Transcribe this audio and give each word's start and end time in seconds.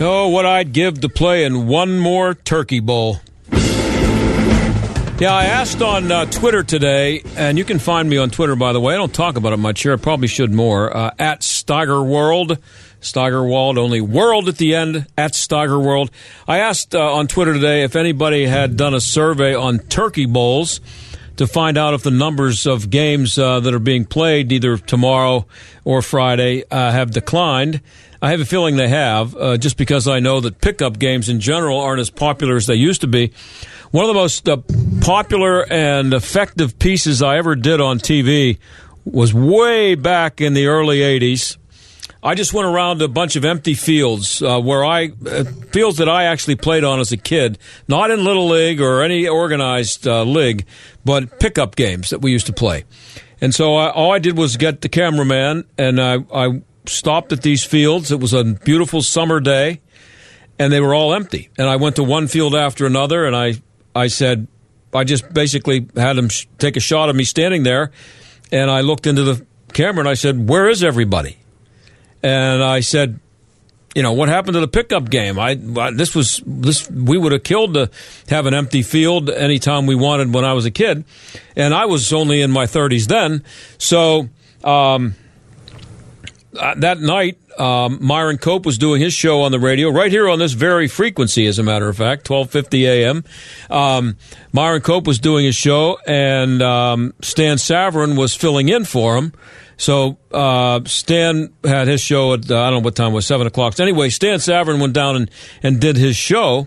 Oh, 0.00 0.28
what 0.28 0.46
I'd 0.46 0.72
give 0.72 1.00
to 1.00 1.08
play 1.08 1.44
in 1.44 1.66
one 1.66 1.98
more 1.98 2.34
Turkey 2.34 2.78
Bowl. 2.78 3.16
Yeah, 3.50 5.34
I 5.34 5.46
asked 5.46 5.82
on 5.82 6.12
uh, 6.12 6.26
Twitter 6.26 6.62
today, 6.62 7.22
and 7.36 7.58
you 7.58 7.64
can 7.64 7.80
find 7.80 8.08
me 8.08 8.16
on 8.16 8.30
Twitter, 8.30 8.54
by 8.54 8.72
the 8.72 8.80
way. 8.80 8.94
I 8.94 8.96
don't 8.96 9.12
talk 9.12 9.36
about 9.36 9.52
it 9.52 9.56
much 9.56 9.82
here. 9.82 9.92
I 9.92 9.96
probably 9.96 10.28
should 10.28 10.52
more. 10.52 10.96
Uh, 10.96 11.10
at 11.18 11.40
Steigerworld. 11.40 12.58
Steigerwald, 13.00 13.76
only 13.76 14.00
world 14.00 14.48
at 14.48 14.58
the 14.58 14.76
end, 14.76 15.08
at 15.16 15.32
Steigerworld. 15.32 16.10
I 16.46 16.58
asked 16.58 16.94
uh, 16.94 17.14
on 17.14 17.26
Twitter 17.26 17.54
today 17.54 17.82
if 17.82 17.96
anybody 17.96 18.46
had 18.46 18.76
done 18.76 18.94
a 18.94 19.00
survey 19.00 19.52
on 19.52 19.80
Turkey 19.80 20.26
Bowls 20.26 20.80
to 21.38 21.48
find 21.48 21.76
out 21.76 21.94
if 21.94 22.04
the 22.04 22.12
numbers 22.12 22.66
of 22.66 22.90
games 22.90 23.36
uh, 23.36 23.58
that 23.58 23.74
are 23.74 23.80
being 23.80 24.04
played 24.04 24.52
either 24.52 24.78
tomorrow 24.78 25.46
or 25.84 26.02
Friday 26.02 26.62
uh, 26.70 26.92
have 26.92 27.10
declined. 27.10 27.80
I 28.20 28.30
have 28.30 28.40
a 28.40 28.44
feeling 28.44 28.76
they 28.76 28.88
have, 28.88 29.36
uh, 29.36 29.56
just 29.58 29.76
because 29.76 30.08
I 30.08 30.18
know 30.18 30.40
that 30.40 30.60
pickup 30.60 30.98
games 30.98 31.28
in 31.28 31.38
general 31.38 31.80
aren't 31.80 32.00
as 32.00 32.10
popular 32.10 32.56
as 32.56 32.66
they 32.66 32.74
used 32.74 33.02
to 33.02 33.06
be. 33.06 33.32
One 33.92 34.04
of 34.04 34.08
the 34.08 34.14
most 34.14 34.48
uh, 34.48 34.56
popular 35.00 35.64
and 35.72 36.12
effective 36.12 36.78
pieces 36.78 37.22
I 37.22 37.38
ever 37.38 37.54
did 37.54 37.80
on 37.80 37.98
TV 37.98 38.58
was 39.04 39.32
way 39.32 39.94
back 39.94 40.40
in 40.40 40.54
the 40.54 40.66
early 40.66 40.98
80s. 40.98 41.56
I 42.20 42.34
just 42.34 42.52
went 42.52 42.66
around 42.66 43.00
a 43.00 43.08
bunch 43.08 43.36
of 43.36 43.44
empty 43.44 43.74
fields 43.74 44.42
uh, 44.42 44.60
where 44.60 44.84
I 44.84 45.12
uh, 45.24 45.44
fields 45.70 45.98
that 45.98 46.08
I 46.08 46.24
actually 46.24 46.56
played 46.56 46.82
on 46.82 46.98
as 46.98 47.12
a 47.12 47.16
kid, 47.16 47.58
not 47.86 48.10
in 48.10 48.24
little 48.24 48.48
league 48.48 48.80
or 48.80 49.02
any 49.02 49.28
organized 49.28 50.08
uh, 50.08 50.24
league, 50.24 50.66
but 51.04 51.38
pickup 51.38 51.76
games 51.76 52.10
that 52.10 52.20
we 52.20 52.32
used 52.32 52.46
to 52.46 52.52
play. 52.52 52.84
And 53.40 53.54
so 53.54 53.76
I, 53.76 53.90
all 53.90 54.10
I 54.10 54.18
did 54.18 54.36
was 54.36 54.56
get 54.56 54.80
the 54.80 54.88
cameraman 54.88 55.64
and 55.78 56.00
I, 56.00 56.18
I 56.34 56.60
stopped 56.88 57.32
at 57.32 57.42
these 57.42 57.64
fields. 57.64 58.10
It 58.10 58.20
was 58.20 58.32
a 58.32 58.44
beautiful 58.44 59.02
summer 59.02 59.40
day, 59.40 59.80
and 60.58 60.72
they 60.72 60.80
were 60.80 60.94
all 60.94 61.14
empty. 61.14 61.50
And 61.58 61.68
I 61.68 61.76
went 61.76 61.96
to 61.96 62.04
one 62.04 62.26
field 62.26 62.54
after 62.54 62.86
another, 62.86 63.24
and 63.24 63.36
I, 63.36 63.54
I 63.94 64.08
said, 64.08 64.48
I 64.92 65.04
just 65.04 65.32
basically 65.32 65.86
had 65.96 66.16
them 66.16 66.28
sh- 66.28 66.46
take 66.58 66.76
a 66.76 66.80
shot 66.80 67.08
of 67.08 67.16
me 67.16 67.24
standing 67.24 67.62
there, 67.62 67.90
and 68.50 68.70
I 68.70 68.80
looked 68.80 69.06
into 69.06 69.22
the 69.22 69.46
camera 69.72 70.00
and 70.00 70.08
I 70.08 70.14
said, 70.14 70.48
"Where 70.48 70.68
is 70.68 70.82
everybody?" 70.82 71.36
And 72.22 72.62
I 72.62 72.80
said, 72.80 73.20
"You 73.94 74.02
know 74.02 74.12
what 74.12 74.28
happened 74.28 74.54
to 74.54 74.60
the 74.60 74.68
pickup 74.68 75.10
game? 75.10 75.38
I, 75.38 75.50
I 75.78 75.90
this 75.90 76.14
was 76.14 76.42
this 76.46 76.90
we 76.90 77.18
would 77.18 77.32
have 77.32 77.42
killed 77.42 77.74
to 77.74 77.90
have 78.28 78.46
an 78.46 78.54
empty 78.54 78.82
field 78.82 79.28
anytime 79.28 79.86
we 79.86 79.94
wanted 79.94 80.32
when 80.32 80.44
I 80.44 80.54
was 80.54 80.64
a 80.64 80.70
kid, 80.70 81.04
and 81.54 81.74
I 81.74 81.84
was 81.84 82.12
only 82.12 82.40
in 82.40 82.50
my 82.50 82.66
30s 82.66 83.06
then, 83.06 83.44
so." 83.78 84.28
Um, 84.64 85.14
uh, 86.56 86.74
that 86.76 87.00
night, 87.00 87.38
um, 87.58 87.98
Myron 88.00 88.38
Cope 88.38 88.64
was 88.64 88.78
doing 88.78 89.00
his 89.00 89.12
show 89.12 89.42
on 89.42 89.52
the 89.52 89.58
radio 89.58 89.90
right 89.90 90.10
here 90.10 90.28
on 90.28 90.38
this 90.38 90.52
very 90.52 90.88
frequency. 90.88 91.46
As 91.46 91.58
a 91.58 91.62
matter 91.62 91.88
of 91.88 91.96
fact, 91.96 92.24
twelve 92.24 92.50
fifty 92.50 92.86
a.m. 92.86 93.24
Um, 93.68 94.16
Myron 94.52 94.80
Cope 94.80 95.06
was 95.06 95.18
doing 95.18 95.44
his 95.44 95.56
show, 95.56 95.98
and 96.06 96.62
um, 96.62 97.14
Stan 97.20 97.56
Savran 97.56 98.16
was 98.16 98.34
filling 98.34 98.68
in 98.68 98.84
for 98.84 99.16
him. 99.16 99.32
So 99.76 100.18
uh, 100.32 100.80
Stan 100.86 101.52
had 101.64 101.86
his 101.86 102.00
show 102.00 102.34
at 102.34 102.50
uh, 102.50 102.60
I 102.60 102.70
don't 102.70 102.80
know 102.80 102.84
what 102.84 102.96
time 102.96 103.12
it 103.12 103.14
was 103.14 103.26
seven 103.26 103.46
o'clock. 103.46 103.74
So 103.74 103.84
anyway, 103.84 104.08
Stan 104.08 104.38
Savran 104.38 104.80
went 104.80 104.92
down 104.92 105.16
and, 105.16 105.30
and 105.62 105.80
did 105.80 105.96
his 105.96 106.16
show, 106.16 106.66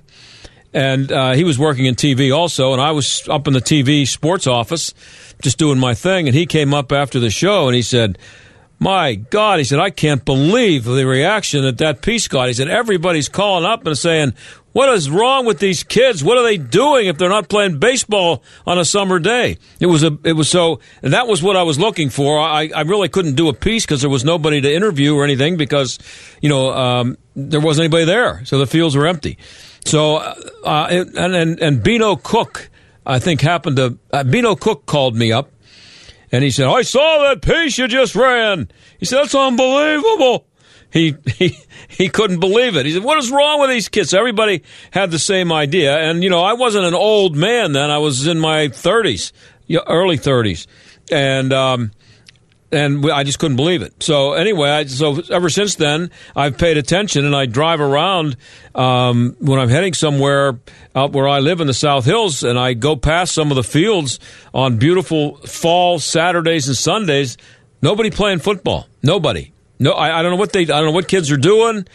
and 0.74 1.12
uh, 1.12 1.34
he 1.34 1.44
was 1.44 1.60
working 1.60 1.86
in 1.86 1.96
TV 1.96 2.36
also, 2.36 2.72
and 2.72 2.82
I 2.82 2.92
was 2.92 3.28
up 3.30 3.48
in 3.48 3.54
the 3.54 3.62
TV 3.62 4.08
sports 4.08 4.48
office 4.48 4.94
just 5.42 5.58
doing 5.58 5.80
my 5.80 5.94
thing, 5.94 6.28
and 6.28 6.36
he 6.36 6.46
came 6.46 6.74
up 6.74 6.92
after 6.92 7.20
the 7.20 7.30
show 7.30 7.68
and 7.68 7.76
he 7.76 7.82
said. 7.82 8.18
My 8.82 9.14
God, 9.14 9.60
he 9.60 9.64
said, 9.64 9.80
I 9.80 9.92
can't 9.92 10.26
believe 10.26 10.86
the 10.86 11.06
reaction 11.06 11.62
that 11.66 11.78
that 11.78 12.02
piece 12.02 12.28
got. 12.28 12.48
He 12.48 12.56
said, 12.56 12.68
everybody's 12.68 13.30
calling 13.30 13.64
up 13.64 13.86
and 13.86 13.96
saying, 13.96 14.34
what 14.72 14.90
is 14.90 15.08
wrong 15.08 15.46
with 15.46 15.60
these 15.60 15.84
kids? 15.84 16.24
What 16.24 16.40
are 16.40 16.44
they 16.44 16.58
doing 16.58 17.06
if 17.06 17.20
they're 17.20 17.30
not 17.30 17.48
playing 17.48 17.78
baseball 17.78 18.42
on 18.66 18.80
a 18.80 18.86
summer 18.86 19.20
day? 19.20 19.60
It 19.80 19.86
was 19.86 20.02
a, 20.04 20.18
it 20.24 20.34
was 20.34 20.50
so, 20.50 20.80
and 21.04 21.14
that 21.14 21.28
was 21.28 21.44
what 21.44 21.56
I 21.56 21.62
was 21.62 21.78
looking 21.78 22.10
for. 22.10 22.40
I, 22.40 22.72
I 22.76 22.82
really 22.82 23.08
couldn't 23.08 23.36
do 23.36 23.50
a 23.50 23.54
piece 23.54 23.86
because 23.86 24.02
there 24.02 24.10
was 24.10 24.26
nobody 24.26 24.62
to 24.62 24.74
interview 24.74 25.16
or 25.16 25.26
anything 25.26 25.58
because, 25.58 26.00
you 26.42 26.50
know, 26.50 26.72
um, 26.72 27.20
there 27.36 27.62
wasn't 27.62 27.84
anybody 27.84 28.06
there. 28.06 28.44
So 28.46 28.58
the 28.58 28.66
fields 28.66 28.96
were 28.96 29.06
empty. 29.06 29.38
So, 29.86 30.16
uh, 30.16 30.88
and, 30.90 31.36
and, 31.36 31.62
and 31.62 31.84
Beano 31.84 32.16
Cook, 32.16 32.72
I 33.06 33.20
think 33.20 33.42
happened 33.42 33.76
to, 33.76 34.00
uh, 34.12 34.24
Beano 34.24 34.56
Cook 34.56 34.88
called 34.88 35.16
me 35.16 35.32
up 35.32 35.52
and 36.32 36.44
he 36.44 36.52
said, 36.52 36.68
I 36.68 36.82
saw 36.82 37.24
that 37.24 37.42
piece 37.42 37.78
you 37.78 37.88
just 37.88 38.16
ran. 38.16 38.70
He 39.00 39.06
said, 39.06 39.20
that's 39.20 39.36
unbelievable. 39.36 40.46
He, 40.92 41.16
he, 41.38 41.58
he 41.88 42.10
couldn't 42.10 42.40
believe 42.40 42.76
it. 42.76 42.86
He 42.86 42.94
said, 42.94 43.04
what 43.04 43.18
is 43.18 43.32
wrong 43.32 43.62
with 43.62 43.70
these 43.70 43.90
kids? 43.90 44.14
Everybody 44.14 44.64
had 44.92 45.12
the 45.12 45.20
same 45.20 45.52
idea. 45.52 45.98
And, 45.98 46.24
you 46.24 46.30
know, 46.30 46.44
I 46.44 46.54
wasn't 46.54 46.86
an 46.86 46.94
old 46.94 47.36
man 47.36 47.72
then. 47.72 47.90
I 47.90 47.98
was 47.98 48.28
in 48.28 48.40
my 48.40 48.68
30s, 48.68 49.32
early 49.88 50.18
30s. 50.18 50.68
And, 51.12 51.54
um, 51.54 51.92
and 52.72 53.12
I 53.12 53.24
just 53.24 53.40
couldn't 53.40 53.58
believe 53.58 53.82
it. 53.82 54.02
So 54.02 54.34
anyway, 54.34 54.70
I, 54.70 54.86
so 54.86 55.22
ever 55.30 55.50
since 55.50 55.76
then, 55.76 56.12
I've 56.36 56.58
paid 56.58 56.78
attention, 56.78 57.26
and 57.26 57.36
I 57.36 57.46
drive 57.46 57.82
around 57.82 58.38
um, 58.74 59.36
when 59.40 59.60
I'm 59.60 59.70
heading 59.70 59.94
somewhere 59.94 60.60
out 60.96 61.12
where 61.12 61.28
I 61.28 61.40
live 61.40 61.62
in 61.62 61.68
the 61.68 61.74
South 61.74 62.06
Hills, 62.06 62.44
and 62.44 62.58
I 62.58 62.74
go 62.74 62.96
past 62.96 63.34
some 63.34 63.52
of 63.52 63.56
the 63.56 63.64
fields 63.64 64.20
on 64.54 64.78
beautiful 64.78 65.38
fall 65.38 66.00
Saturdays 66.00 66.68
and 66.68 66.78
Sundays. 66.78 67.38
Nobody 67.82 68.12
playing 68.12 68.40
football. 68.40 68.88
Nobody. 69.04 69.52
No, 69.80 69.94
I, 69.94 70.20
I 70.20 70.22
don't 70.22 70.32
know 70.32 70.38
what 70.38 70.54
they. 70.54 70.62
I 70.62 70.66
don't 70.66 70.86
know 70.86 70.92
what 70.92 71.08
kids 71.08 71.32
are 71.32 71.38
doing, 71.38 71.88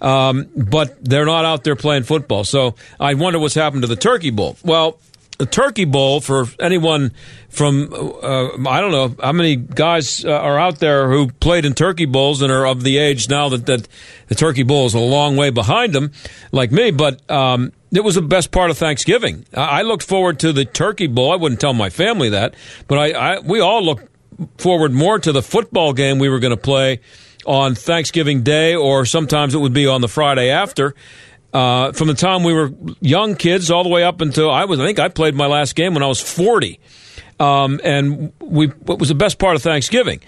um, 0.00 0.48
but 0.56 1.04
they're 1.04 1.26
not 1.26 1.44
out 1.44 1.64
there 1.64 1.74
playing 1.74 2.04
football. 2.04 2.44
So 2.44 2.76
I 3.00 3.14
wonder 3.14 3.40
what's 3.40 3.56
happened 3.56 3.82
to 3.82 3.88
the 3.88 3.96
Turkey 3.96 4.30
Bowl. 4.30 4.56
Well, 4.64 4.98
the 5.38 5.46
Turkey 5.46 5.84
Bowl 5.84 6.20
for 6.20 6.46
anyone 6.60 7.12
from 7.48 7.92
uh, 7.92 8.68
I 8.68 8.80
don't 8.80 8.92
know 8.92 9.14
how 9.20 9.32
many 9.32 9.56
guys 9.56 10.24
uh, 10.24 10.30
are 10.30 10.58
out 10.58 10.78
there 10.78 11.10
who 11.10 11.28
played 11.28 11.64
in 11.64 11.74
Turkey 11.74 12.04
Bowls 12.06 12.42
and 12.42 12.52
are 12.52 12.66
of 12.66 12.82
the 12.82 12.98
age 12.98 13.28
now 13.28 13.48
that, 13.48 13.66
that 13.66 13.88
the 14.28 14.34
Turkey 14.34 14.62
Bowl 14.62 14.86
is 14.86 14.94
a 14.94 15.00
long 15.00 15.36
way 15.36 15.50
behind 15.50 15.94
them, 15.94 16.12
like 16.52 16.70
me. 16.70 16.90
But 16.90 17.28
um, 17.30 17.72
it 17.92 18.04
was 18.04 18.14
the 18.14 18.22
best 18.22 18.50
part 18.50 18.70
of 18.70 18.78
Thanksgiving. 18.78 19.44
I, 19.54 19.80
I 19.80 19.82
looked 19.82 20.04
forward 20.04 20.38
to 20.40 20.52
the 20.52 20.64
Turkey 20.64 21.06
Bowl. 21.06 21.32
I 21.32 21.36
wouldn't 21.36 21.60
tell 21.60 21.74
my 21.74 21.90
family 21.90 22.30
that, 22.30 22.54
but 22.86 22.98
I, 22.98 23.10
I 23.10 23.38
we 23.40 23.60
all 23.60 23.82
looked 23.82 24.08
forward 24.58 24.92
more 24.92 25.18
to 25.18 25.32
the 25.32 25.42
football 25.42 25.92
game 25.92 26.18
we 26.18 26.28
were 26.28 26.38
going 26.38 26.56
to 26.56 26.62
play 26.62 27.00
on 27.44 27.74
Thanksgiving 27.74 28.42
Day, 28.42 28.74
or 28.74 29.04
sometimes 29.04 29.54
it 29.54 29.58
would 29.58 29.72
be 29.72 29.86
on 29.86 30.00
the 30.00 30.08
Friday 30.08 30.50
after 30.50 30.94
uh, 31.52 31.92
from 31.92 32.08
the 32.08 32.14
time 32.14 32.44
we 32.44 32.52
were 32.52 32.72
young 33.00 33.36
kids 33.36 33.70
all 33.70 33.82
the 33.82 33.90
way 33.90 34.04
up 34.04 34.20
until 34.20 34.50
I 34.50 34.64
was. 34.64 34.80
I 34.80 34.86
think 34.86 34.98
I 34.98 35.08
played 35.08 35.34
my 35.34 35.46
last 35.46 35.74
game 35.74 35.94
when 35.94 36.02
I 36.02 36.06
was 36.06 36.20
forty, 36.20 36.80
um, 37.38 37.80
and 37.84 38.32
we 38.40 38.68
it 38.68 38.98
was 38.98 39.08
the 39.08 39.14
best 39.14 39.38
part 39.38 39.56
of 39.56 39.62
Thanksgiving. 39.62 40.20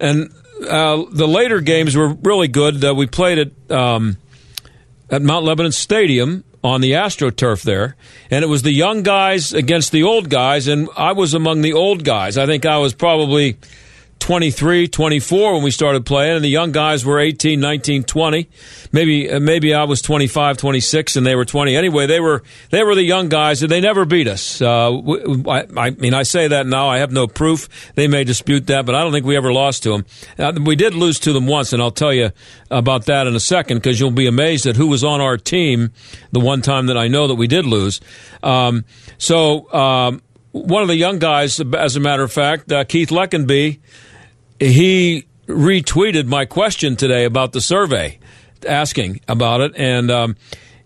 And 0.00 0.32
uh, 0.68 1.04
the 1.10 1.28
later 1.28 1.60
games 1.60 1.96
were 1.96 2.08
really 2.08 2.48
good. 2.48 2.84
Uh, 2.84 2.94
we 2.94 3.06
played 3.06 3.38
at 3.38 3.70
um, 3.70 4.16
at 5.10 5.22
Mount 5.22 5.44
Lebanon 5.44 5.72
Stadium 5.72 6.44
on 6.64 6.80
the 6.80 6.92
AstroTurf 6.92 7.62
there, 7.62 7.96
and 8.30 8.44
it 8.44 8.48
was 8.48 8.62
the 8.62 8.72
young 8.72 9.02
guys 9.02 9.52
against 9.52 9.92
the 9.92 10.02
old 10.04 10.30
guys, 10.30 10.68
and 10.68 10.88
I 10.96 11.12
was 11.12 11.34
among 11.34 11.62
the 11.62 11.72
old 11.72 12.04
guys. 12.04 12.38
I 12.38 12.46
think 12.46 12.66
I 12.66 12.78
was 12.78 12.94
probably 12.94 13.56
23, 14.22 14.86
24 14.86 15.54
when 15.54 15.64
we 15.64 15.72
started 15.72 16.06
playing, 16.06 16.36
and 16.36 16.44
the 16.44 16.48
young 16.48 16.70
guys 16.70 17.04
were 17.04 17.18
18, 17.18 17.58
19, 17.58 18.04
20. 18.04 18.48
Maybe 18.92 19.28
uh, 19.28 19.40
maybe 19.40 19.74
I 19.74 19.82
was 19.82 20.00
25, 20.00 20.58
26, 20.58 21.16
and 21.16 21.26
they 21.26 21.34
were 21.34 21.44
20. 21.44 21.74
Anyway, 21.76 22.06
they 22.06 22.20
were 22.20 22.44
they 22.70 22.84
were 22.84 22.94
the 22.94 23.02
young 23.02 23.28
guys, 23.28 23.64
and 23.64 23.70
they 23.70 23.80
never 23.80 24.04
beat 24.04 24.28
us. 24.28 24.62
Uh, 24.62 24.92
I, 25.48 25.66
I, 25.76 25.90
mean, 25.90 26.14
I 26.14 26.22
say 26.22 26.46
that 26.46 26.68
now. 26.68 26.88
I 26.88 26.98
have 26.98 27.10
no 27.10 27.26
proof. 27.26 27.68
They 27.96 28.06
may 28.06 28.22
dispute 28.22 28.68
that, 28.68 28.86
but 28.86 28.94
I 28.94 29.02
don't 29.02 29.10
think 29.10 29.26
we 29.26 29.36
ever 29.36 29.52
lost 29.52 29.82
to 29.82 29.90
them. 29.90 30.06
Uh, 30.38 30.52
we 30.64 30.76
did 30.76 30.94
lose 30.94 31.18
to 31.20 31.32
them 31.32 31.48
once, 31.48 31.72
and 31.72 31.82
I'll 31.82 31.90
tell 31.90 32.12
you 32.12 32.30
about 32.70 33.06
that 33.06 33.26
in 33.26 33.34
a 33.34 33.40
second 33.40 33.78
because 33.78 33.98
you'll 33.98 34.12
be 34.12 34.28
amazed 34.28 34.66
at 34.66 34.76
who 34.76 34.86
was 34.86 35.02
on 35.02 35.20
our 35.20 35.36
team 35.36 35.90
the 36.30 36.40
one 36.40 36.62
time 36.62 36.86
that 36.86 36.96
I 36.96 37.08
know 37.08 37.26
that 37.26 37.34
we 37.34 37.48
did 37.48 37.66
lose. 37.66 38.00
Um, 38.42 38.84
so. 39.18 39.70
Um, 39.72 40.22
one 40.52 40.82
of 40.82 40.88
the 40.88 40.96
young 40.96 41.18
guys, 41.18 41.60
as 41.60 41.96
a 41.96 42.00
matter 42.00 42.22
of 42.22 42.30
fact, 42.30 42.70
uh, 42.70 42.84
Keith 42.84 43.08
Leckenby, 43.08 43.80
he 44.62 45.26
retweeted 45.46 46.26
my 46.26 46.44
question 46.44 46.96
today 46.96 47.24
about 47.24 47.52
the 47.52 47.60
survey, 47.60 48.18
asking 48.66 49.20
about 49.28 49.60
it, 49.60 49.72
and 49.76 50.10
um, 50.10 50.36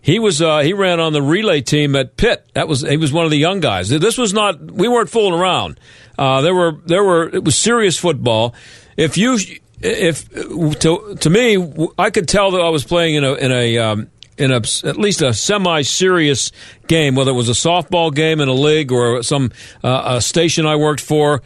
he 0.01 0.19
was 0.19 0.41
uh, 0.41 0.59
he 0.59 0.73
ran 0.73 0.99
on 0.99 1.13
the 1.13 1.21
relay 1.21 1.61
team 1.61 1.95
at 1.95 2.17
Pitt. 2.17 2.45
That 2.53 2.67
was 2.67 2.81
he 2.81 2.97
was 2.97 3.11
one 3.11 3.25
of 3.25 3.31
the 3.31 3.37
young 3.37 3.59
guys. 3.59 3.89
This 3.89 4.17
was 4.17 4.33
not 4.33 4.59
we 4.71 4.87
weren't 4.87 5.09
fooling 5.09 5.39
around. 5.39 5.79
Uh, 6.17 6.41
there 6.41 6.55
were 6.55 6.73
there 6.85 7.03
were 7.03 7.27
it 7.27 7.43
was 7.43 7.57
serious 7.57 7.97
football. 7.97 8.55
If 8.95 9.17
you 9.17 9.37
if 9.81 10.29
to 10.31 11.15
to 11.19 11.29
me, 11.29 11.87
I 11.97 12.09
could 12.09 12.27
tell 12.27 12.51
that 12.51 12.61
I 12.61 12.69
was 12.69 12.83
playing 12.83 13.15
in 13.15 13.23
a 13.23 13.33
in 13.33 13.51
a 13.51 13.77
um, 13.77 14.09
in 14.37 14.51
a, 14.51 14.57
at 14.83 14.97
least 14.97 15.21
a 15.21 15.33
semi-serious 15.33 16.51
game, 16.87 17.15
whether 17.15 17.31
it 17.31 17.35
was 17.35 17.49
a 17.49 17.53
softball 17.53 18.13
game 18.13 18.39
in 18.39 18.47
a 18.47 18.53
league 18.53 18.91
or 18.91 19.23
some 19.23 19.51
uh, 19.83 20.15
a 20.17 20.21
station 20.21 20.65
I 20.65 20.75
worked 20.75 21.01
for. 21.01 21.41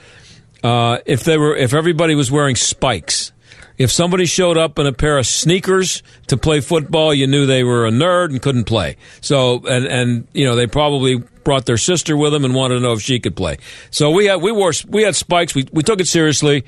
Uh, 0.63 0.99
if 1.05 1.23
they 1.23 1.37
were, 1.37 1.55
if 1.55 1.73
everybody 1.73 2.15
was 2.15 2.31
wearing 2.31 2.55
spikes, 2.55 3.31
if 3.77 3.91
somebody 3.91 4.25
showed 4.25 4.57
up 4.57 4.77
in 4.77 4.85
a 4.85 4.93
pair 4.93 5.17
of 5.17 5.25
sneakers 5.25 6.03
to 6.31 6.37
play 6.37 6.61
football, 6.61 7.13
you 7.13 7.27
knew 7.27 7.45
they 7.45 7.63
were 7.63 7.85
a 7.85 7.91
nerd 7.91 8.29
and 8.29 8.41
couldn't 8.41 8.63
play. 8.63 8.95
So, 9.19 9.65
and 9.67 9.85
and 9.85 10.27
you 10.33 10.45
know 10.45 10.55
they 10.55 10.65
probably 10.65 11.17
brought 11.43 11.65
their 11.65 11.77
sister 11.77 12.15
with 12.15 12.31
them 12.31 12.45
and 12.45 12.55
wanted 12.55 12.75
to 12.75 12.79
know 12.81 12.93
if 12.93 13.01
she 13.01 13.19
could 13.19 13.35
play. 13.35 13.57
So 13.89 14.11
we 14.11 14.25
had 14.25 14.41
we 14.41 14.51
wore 14.51 14.71
we 14.87 15.03
had 15.03 15.15
spikes. 15.15 15.53
We 15.53 15.67
we 15.71 15.83
took 15.83 15.99
it 15.99 16.07
seriously. 16.07 16.63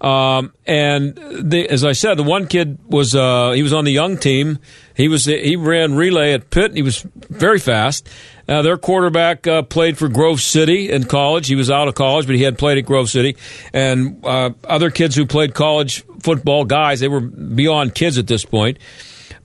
Um, 0.00 0.54
and 0.66 1.14
the, 1.14 1.68
as 1.68 1.84
I 1.84 1.92
said, 1.92 2.14
the 2.14 2.22
one 2.22 2.46
kid 2.46 2.78
was 2.86 3.14
uh, 3.14 3.50
he 3.50 3.62
was 3.62 3.72
on 3.72 3.84
the 3.84 3.92
young 3.92 4.16
team. 4.16 4.58
He 4.94 5.08
was 5.08 5.26
he 5.26 5.56
ran 5.56 5.94
relay 5.94 6.32
at 6.32 6.50
Pitt. 6.50 6.74
He 6.74 6.82
was 6.82 7.04
very 7.14 7.58
fast. 7.58 8.08
Uh, 8.48 8.62
their 8.62 8.76
quarterback 8.76 9.46
uh, 9.46 9.62
played 9.62 9.96
for 9.96 10.08
Grove 10.08 10.40
City 10.40 10.90
in 10.90 11.04
college. 11.04 11.46
He 11.46 11.54
was 11.54 11.70
out 11.70 11.86
of 11.86 11.94
college, 11.94 12.26
but 12.26 12.34
he 12.34 12.42
had 12.42 12.58
played 12.58 12.78
at 12.78 12.84
Grove 12.84 13.08
City. 13.08 13.36
And 13.72 14.24
uh, 14.24 14.50
other 14.64 14.90
kids 14.90 15.14
who 15.14 15.24
played 15.24 15.54
college 15.54 16.02
football, 16.20 16.64
guys, 16.64 17.00
they 17.00 17.08
were 17.08 17.20
beyond 17.20 17.94
kids 17.94 18.18
at 18.18 18.26
this 18.26 18.44
point. 18.44 18.78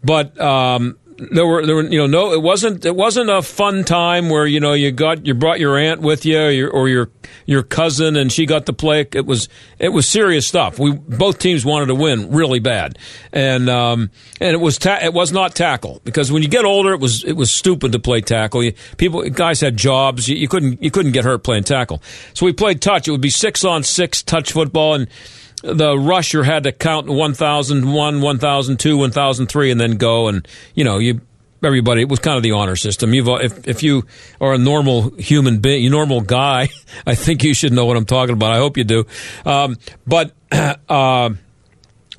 But 0.05 0.39
um, 0.39 0.97
there 1.17 1.45
were 1.45 1.65
there 1.65 1.75
were 1.75 1.83
you 1.83 1.97
know 1.97 2.07
no 2.07 2.33
it 2.33 2.41
wasn't 2.41 2.85
it 2.85 2.95
wasn't 2.95 3.29
a 3.29 3.41
fun 3.41 3.83
time 3.85 4.29
where 4.29 4.45
you 4.45 4.59
know 4.59 4.73
you 4.73 4.91
got 4.91 5.25
you 5.25 5.33
brought 5.33 5.59
your 5.59 5.77
aunt 5.77 6.01
with 6.01 6.25
you 6.25 6.37
or 6.37 6.51
your, 6.51 6.69
or 6.69 6.89
your 6.89 7.09
your 7.45 7.63
cousin 7.63 8.17
and 8.17 8.31
she 8.31 8.45
got 8.45 8.65
to 8.65 8.73
play. 8.73 9.07
It 9.13 9.25
was 9.25 9.47
it 9.79 9.89
was 9.89 10.07
serious 10.07 10.45
stuff. 10.45 10.77
We 10.77 10.91
both 10.91 11.39
teams 11.39 11.63
wanted 11.63 11.87
to 11.87 11.95
win 11.95 12.31
really 12.31 12.59
bad. 12.59 12.97
And 13.31 13.69
um, 13.69 14.11
and 14.41 14.53
it 14.53 14.59
was 14.59 14.77
ta- 14.77 14.99
it 15.01 15.13
was 15.13 15.31
not 15.31 15.55
tackle 15.55 16.01
because 16.03 16.31
when 16.31 16.43
you 16.43 16.49
get 16.49 16.65
older 16.65 16.93
it 16.93 16.99
was 16.99 17.23
it 17.23 17.33
was 17.33 17.49
stupid 17.49 17.93
to 17.93 17.99
play 17.99 18.19
tackle. 18.19 18.63
You, 18.63 18.73
people 18.97 19.21
guys 19.29 19.61
had 19.61 19.77
jobs. 19.77 20.27
You, 20.27 20.35
you 20.35 20.47
couldn't 20.49 20.83
you 20.83 20.91
couldn't 20.91 21.13
get 21.13 21.23
hurt 21.23 21.43
playing 21.43 21.63
tackle. 21.63 22.01
So 22.33 22.45
we 22.45 22.51
played 22.51 22.81
touch. 22.81 23.07
It 23.07 23.11
would 23.11 23.21
be 23.21 23.29
six 23.29 23.63
on 23.63 23.83
six 23.83 24.21
touch 24.21 24.51
football 24.51 24.95
and 24.95 25.07
the 25.73 25.97
rusher 25.97 26.43
had 26.43 26.63
to 26.63 26.71
count 26.71 27.07
1001, 27.07 28.21
1002, 28.21 28.97
1003 28.97 29.71
and 29.71 29.81
then 29.81 29.97
go 29.97 30.27
and 30.27 30.47
you 30.73 30.83
know, 30.83 30.97
you 30.97 31.21
everybody 31.63 32.01
it 32.01 32.09
was 32.09 32.19
kind 32.19 32.37
of 32.37 32.43
the 32.43 32.51
honor 32.51 32.75
system. 32.75 33.13
You've 33.13 33.27
if 33.27 33.67
if 33.67 33.83
you 33.83 34.05
are 34.39 34.53
a 34.53 34.57
normal 34.57 35.09
human 35.15 35.59
being, 35.59 35.85
a 35.85 35.89
normal 35.89 36.21
guy, 36.21 36.69
I 37.05 37.15
think 37.15 37.43
you 37.43 37.53
should 37.53 37.73
know 37.73 37.85
what 37.85 37.97
I'm 37.97 38.05
talking 38.05 38.33
about. 38.33 38.53
I 38.53 38.57
hope 38.57 38.77
you 38.77 38.83
do. 38.83 39.05
Um, 39.45 39.77
but 40.05 40.31
uh, 40.51 41.29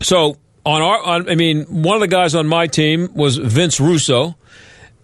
so 0.02 0.36
on 0.64 0.82
our 0.82 1.02
on, 1.02 1.30
I 1.30 1.34
mean, 1.34 1.64
one 1.64 1.94
of 1.94 2.00
the 2.00 2.08
guys 2.08 2.34
on 2.34 2.46
my 2.46 2.66
team 2.66 3.10
was 3.14 3.36
Vince 3.36 3.80
Russo. 3.80 4.36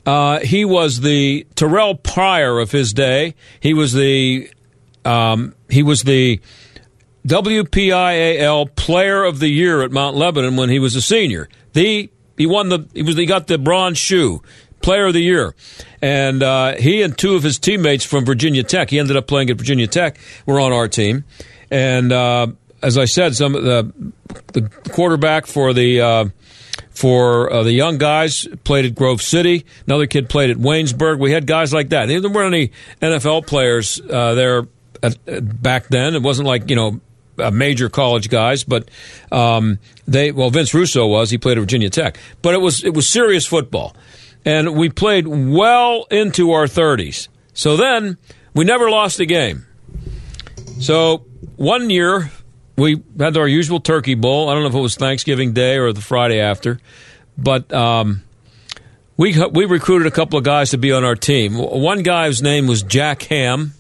Uh, 0.05 0.41
he 0.41 0.65
was 0.65 1.01
the 1.01 1.47
Terrell 1.55 1.95
Pryor 1.95 2.59
of 2.59 2.73
his 2.73 2.93
day. 2.93 3.37
He 3.61 3.73
was 3.73 3.93
the 3.93 4.51
um, 5.05 5.55
he 5.69 5.83
was 5.83 6.03
the 6.03 6.41
WPIAL 7.27 8.75
Player 8.75 9.25
of 9.25 9.39
the 9.39 9.49
Year 9.49 9.83
at 9.83 9.93
Mount 9.93 10.17
Lebanon 10.17 10.57
when 10.57 10.69
he 10.69 10.79
was 10.79 10.97
a 10.97 11.03
senior. 11.03 11.49
The 11.73 12.11
he 12.37 12.47
won 12.47 12.69
the 12.69 12.87
he 12.93 13.03
was 13.03 13.17
he 13.17 13.27
got 13.27 13.47
the 13.47 13.59
bronze 13.59 13.99
shoe. 13.99 14.43
Player 14.81 15.07
of 15.07 15.15
the 15.15 15.23
Year. 15.23 15.55
And 16.01 16.43
uh, 16.43 16.75
he 16.77 17.03
and 17.03 17.17
two 17.17 17.37
of 17.37 17.45
his 17.45 17.59
teammates 17.59 18.05
from 18.05 18.25
Virginia 18.25 18.65
Tech, 18.65 18.91
he 18.91 18.99
ended 18.99 19.17
up 19.17 19.29
playing 19.29 19.49
at 19.51 19.57
Virginia 19.57 19.87
Tech, 19.87 20.19
were 20.45 20.59
on 20.59 20.73
our 20.73 20.89
team. 20.89 21.25
And 21.71 22.11
uh, 22.13 22.49
as 22.83 22.99
I 22.99 23.05
said, 23.05 23.37
some 23.37 23.53
the 23.53 23.93
the 24.53 24.63
quarterback 24.91 25.47
for 25.47 25.73
the 25.73 26.01
uh, 26.01 26.25
for 26.91 27.53
uh, 27.53 27.63
the 27.63 27.73
young 27.73 27.99
guys 27.99 28.47
played 28.65 28.85
at 28.85 28.95
Grove 28.95 29.23
City. 29.23 29.65
Another 29.87 30.07
kid 30.07 30.29
played 30.29 30.51
at 30.51 30.57
Waynesburg. 30.57 31.19
We 31.19 31.33
had 31.33 31.47
guys 31.47 31.73
like 31.73 31.91
that. 31.91 32.07
There 32.07 32.21
weren't 32.29 32.55
any 32.55 32.73
NFL 33.01 33.47
players 33.47 34.01
uh, 34.01 34.35
there 34.35 34.67
at, 35.03 35.63
back 35.63 35.89
then. 35.89 36.15
It 36.15 36.23
wasn't 36.23 36.49
like 36.49 36.69
you 36.69 36.77
know 36.77 37.01
major 37.37 37.89
college 37.89 38.29
guys, 38.29 38.65
but 38.65 38.89
um, 39.31 39.79
they 40.07 40.33
well 40.33 40.51
Vince 40.51 40.75
Russo 40.75 41.07
was 41.07 41.31
he 41.31 41.39
played 41.39 41.59
at 41.59 41.61
Virginia 41.61 41.91
Tech, 41.91 42.19
but 42.43 42.55
it 42.55 42.61
was 42.61 42.85
it 42.85 42.95
was 42.95 43.09
serious 43.09 43.47
football, 43.47 43.95
and 44.45 44.77
we 44.77 44.89
played 44.89 45.27
well 45.27 46.07
into 46.11 46.53
our 46.53 46.67
thirties. 46.67 47.29
So 47.55 47.77
then 47.77 48.19
we 48.55 48.65
never 48.65 48.91
lost 48.91 49.21
a 49.21 49.27
game. 49.27 49.67
So 50.81 51.27
one 51.57 51.91
year 51.91 52.31
we 52.77 53.03
had 53.19 53.37
our 53.37 53.49
usual 53.49 53.81
turkey 53.81 54.15
bowl. 54.15 54.49
I 54.49 54.55
don't 54.55 54.63
know 54.63 54.69
if 54.69 54.75
it 54.75 54.81
was 54.81 54.97
Thanksgiving 54.97 55.53
Day 55.53 55.77
or 55.77 55.93
the 55.93 56.03
Friday 56.03 56.41
after, 56.41 56.81
but. 57.37 57.73
Um, 57.73 58.23
we, 59.15 59.39
we 59.53 59.67
recruited 59.67 60.07
a 60.07 60.11
couple 60.11 60.39
of 60.39 60.45
guys 60.45 60.71
to 60.71 60.79
be 60.79 60.91
on 60.91 61.05
our 61.05 61.15
team. 61.15 61.55
One 61.55 62.03
guy's 62.03 62.43
name 62.43 62.67
was 62.67 62.83
Jack 62.83 63.23
Ham 63.25 63.75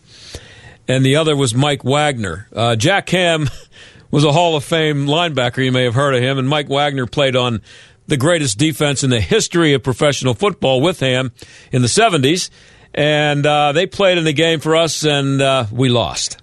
and 0.88 1.04
the 1.04 1.16
other 1.16 1.36
was 1.36 1.54
Mike 1.54 1.84
Wagner. 1.84 2.48
Uh, 2.54 2.76
Jack 2.76 3.08
Ham 3.10 3.48
was 4.10 4.24
a 4.24 4.32
Hall 4.32 4.56
of 4.56 4.64
Fame 4.64 5.06
linebacker. 5.06 5.64
You 5.64 5.72
may 5.72 5.84
have 5.84 5.94
heard 5.94 6.14
of 6.14 6.22
him. 6.22 6.38
And 6.38 6.48
Mike 6.48 6.68
Wagner 6.68 7.06
played 7.06 7.36
on 7.36 7.62
the 8.06 8.16
greatest 8.16 8.58
defense 8.58 9.04
in 9.04 9.10
the 9.10 9.20
history 9.20 9.74
of 9.74 9.82
professional 9.82 10.34
football 10.34 10.80
with 10.80 11.00
Ham 11.00 11.32
in 11.70 11.82
the 11.82 11.88
70s. 11.88 12.50
And 12.94 13.46
uh, 13.46 13.72
they 13.72 13.86
played 13.86 14.18
in 14.18 14.24
the 14.24 14.34
game 14.34 14.60
for 14.60 14.76
us, 14.76 15.02
and 15.02 15.40
uh, 15.40 15.66
we 15.72 15.88
lost. 15.88 16.36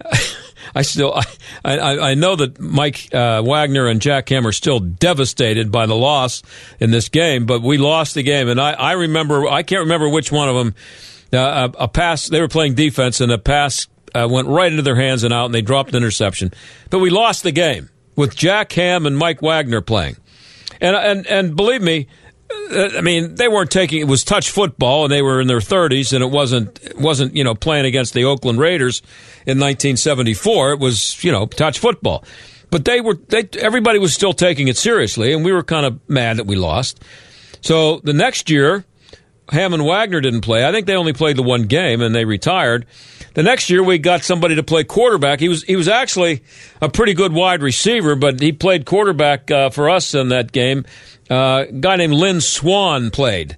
I 0.74 0.82
still, 0.82 1.12
I, 1.12 1.24
I, 1.64 2.10
I, 2.10 2.14
know 2.14 2.36
that 2.36 2.60
Mike 2.60 3.12
uh, 3.12 3.42
Wagner 3.44 3.88
and 3.88 4.00
Jack 4.00 4.28
Ham 4.28 4.46
are 4.46 4.52
still 4.52 4.78
devastated 4.78 5.72
by 5.72 5.86
the 5.86 5.96
loss 5.96 6.44
in 6.78 6.92
this 6.92 7.08
game, 7.08 7.46
but 7.46 7.62
we 7.62 7.76
lost 7.76 8.14
the 8.14 8.22
game, 8.22 8.48
and 8.48 8.60
I, 8.60 8.74
I 8.74 8.92
remember, 8.92 9.48
I 9.48 9.64
can't 9.64 9.80
remember 9.80 10.08
which 10.08 10.30
one 10.30 10.48
of 10.48 10.54
them 10.54 10.76
a, 11.38 11.72
a, 11.78 11.88
pass. 11.88 12.28
They 12.28 12.40
were 12.40 12.48
playing 12.48 12.74
defense, 12.74 13.20
and 13.20 13.30
a 13.30 13.38
pass 13.38 13.86
uh, 14.14 14.28
went 14.30 14.48
right 14.48 14.70
into 14.70 14.82
their 14.82 14.96
hands 14.96 15.24
and 15.24 15.32
out, 15.32 15.46
and 15.46 15.54
they 15.54 15.62
dropped 15.62 15.90
an 15.90 15.96
interception. 15.96 16.52
But 16.90 16.98
we 16.98 17.10
lost 17.10 17.42
the 17.42 17.52
game 17.52 17.90
with 18.16 18.34
Jack 18.36 18.72
Ham 18.72 19.06
and 19.06 19.16
Mike 19.16 19.42
Wagner 19.42 19.80
playing. 19.80 20.16
And 20.80 20.96
and 20.96 21.26
and 21.26 21.56
believe 21.56 21.82
me, 21.82 22.06
uh, 22.72 22.90
I 22.96 23.00
mean 23.00 23.34
they 23.34 23.48
weren't 23.48 23.70
taking 23.70 24.00
it 24.00 24.08
was 24.08 24.24
touch 24.24 24.50
football, 24.50 25.04
and 25.04 25.12
they 25.12 25.22
were 25.22 25.40
in 25.40 25.46
their 25.46 25.60
thirties, 25.60 26.12
and 26.12 26.22
it 26.22 26.30
wasn't 26.30 26.82
it 26.82 26.98
wasn't 26.98 27.36
you 27.36 27.44
know 27.44 27.54
playing 27.54 27.84
against 27.84 28.14
the 28.14 28.24
Oakland 28.24 28.58
Raiders 28.58 29.00
in 29.46 29.58
1974. 29.58 30.72
It 30.72 30.78
was 30.78 31.22
you 31.22 31.32
know 31.32 31.46
touch 31.46 31.78
football. 31.78 32.24
But 32.70 32.84
they 32.84 33.00
were 33.00 33.14
they 33.14 33.48
everybody 33.58 33.98
was 33.98 34.14
still 34.14 34.32
taking 34.32 34.68
it 34.68 34.76
seriously, 34.76 35.32
and 35.32 35.44
we 35.44 35.52
were 35.52 35.62
kind 35.62 35.84
of 35.84 36.00
mad 36.08 36.38
that 36.38 36.46
we 36.46 36.56
lost. 36.56 37.02
So 37.62 37.98
the 37.98 38.14
next 38.14 38.48
year, 38.48 38.84
Ham 39.50 39.74
and 39.74 39.84
Wagner 39.84 40.20
didn't 40.20 40.42
play. 40.42 40.66
I 40.66 40.72
think 40.72 40.86
they 40.86 40.94
only 40.94 41.12
played 41.12 41.36
the 41.36 41.42
one 41.42 41.64
game 41.64 42.00
and 42.00 42.14
they 42.14 42.24
retired. 42.24 42.86
The 43.34 43.42
next 43.42 43.70
year 43.70 43.82
we 43.82 43.98
got 43.98 44.22
somebody 44.22 44.56
to 44.56 44.62
play 44.62 44.84
quarterback. 44.84 45.40
He 45.40 45.48
was 45.48 45.62
he 45.62 45.76
was 45.76 45.88
actually 45.88 46.42
a 46.80 46.88
pretty 46.88 47.14
good 47.14 47.32
wide 47.32 47.62
receiver, 47.62 48.16
but 48.16 48.40
he 48.40 48.52
played 48.52 48.86
quarterback 48.86 49.50
uh, 49.50 49.70
for 49.70 49.90
us 49.90 50.14
in 50.14 50.28
that 50.28 50.52
game. 50.52 50.84
Uh, 51.30 51.64
a 51.68 51.72
guy 51.72 51.96
named 51.96 52.14
Lynn 52.14 52.40
Swann 52.40 53.10
played. 53.10 53.56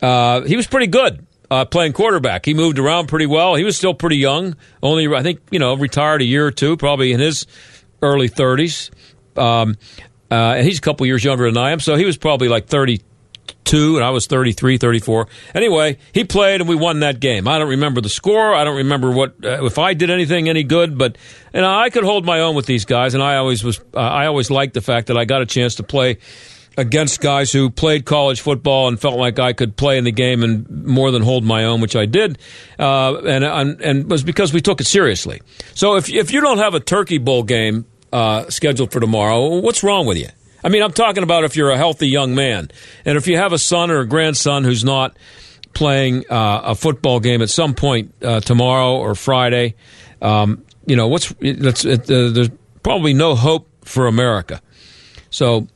Uh, 0.00 0.42
he 0.42 0.56
was 0.56 0.66
pretty 0.66 0.86
good 0.86 1.26
uh, 1.50 1.64
playing 1.64 1.92
quarterback. 1.92 2.46
He 2.46 2.54
moved 2.54 2.78
around 2.78 3.08
pretty 3.08 3.26
well. 3.26 3.56
He 3.56 3.64
was 3.64 3.76
still 3.76 3.92
pretty 3.92 4.16
young. 4.16 4.56
Only 4.82 5.12
I 5.14 5.22
think 5.22 5.40
you 5.50 5.58
know 5.58 5.74
retired 5.74 6.22
a 6.22 6.24
year 6.24 6.46
or 6.46 6.50
two, 6.50 6.76
probably 6.76 7.12
in 7.12 7.20
his 7.20 7.46
early 8.00 8.28
thirties. 8.28 8.90
Um, 9.36 9.76
uh, 10.30 10.62
he's 10.62 10.78
a 10.78 10.80
couple 10.80 11.04
years 11.06 11.22
younger 11.22 11.50
than 11.50 11.62
I 11.62 11.72
am, 11.72 11.80
so 11.80 11.96
he 11.96 12.04
was 12.04 12.16
probably 12.16 12.48
like 12.48 12.66
thirty 12.66 13.02
two, 13.64 13.96
and 13.96 14.04
I 14.04 14.10
was 14.10 14.26
33, 14.26 14.78
34. 14.78 15.28
Anyway, 15.54 15.98
he 16.12 16.24
played, 16.24 16.60
and 16.60 16.68
we 16.68 16.76
won 16.76 17.00
that 17.00 17.20
game. 17.20 17.48
I 17.48 17.58
don't 17.58 17.70
remember 17.70 18.00
the 18.00 18.08
score. 18.08 18.54
I 18.54 18.64
don't 18.64 18.76
remember 18.76 19.10
what 19.10 19.34
uh, 19.44 19.64
if 19.64 19.78
I 19.78 19.94
did 19.94 20.10
anything 20.10 20.48
any 20.48 20.62
good, 20.62 20.98
but 20.98 21.16
know, 21.52 21.72
I 21.72 21.90
could 21.90 22.04
hold 22.04 22.24
my 22.24 22.40
own 22.40 22.54
with 22.54 22.66
these 22.66 22.84
guys, 22.84 23.14
and 23.14 23.22
I 23.22 23.36
always 23.36 23.62
was. 23.64 23.80
Uh, 23.94 23.98
I 23.98 24.26
always 24.26 24.50
liked 24.50 24.74
the 24.74 24.80
fact 24.80 25.08
that 25.08 25.16
I 25.16 25.24
got 25.24 25.42
a 25.42 25.46
chance 25.46 25.76
to 25.76 25.82
play 25.82 26.18
against 26.76 27.20
guys 27.20 27.52
who 27.52 27.70
played 27.70 28.04
college 28.04 28.40
football 28.40 28.88
and 28.88 28.98
felt 28.98 29.18
like 29.18 29.38
I 29.38 29.52
could 29.52 29.76
play 29.76 29.98
in 29.98 30.04
the 30.04 30.12
game 30.12 30.42
and 30.42 30.68
more 30.86 31.10
than 31.10 31.22
hold 31.22 31.44
my 31.44 31.64
own, 31.64 31.80
which 31.80 31.96
I 31.96 32.06
did, 32.06 32.38
uh, 32.78 33.18
and, 33.18 33.44
and 33.44 33.80
and 33.80 34.10
was 34.10 34.22
because 34.22 34.52
we 34.52 34.60
took 34.60 34.80
it 34.80 34.86
seriously. 34.86 35.40
So 35.74 35.96
if 35.96 36.08
if 36.08 36.32
you 36.32 36.40
don't 36.40 36.58
have 36.58 36.74
a 36.74 36.80
Turkey 36.80 37.18
Bowl 37.18 37.42
game 37.42 37.86
uh, 38.12 38.48
scheduled 38.50 38.92
for 38.92 39.00
tomorrow, 39.00 39.60
what's 39.60 39.82
wrong 39.82 40.06
with 40.06 40.18
you? 40.18 40.28
I 40.64 40.68
mean, 40.68 40.82
I'm 40.82 40.92
talking 40.92 41.22
about 41.22 41.44
if 41.44 41.56
you're 41.56 41.70
a 41.70 41.76
healthy 41.76 42.08
young 42.08 42.34
man, 42.34 42.70
and 43.04 43.16
if 43.16 43.26
you 43.26 43.36
have 43.36 43.52
a 43.52 43.58
son 43.58 43.90
or 43.90 44.00
a 44.00 44.06
grandson 44.06 44.64
who's 44.64 44.84
not 44.84 45.16
playing 45.74 46.24
uh, 46.30 46.60
a 46.64 46.74
football 46.74 47.20
game 47.20 47.42
at 47.42 47.50
some 47.50 47.74
point 47.74 48.14
uh, 48.22 48.40
tomorrow 48.40 48.96
or 48.96 49.14
Friday. 49.14 49.74
Um, 50.20 50.64
you 50.86 50.96
know, 50.96 51.08
what's 51.08 51.30
uh, 51.30 51.34
there's 51.40 52.50
probably 52.82 53.14
no 53.14 53.34
hope 53.34 53.68
for 53.84 54.06
America. 54.06 54.60
So 55.30 55.68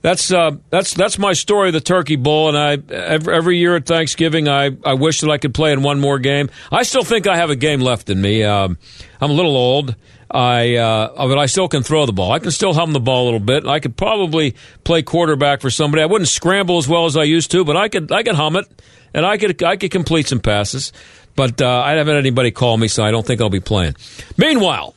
that's 0.00 0.32
uh, 0.32 0.52
that's 0.70 0.94
that's 0.94 1.18
my 1.18 1.32
story 1.32 1.68
of 1.68 1.74
the 1.74 1.80
Turkey 1.80 2.16
Bowl, 2.16 2.48
and 2.48 2.58
I 2.58 2.94
every, 2.94 3.34
every, 3.34 3.58
year 3.58 3.76
at 3.76 3.86
Thanksgiving, 3.86 4.48
I, 4.48 4.70
I 4.84 4.94
wish 4.94 5.20
that 5.20 5.30
I 5.30 5.38
could 5.38 5.54
play 5.54 5.72
in 5.72 5.82
one 5.82 6.00
more 6.00 6.18
game. 6.18 6.50
I 6.70 6.82
still 6.82 7.04
think 7.04 7.26
I 7.26 7.36
have 7.36 7.50
a 7.50 7.56
game 7.56 7.80
left 7.80 8.10
in 8.10 8.20
me. 8.20 8.42
Um, 8.42 8.78
I'm 9.20 9.30
a 9.30 9.34
little 9.34 9.56
old. 9.56 9.94
I 10.32 10.76
uh, 10.76 11.26
but 11.28 11.38
I 11.38 11.46
still 11.46 11.68
can 11.68 11.82
throw 11.82 12.06
the 12.06 12.12
ball. 12.12 12.32
I 12.32 12.38
can 12.38 12.50
still 12.50 12.72
hum 12.72 12.94
the 12.94 13.00
ball 13.00 13.24
a 13.24 13.26
little 13.26 13.40
bit. 13.40 13.66
I 13.66 13.80
could 13.80 13.96
probably 13.96 14.54
play 14.82 15.02
quarterback 15.02 15.60
for 15.60 15.70
somebody. 15.70 16.02
I 16.02 16.06
wouldn't 16.06 16.28
scramble 16.28 16.78
as 16.78 16.88
well 16.88 17.04
as 17.04 17.16
I 17.18 17.24
used 17.24 17.50
to, 17.50 17.64
but 17.64 17.76
I 17.76 17.88
could 17.88 18.10
I 18.10 18.22
could 18.22 18.34
hum 18.34 18.56
it, 18.56 18.66
and 19.12 19.26
I 19.26 19.36
could 19.36 19.62
I 19.62 19.76
could 19.76 19.90
complete 19.90 20.28
some 20.28 20.40
passes. 20.40 20.92
But 21.36 21.60
uh, 21.60 21.68
I 21.68 21.92
haven't 21.92 22.14
had 22.14 22.20
anybody 22.20 22.50
call 22.50 22.78
me, 22.78 22.88
so 22.88 23.04
I 23.04 23.10
don't 23.10 23.26
think 23.26 23.42
I'll 23.42 23.50
be 23.50 23.60
playing. 23.60 23.94
Meanwhile, 24.38 24.94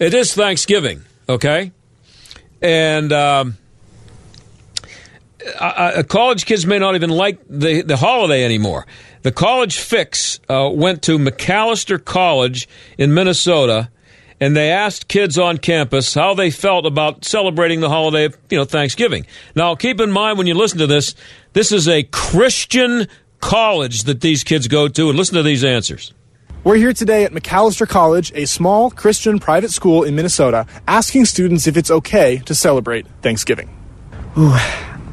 it 0.00 0.14
is 0.14 0.34
Thanksgiving, 0.34 1.02
okay, 1.28 1.72
and. 2.60 3.12
Um, 3.12 3.58
uh, 5.60 6.02
college 6.08 6.44
kids 6.44 6.66
may 6.66 6.80
not 6.80 6.96
even 6.96 7.08
like 7.08 7.38
the, 7.48 7.82
the 7.82 7.96
holiday 7.96 8.44
anymore. 8.44 8.84
The 9.22 9.30
college 9.30 9.78
fix 9.78 10.40
uh, 10.48 10.68
went 10.72 11.02
to 11.02 11.18
Macalester 11.18 12.04
College 12.04 12.68
in 12.98 13.14
Minnesota 13.14 13.90
and 14.40 14.56
they 14.56 14.70
asked 14.70 15.08
kids 15.08 15.38
on 15.38 15.58
campus 15.58 16.14
how 16.14 16.34
they 16.34 16.50
felt 16.50 16.86
about 16.86 17.24
celebrating 17.24 17.80
the 17.80 17.88
holiday 17.88 18.24
of 18.26 18.36
you 18.50 18.58
know 18.58 18.64
Thanksgiving. 18.64 19.26
Now, 19.54 19.74
keep 19.74 20.00
in 20.00 20.10
mind 20.10 20.38
when 20.38 20.46
you 20.46 20.54
listen 20.54 20.78
to 20.78 20.86
this, 20.86 21.14
this 21.52 21.72
is 21.72 21.88
a 21.88 22.02
Christian 22.04 23.08
college 23.40 24.04
that 24.04 24.20
these 24.20 24.44
kids 24.44 24.68
go 24.68 24.88
to, 24.88 25.08
and 25.08 25.18
listen 25.18 25.36
to 25.36 25.42
these 25.42 25.64
answers. 25.64 26.12
We're 26.64 26.76
here 26.76 26.92
today 26.92 27.22
at 27.22 27.30
Macalester 27.30 27.88
College, 27.88 28.32
a 28.34 28.44
small 28.44 28.90
Christian 28.90 29.38
private 29.38 29.70
school 29.70 30.02
in 30.02 30.16
Minnesota, 30.16 30.66
asking 30.88 31.26
students 31.26 31.68
if 31.68 31.76
it's 31.76 31.92
okay 31.92 32.38
to 32.38 32.56
celebrate 32.56 33.06
Thanksgiving. 33.22 33.70
Ooh, 34.36 34.56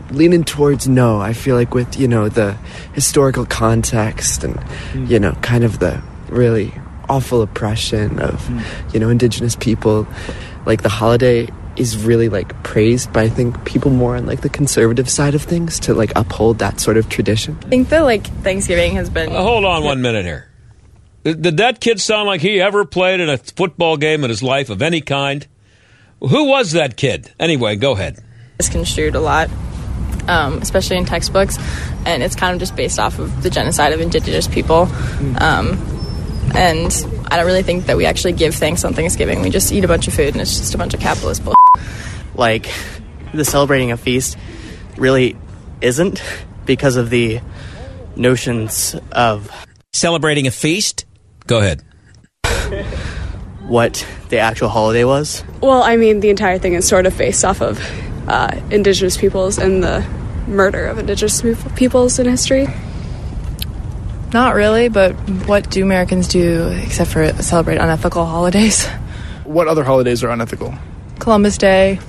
leaning 0.10 0.44
towards 0.44 0.88
no. 0.88 1.22
I 1.22 1.34
feel 1.34 1.56
like 1.56 1.76
with, 1.76 2.00
you 2.00 2.08
know, 2.08 2.28
the 2.28 2.54
historical 2.94 3.46
context 3.46 4.44
and, 4.44 4.60
you 5.08 5.20
know, 5.20 5.34
kind 5.44 5.64
of 5.64 5.78
the 5.78 6.02
really 6.28 6.74
awful 7.10 7.42
oppression 7.42 8.20
of 8.20 8.42
mm. 8.48 8.94
you 8.94 9.00
know 9.00 9.10
indigenous 9.10 9.56
people 9.56 10.08
like 10.66 10.82
the 10.82 10.90
holiday 10.90 11.48
is 11.76 11.98
really 11.98 12.30
like 12.30 12.62
praised 12.64 13.12
by 13.12 13.24
I 13.24 13.30
think 13.30 13.66
people 13.66 13.92
more 13.92 14.16
on 14.16 14.26
like 14.26 14.42
the 14.42 14.50
conservative 14.50 15.10
side 15.10 15.36
of 15.36 15.42
things 15.42 15.80
to 15.82 15.94
like 15.94 16.12
uphold 16.16 16.60
that 16.60 16.80
sort 16.80 16.98
of 16.98 17.10
tradition. 17.10 17.58
I 17.66 17.70
think 17.70 17.90
that 17.90 18.02
like 18.02 18.28
Thanksgiving 18.44 18.94
has 18.96 19.10
been. 19.10 19.32
Uh, 19.32 19.42
hold 19.42 19.66
on 19.66 19.84
one 19.84 20.02
minute 20.02 20.26
here. 20.26 20.50
Did 21.24 21.58
that 21.58 21.80
kid 21.80 22.02
sound 22.02 22.28
like 22.28 22.42
he 22.42 22.60
ever 22.60 22.84
played 22.84 23.22
in 23.22 23.30
a 23.30 23.38
football 23.38 23.96
game 23.96 24.24
in 24.24 24.30
his 24.30 24.44
life 24.44 24.70
of 24.70 24.82
any 24.82 25.00
kind? 25.00 25.48
Who 26.20 26.50
was 26.50 26.74
that 26.74 26.98
kid? 26.98 27.32
Anyway, 27.40 27.78
go 27.78 27.94
ahead. 27.94 28.20
It's 28.60 28.70
construed 28.70 29.16
a 29.16 29.22
lot, 29.22 29.50
um, 30.28 30.62
especially 30.62 30.98
in 30.98 31.06
textbooks, 31.06 31.58
and 32.06 32.22
it's 32.24 32.36
kind 32.36 32.54
of 32.54 32.60
just 32.60 32.76
based 32.76 33.00
off 33.00 33.20
of 33.20 33.42
the 33.42 33.50
genocide 33.50 33.94
of 33.94 34.02
indigenous 34.02 34.48
people. 34.48 34.86
Mm. 34.88 35.42
Um, 35.42 36.03
and 36.56 36.92
I 37.30 37.38
don't 37.38 37.46
really 37.46 37.64
think 37.64 37.86
that 37.86 37.98
we 37.98 38.06
actually 38.06 38.34
give 38.34 38.56
thanks 38.56 38.84
on 38.86 38.94
Thanksgiving. 38.94 39.42
We 39.42 39.50
just 39.50 39.72
eat 39.72 39.84
a 39.84 39.88
bunch 39.88 40.08
of 40.08 40.14
food, 40.14 40.30
and 40.30 40.42
it's 40.42 40.58
just 40.58 40.74
a 40.74 40.78
bunch 40.78 40.94
of 40.94 41.00
capitalist 41.00 41.44
bull. 41.44 41.56
Like, 42.36 42.68
the 43.32 43.46
celebrating 43.46 43.92
a 43.92 43.98
feast 43.98 44.38
really 44.98 45.38
isn't 45.82 46.24
because 46.66 46.96
of 46.96 47.12
the 47.12 47.42
notions 48.16 48.96
of 49.12 49.52
celebrating 49.92 50.48
a 50.48 50.52
feast. 50.52 51.06
Go 51.46 51.60
ahead. 51.60 51.84
what 53.68 54.06
the 54.30 54.40
actual 54.40 54.70
holiday 54.70 55.04
was. 55.04 55.44
Well, 55.62 55.84
I 55.84 55.96
mean, 55.96 56.20
the 56.20 56.30
entire 56.30 56.58
thing 56.58 56.74
is 56.74 56.88
sort 56.88 57.06
of 57.06 57.18
based 57.18 57.46
off 57.46 57.62
of 57.62 57.80
uh, 58.28 58.60
indigenous 58.72 59.18
peoples 59.18 59.58
and 59.58 59.84
the 59.84 60.06
murder 60.48 60.86
of 60.86 61.00
indigenous 61.00 61.42
peoples 61.76 62.20
in 62.20 62.28
history. 62.28 62.68
Not 64.34 64.56
really, 64.56 64.90
but 64.90 65.12
what 65.48 65.70
do 65.70 65.84
Americans 65.84 66.28
do 66.28 66.68
except 66.70 67.12
for 67.12 67.32
celebrate 67.44 67.78
unethical 67.78 68.26
holidays? 68.26 68.88
What 69.44 69.68
other 69.68 69.84
holidays 69.84 70.24
are 70.24 70.30
unethical? 70.30 70.74
Columbus 71.20 71.58
Day. 71.60 72.00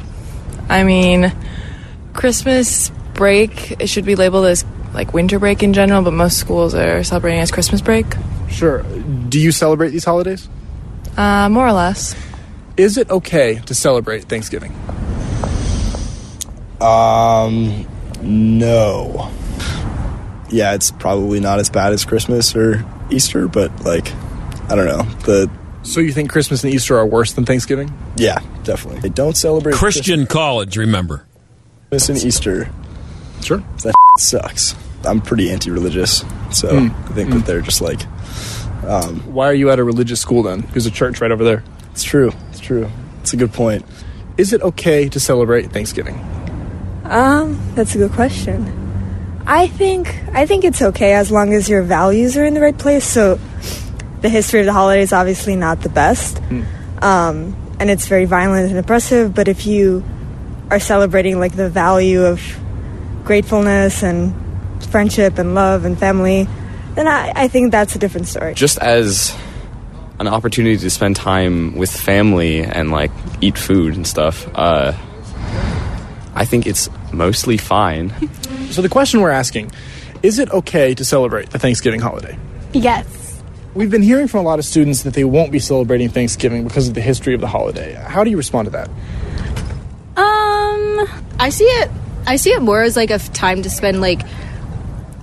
I 0.68 0.84
mean, 0.84 1.32
Christmas 2.14 2.90
break, 3.12 3.72
it 3.72 3.88
should 3.88 4.06
be 4.06 4.14
labeled 4.14 4.46
as 4.46 4.64
like 4.94 5.12
winter 5.12 5.38
break 5.38 5.62
in 5.62 5.74
general, 5.74 6.00
but 6.00 6.12
most 6.12 6.38
schools 6.38 6.74
are 6.74 7.04
celebrating 7.04 7.40
as 7.40 7.50
Christmas 7.50 7.82
break. 7.82 8.06
Sure. 8.48 8.82
Do 9.28 9.38
you 9.38 9.52
celebrate 9.52 9.90
these 9.90 10.04
holidays? 10.04 10.48
Uh, 11.16 11.48
more 11.50 11.66
or 11.66 11.72
less. 11.72 12.16
Is 12.76 12.96
it 12.96 13.10
okay 13.10 13.56
to 13.66 13.74
celebrate 13.74 14.24
Thanksgiving? 14.24 14.72
Um, 16.80 17.86
no 18.22 19.30
yeah, 20.50 20.74
it's 20.74 20.90
probably 20.90 21.40
not 21.40 21.58
as 21.58 21.70
bad 21.70 21.92
as 21.92 22.04
Christmas 22.04 22.54
or 22.54 22.84
Easter, 23.10 23.48
but 23.48 23.84
like, 23.84 24.12
I 24.70 24.74
don't 24.74 24.86
know. 24.86 25.02
The 25.24 25.50
so 25.82 26.00
you 26.00 26.12
think 26.12 26.30
Christmas 26.30 26.64
and 26.64 26.72
Easter 26.72 26.96
are 26.96 27.06
worse 27.06 27.34
than 27.34 27.44
Thanksgiving? 27.44 27.92
Yeah, 28.16 28.40
definitely. 28.62 29.00
They 29.00 29.10
don't 29.10 29.36
celebrate 29.36 29.74
Christian 29.74 30.20
Christmas. 30.20 30.32
college. 30.32 30.76
Remember, 30.76 31.26
Christmas 31.90 32.22
and 32.22 32.28
Easter. 32.28 32.70
Sure, 33.42 33.62
that 33.82 33.94
sucks. 34.18 34.74
I'm 35.04 35.20
pretty 35.20 35.50
anti-religious, 35.50 36.24
so 36.50 36.68
mm. 36.68 36.90
I 36.90 37.12
think 37.12 37.30
mm. 37.30 37.34
that 37.34 37.46
they're 37.46 37.60
just 37.60 37.80
like. 37.80 38.00
Um, 38.84 39.20
Why 39.32 39.46
are 39.46 39.54
you 39.54 39.70
at 39.70 39.78
a 39.78 39.84
religious 39.84 40.20
school 40.20 40.42
then? 40.42 40.60
There's 40.72 40.86
a 40.86 40.90
church 40.90 41.20
right 41.20 41.30
over 41.30 41.44
there. 41.44 41.62
It's 41.92 42.02
true. 42.02 42.32
It's 42.50 42.60
true. 42.60 42.90
It's 43.20 43.32
a 43.32 43.36
good 43.36 43.52
point. 43.52 43.84
Is 44.36 44.52
it 44.52 44.60
okay 44.62 45.08
to 45.08 45.20
celebrate 45.20 45.72
Thanksgiving? 45.72 46.18
Um, 47.04 47.58
that's 47.74 47.94
a 47.94 47.98
good 47.98 48.12
question. 48.12 48.83
I 49.46 49.66
think 49.66 50.14
I 50.32 50.46
think 50.46 50.64
it's 50.64 50.80
okay 50.80 51.14
as 51.14 51.30
long 51.30 51.52
as 51.52 51.68
your 51.68 51.82
values 51.82 52.36
are 52.36 52.44
in 52.44 52.54
the 52.54 52.60
right 52.60 52.76
place. 52.76 53.04
So 53.04 53.38
the 54.20 54.28
history 54.28 54.60
of 54.60 54.66
the 54.66 54.72
holiday 54.72 55.02
is 55.02 55.12
obviously 55.12 55.54
not 55.54 55.82
the 55.82 55.90
best, 55.90 56.36
mm. 56.36 56.64
um, 57.02 57.54
and 57.78 57.90
it's 57.90 58.08
very 58.08 58.24
violent 58.24 58.70
and 58.70 58.78
oppressive. 58.78 59.34
But 59.34 59.48
if 59.48 59.66
you 59.66 60.02
are 60.70 60.80
celebrating 60.80 61.38
like 61.38 61.54
the 61.54 61.68
value 61.68 62.24
of 62.24 62.40
gratefulness 63.24 64.02
and 64.02 64.34
friendship 64.86 65.38
and 65.38 65.54
love 65.54 65.84
and 65.84 65.98
family, 65.98 66.48
then 66.94 67.06
I, 67.06 67.32
I 67.34 67.48
think 67.48 67.70
that's 67.70 67.94
a 67.94 67.98
different 67.98 68.28
story. 68.28 68.54
Just 68.54 68.78
as 68.78 69.36
an 70.18 70.28
opportunity 70.28 70.76
to 70.76 70.90
spend 70.90 71.16
time 71.16 71.74
with 71.74 71.90
family 71.90 72.62
and 72.62 72.90
like 72.90 73.10
eat 73.40 73.58
food 73.58 73.94
and 73.94 74.06
stuff. 74.06 74.48
Uh, 74.54 74.92
I 76.34 76.44
think 76.44 76.66
it's 76.66 76.88
mostly 77.12 77.56
fine. 77.56 78.12
So 78.74 78.82
the 78.82 78.88
question 78.88 79.20
we're 79.20 79.30
asking 79.30 79.70
is 80.24 80.40
it 80.40 80.50
okay 80.50 80.94
to 80.94 81.04
celebrate 81.04 81.50
the 81.50 81.60
Thanksgiving 81.60 82.00
holiday? 82.00 82.36
Yes. 82.72 83.40
We've 83.74 83.90
been 83.90 84.02
hearing 84.02 84.26
from 84.26 84.40
a 84.40 84.42
lot 84.42 84.58
of 84.58 84.64
students 84.64 85.04
that 85.04 85.14
they 85.14 85.22
won't 85.22 85.52
be 85.52 85.60
celebrating 85.60 86.08
Thanksgiving 86.08 86.64
because 86.64 86.88
of 86.88 86.94
the 86.94 87.00
history 87.00 87.34
of 87.34 87.40
the 87.40 87.46
holiday. 87.46 87.92
How 87.94 88.24
do 88.24 88.30
you 88.30 88.36
respond 88.36 88.66
to 88.66 88.70
that? 88.72 88.88
Um, 90.16 91.08
I 91.38 91.50
see 91.50 91.66
it. 91.66 91.88
I 92.26 92.34
see 92.34 92.50
it 92.50 92.62
more 92.62 92.82
as 92.82 92.96
like 92.96 93.10
a 93.10 93.18
time 93.18 93.62
to 93.62 93.70
spend 93.70 94.00
like 94.00 94.22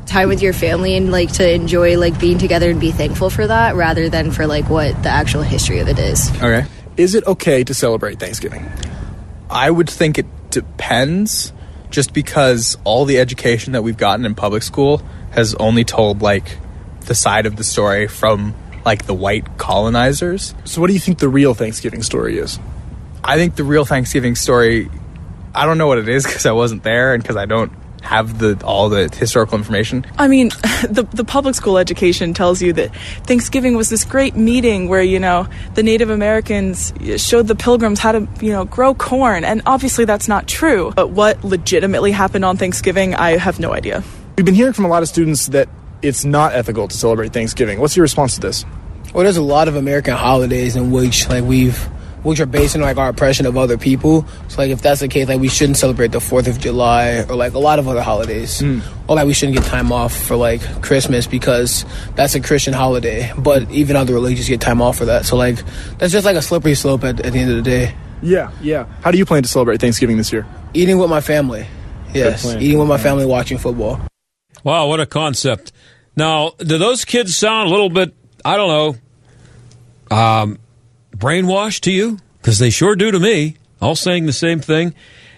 time 0.05 0.29
with 0.29 0.41
your 0.41 0.53
family 0.53 0.95
and 0.95 1.11
like 1.11 1.33
to 1.33 1.53
enjoy 1.53 1.97
like 1.97 2.17
being 2.21 2.37
together 2.37 2.69
and 2.69 2.79
be 2.79 2.91
thankful 2.91 3.29
for 3.29 3.45
that 3.47 3.75
rather 3.75 4.07
than 4.07 4.31
for 4.31 4.47
like 4.47 4.69
what 4.69 5.03
the 5.03 5.09
actual 5.09 5.41
history 5.41 5.79
of 5.79 5.89
it 5.89 5.99
is. 5.99 6.31
Okay. 6.37 6.65
Is 6.95 7.15
it 7.15 7.27
okay 7.27 7.65
to 7.65 7.73
celebrate 7.73 8.17
Thanksgiving? 8.17 8.65
I 9.49 9.69
would 9.69 9.89
think 9.89 10.17
it 10.17 10.27
depends 10.51 11.51
just 11.91 12.13
because 12.13 12.77
all 12.83 13.05
the 13.05 13.19
education 13.19 13.73
that 13.73 13.83
we've 13.83 13.97
gotten 13.97 14.25
in 14.25 14.33
public 14.33 14.63
school 14.63 15.01
has 15.31 15.53
only 15.55 15.83
told 15.83 16.21
like 16.21 16.57
the 17.01 17.15
side 17.15 17.45
of 17.45 17.55
the 17.55 17.63
story 17.63 18.07
from 18.07 18.55
like 18.85 19.05
the 19.05 19.13
white 19.13 19.57
colonizers. 19.57 20.55
So 20.65 20.81
what 20.81 20.87
do 20.87 20.93
you 20.93 20.99
think 20.99 21.19
the 21.19 21.29
real 21.29 21.53
Thanksgiving 21.53 22.01
story 22.01 22.37
is? 22.37 22.59
I 23.23 23.37
think 23.37 23.55
the 23.55 23.63
real 23.63 23.85
Thanksgiving 23.85 24.35
story 24.35 24.89
I 25.53 25.65
don't 25.65 25.77
know 25.77 25.87
what 25.87 25.97
it 25.97 26.07
is 26.07 26.25
because 26.25 26.45
I 26.45 26.53
wasn't 26.53 26.83
there 26.83 27.13
and 27.13 27.21
because 27.21 27.35
I 27.35 27.45
don't 27.45 27.71
have 28.01 28.39
the 28.39 28.59
all 28.65 28.89
the 28.89 29.09
historical 29.15 29.57
information. 29.57 30.05
I 30.17 30.27
mean, 30.27 30.49
the 30.89 31.07
the 31.13 31.23
public 31.23 31.55
school 31.55 31.77
education 31.77 32.33
tells 32.33 32.61
you 32.61 32.73
that 32.73 32.93
Thanksgiving 33.25 33.75
was 33.75 33.89
this 33.89 34.03
great 34.03 34.35
meeting 34.35 34.89
where 34.89 35.01
you 35.01 35.19
know 35.19 35.47
the 35.75 35.83
Native 35.83 36.09
Americans 36.09 36.93
showed 37.17 37.47
the 37.47 37.55
Pilgrims 37.55 37.99
how 37.99 38.11
to 38.11 38.27
you 38.41 38.51
know 38.51 38.65
grow 38.65 38.93
corn, 38.93 39.43
and 39.43 39.61
obviously 39.65 40.05
that's 40.05 40.27
not 40.27 40.47
true. 40.47 40.91
But 40.95 41.11
what 41.11 41.43
legitimately 41.43 42.11
happened 42.11 42.45
on 42.45 42.57
Thanksgiving, 42.57 43.15
I 43.15 43.37
have 43.37 43.59
no 43.59 43.73
idea. 43.73 44.03
We've 44.37 44.45
been 44.45 44.55
hearing 44.55 44.73
from 44.73 44.85
a 44.85 44.89
lot 44.89 45.03
of 45.03 45.09
students 45.09 45.47
that 45.47 45.69
it's 46.01 46.25
not 46.25 46.53
ethical 46.53 46.87
to 46.87 46.97
celebrate 46.97 47.31
Thanksgiving. 47.33 47.79
What's 47.79 47.95
your 47.95 48.03
response 48.03 48.35
to 48.35 48.41
this? 48.41 48.65
Well, 49.13 49.23
there's 49.23 49.37
a 49.37 49.43
lot 49.43 49.67
of 49.67 49.75
American 49.75 50.15
holidays 50.15 50.75
in 50.75 50.91
which 50.91 51.27
like 51.29 51.43
we've 51.43 51.89
which 52.23 52.39
are 52.39 52.45
based 52.45 52.75
on 52.75 52.81
like 52.81 52.97
our 52.97 53.09
oppression 53.09 53.45
of 53.45 53.57
other 53.57 53.77
people. 53.77 54.25
So 54.47 54.61
like 54.61 54.71
if 54.71 54.81
that's 54.81 54.99
the 54.99 55.07
case, 55.07 55.27
like 55.27 55.39
we 55.39 55.49
shouldn't 55.49 55.77
celebrate 55.77 56.11
the 56.11 56.19
Fourth 56.19 56.47
of 56.47 56.59
July 56.59 57.25
or 57.27 57.35
like 57.35 57.53
a 57.53 57.59
lot 57.59 57.79
of 57.79 57.87
other 57.87 58.01
holidays, 58.01 58.61
or 58.61 59.15
like 59.15 59.25
we 59.25 59.33
shouldn't 59.33 59.57
get 59.57 59.65
time 59.65 59.91
off 59.91 60.15
for 60.15 60.35
like 60.35 60.61
Christmas 60.81 61.27
because 61.27 61.85
that's 62.15 62.35
a 62.35 62.39
Christian 62.39 62.73
holiday. 62.73 63.31
But 63.37 63.69
even 63.71 63.95
other 63.95 64.13
religions 64.13 64.47
get 64.47 64.61
time 64.61 64.81
off 64.81 64.97
for 64.97 65.05
that. 65.05 65.25
So 65.25 65.35
like 65.35 65.57
that's 65.97 66.11
just 66.11 66.25
like 66.25 66.35
a 66.35 66.41
slippery 66.41 66.75
slope 66.75 67.03
at, 67.03 67.19
at 67.25 67.33
the 67.33 67.39
end 67.39 67.51
of 67.51 67.57
the 67.57 67.63
day. 67.63 67.95
Yeah, 68.21 68.51
yeah. 68.61 68.85
How 69.03 69.11
do 69.11 69.17
you 69.17 69.25
plan 69.25 69.41
to 69.43 69.49
celebrate 69.49 69.81
Thanksgiving 69.81 70.17
this 70.17 70.31
year? 70.31 70.45
Eating 70.73 70.99
with 70.99 71.09
my 71.09 71.21
family. 71.21 71.67
Yes, 72.13 72.45
eating 72.45 72.77
with 72.77 72.87
my 72.87 72.97
family, 72.97 73.25
watching 73.25 73.57
football. 73.57 73.99
Wow, 74.63 74.87
what 74.87 74.99
a 74.99 75.05
concept. 75.05 75.71
Now, 76.15 76.51
do 76.57 76.77
those 76.77 77.05
kids 77.05 77.35
sound 77.35 77.69
a 77.69 77.71
little 77.71 77.89
bit, 77.89 78.13
I 78.43 78.57
don't 78.57 78.99
know, 80.09 80.15
um, 80.15 80.59
brainwashed 81.21 81.81
to 81.81 81.91
you? 81.91 82.17
Because 82.41 82.59
they 82.59 82.69
sure 82.69 82.95
do 82.95 83.11
to 83.11 83.19
me, 83.19 83.57
all 83.81 83.95
saying 83.95 84.25
the 84.25 84.33
same 84.33 84.59
thing. 84.59 84.93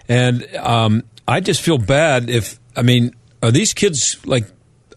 And 0.08 0.44
um, 0.56 1.04
I 1.28 1.42
just 1.42 1.62
feel 1.62 1.78
bad 1.78 2.30
if, 2.30 2.60
I 2.76 2.82
mean, 2.82 3.14
are 3.42 3.52
these 3.52 3.74
kids 3.74 4.26
like, 4.26 4.46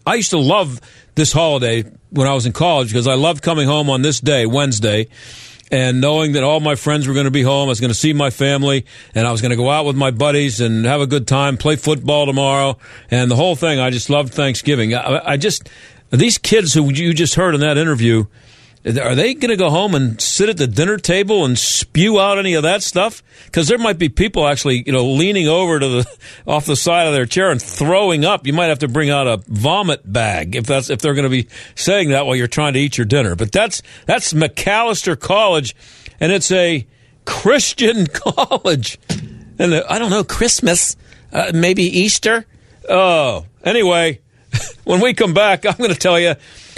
I 0.05 0.15
used 0.15 0.31
to 0.31 0.39
love 0.39 0.79
this 1.15 1.33
holiday 1.33 1.83
when 2.09 2.27
I 2.27 2.33
was 2.33 2.45
in 2.45 2.53
college 2.53 2.89
because 2.89 3.07
I 3.07 3.15
loved 3.15 3.43
coming 3.43 3.67
home 3.67 3.89
on 3.89 4.01
this 4.01 4.21
day, 4.21 4.45
Wednesday, 4.45 5.09
and 5.69 5.99
knowing 5.99 6.31
that 6.33 6.43
all 6.43 6.61
my 6.61 6.75
friends 6.75 7.07
were 7.07 7.13
going 7.13 7.25
to 7.25 7.31
be 7.31 7.41
home. 7.41 7.67
I 7.67 7.69
was 7.69 7.81
going 7.81 7.91
to 7.91 7.95
see 7.95 8.13
my 8.13 8.29
family, 8.29 8.85
and 9.13 9.27
I 9.27 9.31
was 9.33 9.41
going 9.41 9.49
to 9.49 9.57
go 9.57 9.69
out 9.69 9.85
with 9.85 9.97
my 9.97 10.11
buddies 10.11 10.61
and 10.61 10.85
have 10.85 11.01
a 11.01 11.07
good 11.07 11.27
time, 11.27 11.57
play 11.57 11.75
football 11.75 12.25
tomorrow, 12.25 12.77
and 13.11 13.29
the 13.29 13.35
whole 13.35 13.55
thing. 13.55 13.79
I 13.79 13.89
just 13.89 14.09
loved 14.09 14.33
Thanksgiving. 14.33 14.93
I, 14.93 15.33
I 15.33 15.37
just 15.37 15.69
these 16.09 16.37
kids 16.37 16.73
who 16.73 16.89
you 16.93 17.13
just 17.13 17.35
heard 17.35 17.53
in 17.53 17.61
that 17.61 17.77
interview. 17.77 18.25
Are 18.85 19.15
they 19.15 19.33
going 19.33 19.49
to 19.49 19.57
go 19.57 19.69
home 19.69 19.95
and 19.95 20.21
sit 20.21 20.49
at 20.49 20.57
the 20.57 20.67
dinner 20.67 20.97
table 20.97 21.43
and 21.43 21.57
spew 21.57 22.19
out 22.19 22.37
any 22.37 22.53
of 22.53 22.63
that 22.63 22.83
stuff? 22.83 23.21
Because 23.45 23.67
there 23.67 23.77
might 23.77 23.97
be 23.97 24.07
people 24.07 24.47
actually, 24.47 24.83
you 24.85 24.93
know, 24.93 25.05
leaning 25.05 25.47
over 25.47 25.79
to 25.79 25.87
the 25.87 26.17
off 26.47 26.65
the 26.65 26.75
side 26.75 27.07
of 27.07 27.13
their 27.13 27.25
chair 27.25 27.51
and 27.51 27.61
throwing 27.61 28.23
up. 28.23 28.47
You 28.47 28.53
might 28.53 28.67
have 28.67 28.79
to 28.79 28.87
bring 28.87 29.09
out 29.09 29.27
a 29.27 29.37
vomit 29.47 30.09
bag 30.11 30.55
if 30.55 30.65
that's 30.65 30.89
if 30.89 30.99
they're 30.99 31.15
going 31.15 31.23
to 31.23 31.29
be 31.29 31.47
saying 31.75 32.09
that 32.09 32.25
while 32.25 32.35
you're 32.35 32.47
trying 32.47 32.73
to 32.73 32.79
eat 32.79 32.97
your 32.97 33.05
dinner. 33.05 33.35
But 33.35 33.51
that's 33.51 33.81
that's 34.05 34.31
Macalester 34.31 35.19
College, 35.19 35.75
and 36.19 36.31
it's 36.31 36.51
a 36.51 36.85
Christian 37.25 38.07
college, 38.13 38.99
and 39.59 39.73
uh, 39.73 39.83
I 39.89 39.99
don't 39.99 40.11
know 40.11 40.23
Christmas, 40.23 40.95
uh, 41.33 41.51
maybe 41.53 41.83
Easter. 41.83 42.45
Oh, 42.87 43.45
anyway, 43.65 44.21
when 44.85 45.01
we 45.01 45.13
come 45.13 45.33
back, 45.33 45.65
I'm 45.65 45.75
going 45.75 45.91
to 45.91 45.99
tell 45.99 46.19
you 46.19 46.35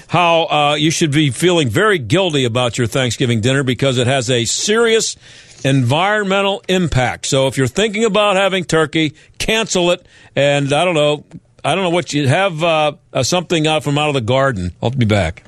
how 0.10 0.46
uh, 0.46 0.74
you 0.74 0.90
should 0.90 1.12
be 1.12 1.30
feeling 1.30 1.70
very 1.70 2.00
guilty 2.00 2.44
about 2.44 2.80
your 2.80 2.88
Thanksgiving 2.88 3.42
dinner 3.42 3.62
because 3.62 4.00
it 4.00 4.08
has 4.08 4.30
a 4.30 4.46
serious 4.46 5.16
environmental 5.64 6.64
impact. 6.68 7.28
So 7.28 7.46
if 7.46 7.60
you're 7.60 7.68
thinking 7.68 8.04
about 8.06 8.36
having 8.36 8.64
turkey, 8.64 9.14
cancel 9.38 9.92
it. 9.92 10.04
And 10.36 10.74
I 10.74 10.84
don't 10.84 10.96
know, 10.96 11.26
I 11.64 11.76
don't 11.76 11.84
know 11.84 11.92
what 11.92 12.12
you 12.12 12.28
have 12.28 12.64
uh, 12.64 12.94
uh, 13.14 13.22
something 13.22 13.68
out 13.68 13.84
from 13.84 14.00
out 14.00 14.08
of 14.08 14.16
the 14.16 14.22
garden. 14.22 14.74
I'll 14.82 14.90
be 14.90 15.06
back. 15.06 15.44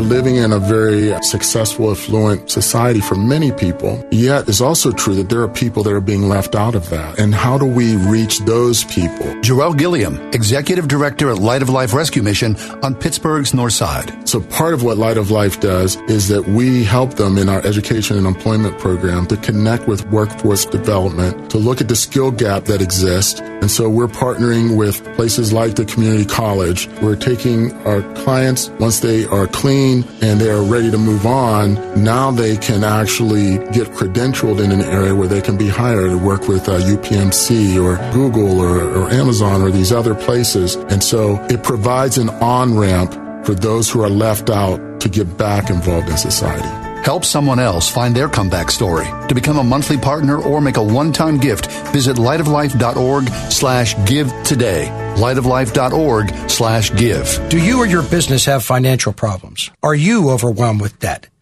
We're 0.00 0.06
living 0.06 0.36
in 0.36 0.50
a 0.50 0.58
very 0.58 1.12
successful, 1.24 1.90
affluent 1.90 2.50
society 2.50 3.00
for 3.00 3.16
many 3.16 3.52
people. 3.52 4.02
Yet 4.10 4.48
it's 4.48 4.62
also 4.62 4.92
true 4.92 5.14
that 5.16 5.28
there 5.28 5.42
are 5.42 5.48
people 5.48 5.82
that 5.82 5.92
are 5.92 6.00
being 6.00 6.26
left 6.26 6.54
out 6.54 6.74
of 6.74 6.88
that. 6.88 7.18
And 7.18 7.34
how 7.34 7.58
do 7.58 7.66
we 7.66 7.96
reach 7.96 8.38
those 8.40 8.82
people? 8.84 9.38
Joel 9.42 9.74
Gilliam, 9.74 10.18
Executive 10.32 10.88
Director 10.88 11.28
at 11.28 11.36
Light 11.36 11.60
of 11.60 11.68
Life 11.68 11.92
Rescue 11.92 12.22
Mission 12.22 12.56
on 12.82 12.94
Pittsburgh's 12.94 13.52
North 13.52 13.74
Side. 13.74 14.26
So 14.26 14.40
part 14.40 14.72
of 14.72 14.82
what 14.82 14.96
Light 14.96 15.18
of 15.18 15.30
Life 15.30 15.60
does 15.60 15.96
is 16.08 16.28
that 16.28 16.48
we 16.48 16.82
help 16.82 17.14
them 17.14 17.36
in 17.36 17.50
our 17.50 17.60
education 17.66 18.16
and 18.16 18.26
employment 18.26 18.78
program 18.78 19.26
to 19.26 19.36
connect 19.36 19.86
with 19.86 20.06
workforce 20.06 20.64
development, 20.64 21.50
to 21.50 21.58
look 21.58 21.82
at 21.82 21.88
the 21.88 21.96
skill 21.96 22.30
gap 22.30 22.64
that 22.64 22.80
exists. 22.80 23.40
And 23.40 23.70
so 23.70 23.90
we're 23.90 24.06
partnering 24.06 24.78
with 24.78 25.04
places 25.16 25.52
like 25.52 25.74
the 25.74 25.84
community 25.84 26.24
college. 26.24 26.88
We're 27.02 27.16
taking 27.16 27.72
our 27.86 28.00
clients 28.24 28.70
once 28.80 29.00
they 29.00 29.26
are 29.26 29.46
clean 29.46 29.89
and 30.22 30.40
they 30.40 30.50
are 30.50 30.62
ready 30.62 30.90
to 30.90 30.98
move 30.98 31.26
on. 31.26 31.74
Now 32.02 32.30
they 32.30 32.56
can 32.56 32.84
actually 32.84 33.58
get 33.72 33.88
credentialed 33.88 34.62
in 34.62 34.70
an 34.72 34.82
area 34.82 35.14
where 35.14 35.28
they 35.28 35.40
can 35.40 35.56
be 35.56 35.68
hired 35.68 36.10
to 36.10 36.18
work 36.18 36.48
with 36.48 36.68
uh, 36.68 36.78
UPMC 36.78 37.82
or 37.82 37.96
Google 38.12 38.60
or, 38.60 38.80
or 38.96 39.10
Amazon 39.10 39.62
or 39.62 39.70
these 39.70 39.92
other 39.92 40.14
places. 40.14 40.76
And 40.76 41.02
so 41.02 41.36
it 41.50 41.62
provides 41.62 42.18
an 42.18 42.28
on 42.28 42.76
ramp 42.76 43.12
for 43.44 43.54
those 43.54 43.90
who 43.90 44.02
are 44.02 44.10
left 44.10 44.50
out 44.50 45.00
to 45.00 45.08
get 45.08 45.36
back 45.36 45.70
involved 45.70 46.08
in 46.08 46.16
society. 46.16 46.79
Help 47.04 47.24
someone 47.24 47.58
else 47.58 47.88
find 47.88 48.14
their 48.14 48.28
comeback 48.28 48.70
story. 48.70 49.06
To 49.28 49.34
become 49.34 49.58
a 49.58 49.64
monthly 49.64 49.96
partner 49.96 50.40
or 50.40 50.60
make 50.60 50.76
a 50.76 50.82
one-time 50.82 51.38
gift, 51.38 51.66
visit 51.92 52.16
lightoflife.org 52.16 53.28
slash 53.50 53.94
give 54.06 54.30
today. 54.44 54.88
lightoflife.org 55.16 56.50
slash 56.50 56.94
give. 56.96 57.48
Do 57.48 57.58
you 57.58 57.78
or 57.78 57.86
your 57.86 58.02
business 58.02 58.44
have 58.44 58.64
financial 58.64 59.12
problems? 59.12 59.70
Are 59.82 59.94
you 59.94 60.30
overwhelmed 60.30 60.80
with 60.80 60.98
debt? 60.98 61.26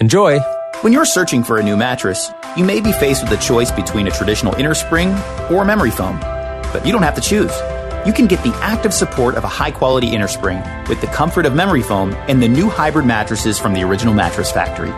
Enjoy. 0.00 0.38
When 0.82 0.92
you're 0.92 1.04
searching 1.04 1.42
for 1.42 1.58
a 1.58 1.62
new 1.62 1.76
mattress, 1.76 2.30
you 2.56 2.62
may 2.62 2.80
be 2.80 2.92
faced 2.92 3.24
with 3.24 3.32
a 3.32 3.42
choice 3.42 3.72
between 3.72 4.06
a 4.06 4.12
traditional 4.12 4.54
inner 4.54 4.72
spring 4.72 5.08
or 5.50 5.64
memory 5.64 5.90
foam. 5.90 6.20
But 6.20 6.86
you 6.86 6.92
don't 6.92 7.02
have 7.02 7.16
to 7.16 7.20
choose. 7.20 7.50
You 8.06 8.12
can 8.12 8.28
get 8.28 8.40
the 8.44 8.54
active 8.62 8.94
support 8.94 9.34
of 9.34 9.42
a 9.42 9.48
high 9.48 9.72
quality 9.72 10.14
inner 10.14 10.28
spring 10.28 10.62
with 10.88 11.00
the 11.00 11.08
comfort 11.08 11.46
of 11.46 11.54
memory 11.56 11.82
foam 11.82 12.14
and 12.28 12.40
the 12.40 12.48
new 12.48 12.68
hybrid 12.68 13.06
mattresses 13.06 13.58
from 13.58 13.74
the 13.74 13.82
original 13.82 14.14
mattress 14.14 14.52
factory. 14.52 14.92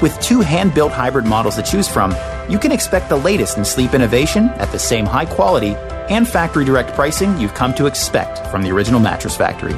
With 0.00 0.18
two 0.22 0.40
hand 0.40 0.72
built 0.72 0.92
hybrid 0.92 1.26
models 1.26 1.56
to 1.56 1.62
choose 1.62 1.86
from, 1.86 2.14
you 2.48 2.58
can 2.58 2.72
expect 2.72 3.10
the 3.10 3.16
latest 3.16 3.58
in 3.58 3.66
sleep 3.66 3.92
innovation 3.92 4.48
at 4.56 4.72
the 4.72 4.78
same 4.78 5.04
high 5.04 5.26
quality 5.26 5.74
and 6.08 6.26
factory 6.26 6.64
direct 6.64 6.94
pricing 6.94 7.36
you've 7.36 7.52
come 7.52 7.74
to 7.74 7.84
expect 7.84 8.46
from 8.46 8.62
the 8.62 8.70
original 8.70 8.98
mattress 8.98 9.36
factory. 9.36 9.76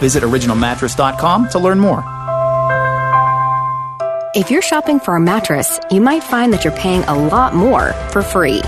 Visit 0.00 0.24
originalmattress.com 0.24 1.48
to 1.50 1.58
learn 1.60 1.78
more. 1.78 2.04
If 4.32 4.48
you're 4.48 4.62
shopping 4.62 5.00
for 5.00 5.16
a 5.16 5.20
mattress, 5.20 5.80
you 5.90 6.00
might 6.00 6.22
find 6.22 6.52
that 6.52 6.62
you're 6.62 6.76
paying 6.76 7.02
a 7.02 7.18
lot 7.28 7.52
more 7.52 7.92
for 8.12 8.22
free. 8.22 8.60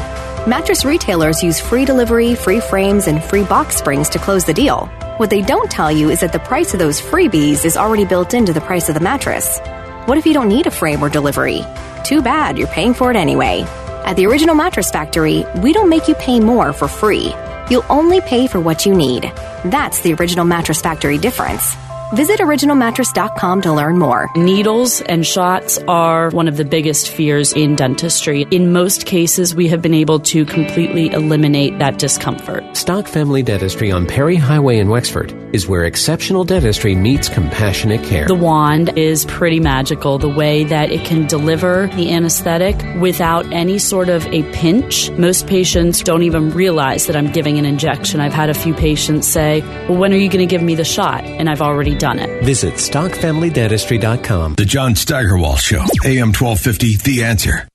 Mattress 0.44 0.84
retailers 0.84 1.40
use 1.40 1.60
free 1.60 1.84
delivery, 1.84 2.34
free 2.34 2.58
frames, 2.58 3.06
and 3.06 3.22
free 3.22 3.44
box 3.44 3.76
springs 3.76 4.08
to 4.08 4.18
close 4.18 4.44
the 4.44 4.52
deal. 4.52 4.86
What 5.18 5.30
they 5.30 5.40
don't 5.40 5.70
tell 5.70 5.92
you 5.92 6.10
is 6.10 6.18
that 6.18 6.32
the 6.32 6.40
price 6.40 6.72
of 6.72 6.80
those 6.80 7.00
freebies 7.00 7.64
is 7.64 7.76
already 7.76 8.04
built 8.04 8.34
into 8.34 8.52
the 8.52 8.60
price 8.60 8.88
of 8.88 8.96
the 8.96 9.00
mattress. 9.00 9.60
What 10.06 10.18
if 10.18 10.26
you 10.26 10.34
don't 10.34 10.48
need 10.48 10.66
a 10.66 10.70
frame 10.72 11.00
or 11.00 11.08
delivery? 11.08 11.60
Too 12.02 12.22
bad, 12.22 12.58
you're 12.58 12.66
paying 12.66 12.92
for 12.92 13.12
it 13.12 13.16
anyway. 13.16 13.60
At 14.04 14.16
the 14.16 14.26
Original 14.26 14.56
Mattress 14.56 14.90
Factory, 14.90 15.44
we 15.58 15.72
don't 15.72 15.88
make 15.88 16.08
you 16.08 16.16
pay 16.16 16.40
more 16.40 16.72
for 16.72 16.88
free. 16.88 17.32
You'll 17.70 17.86
only 17.88 18.20
pay 18.20 18.48
for 18.48 18.58
what 18.58 18.84
you 18.84 18.96
need. 18.96 19.30
That's 19.64 20.00
the 20.00 20.14
Original 20.14 20.44
Mattress 20.44 20.82
Factory 20.82 21.18
difference. 21.18 21.76
Visit 22.14 22.40
originalmattress.com 22.40 23.62
to 23.62 23.72
learn 23.72 23.98
more. 23.98 24.30
Needles 24.36 25.00
and 25.02 25.26
shots 25.26 25.78
are 25.88 26.30
one 26.30 26.46
of 26.46 26.56
the 26.56 26.64
biggest 26.64 27.08
fears 27.08 27.52
in 27.52 27.74
dentistry. 27.74 28.46
In 28.50 28.72
most 28.72 29.06
cases, 29.06 29.54
we 29.54 29.68
have 29.68 29.82
been 29.82 29.94
able 29.94 30.20
to 30.20 30.44
completely 30.44 31.10
eliminate 31.10 31.78
that 31.78 31.98
discomfort. 31.98 32.76
Stock 32.76 33.08
Family 33.08 33.42
Dentistry 33.42 33.90
on 33.90 34.06
Perry 34.06 34.36
Highway 34.36 34.78
in 34.78 34.88
Wexford 34.88 35.41
is 35.52 35.68
where 35.68 35.84
exceptional 35.84 36.44
dentistry 36.44 36.94
meets 36.94 37.28
compassionate 37.28 38.02
care. 38.04 38.26
The 38.26 38.34
wand 38.34 38.96
is 38.98 39.24
pretty 39.26 39.60
magical 39.60 40.18
the 40.18 40.28
way 40.28 40.64
that 40.64 40.90
it 40.90 41.04
can 41.04 41.26
deliver 41.26 41.88
the 41.94 42.12
anesthetic 42.12 42.76
without 43.00 43.50
any 43.52 43.78
sort 43.78 44.08
of 44.08 44.26
a 44.28 44.42
pinch. 44.52 45.10
Most 45.12 45.46
patients 45.46 46.02
don't 46.02 46.22
even 46.22 46.50
realize 46.50 47.06
that 47.06 47.16
I'm 47.16 47.30
giving 47.32 47.58
an 47.58 47.64
injection. 47.64 48.20
I've 48.20 48.32
had 48.32 48.50
a 48.50 48.54
few 48.54 48.74
patients 48.74 49.26
say, 49.26 49.60
Well, 49.88 49.98
when 49.98 50.12
are 50.12 50.16
you 50.16 50.28
going 50.28 50.46
to 50.46 50.50
give 50.50 50.62
me 50.62 50.74
the 50.74 50.84
shot? 50.84 51.24
And 51.24 51.48
I've 51.48 51.62
already 51.62 51.94
done 51.94 52.18
it. 52.18 52.44
Visit 52.44 52.74
stockfamilydentistry.com. 52.74 54.54
The 54.54 54.64
John 54.64 54.94
Steigerwald 54.94 55.60
Show, 55.60 55.82
AM 56.04 56.32
1250, 56.32 56.96
The 56.96 57.24
Answer. 57.24 57.68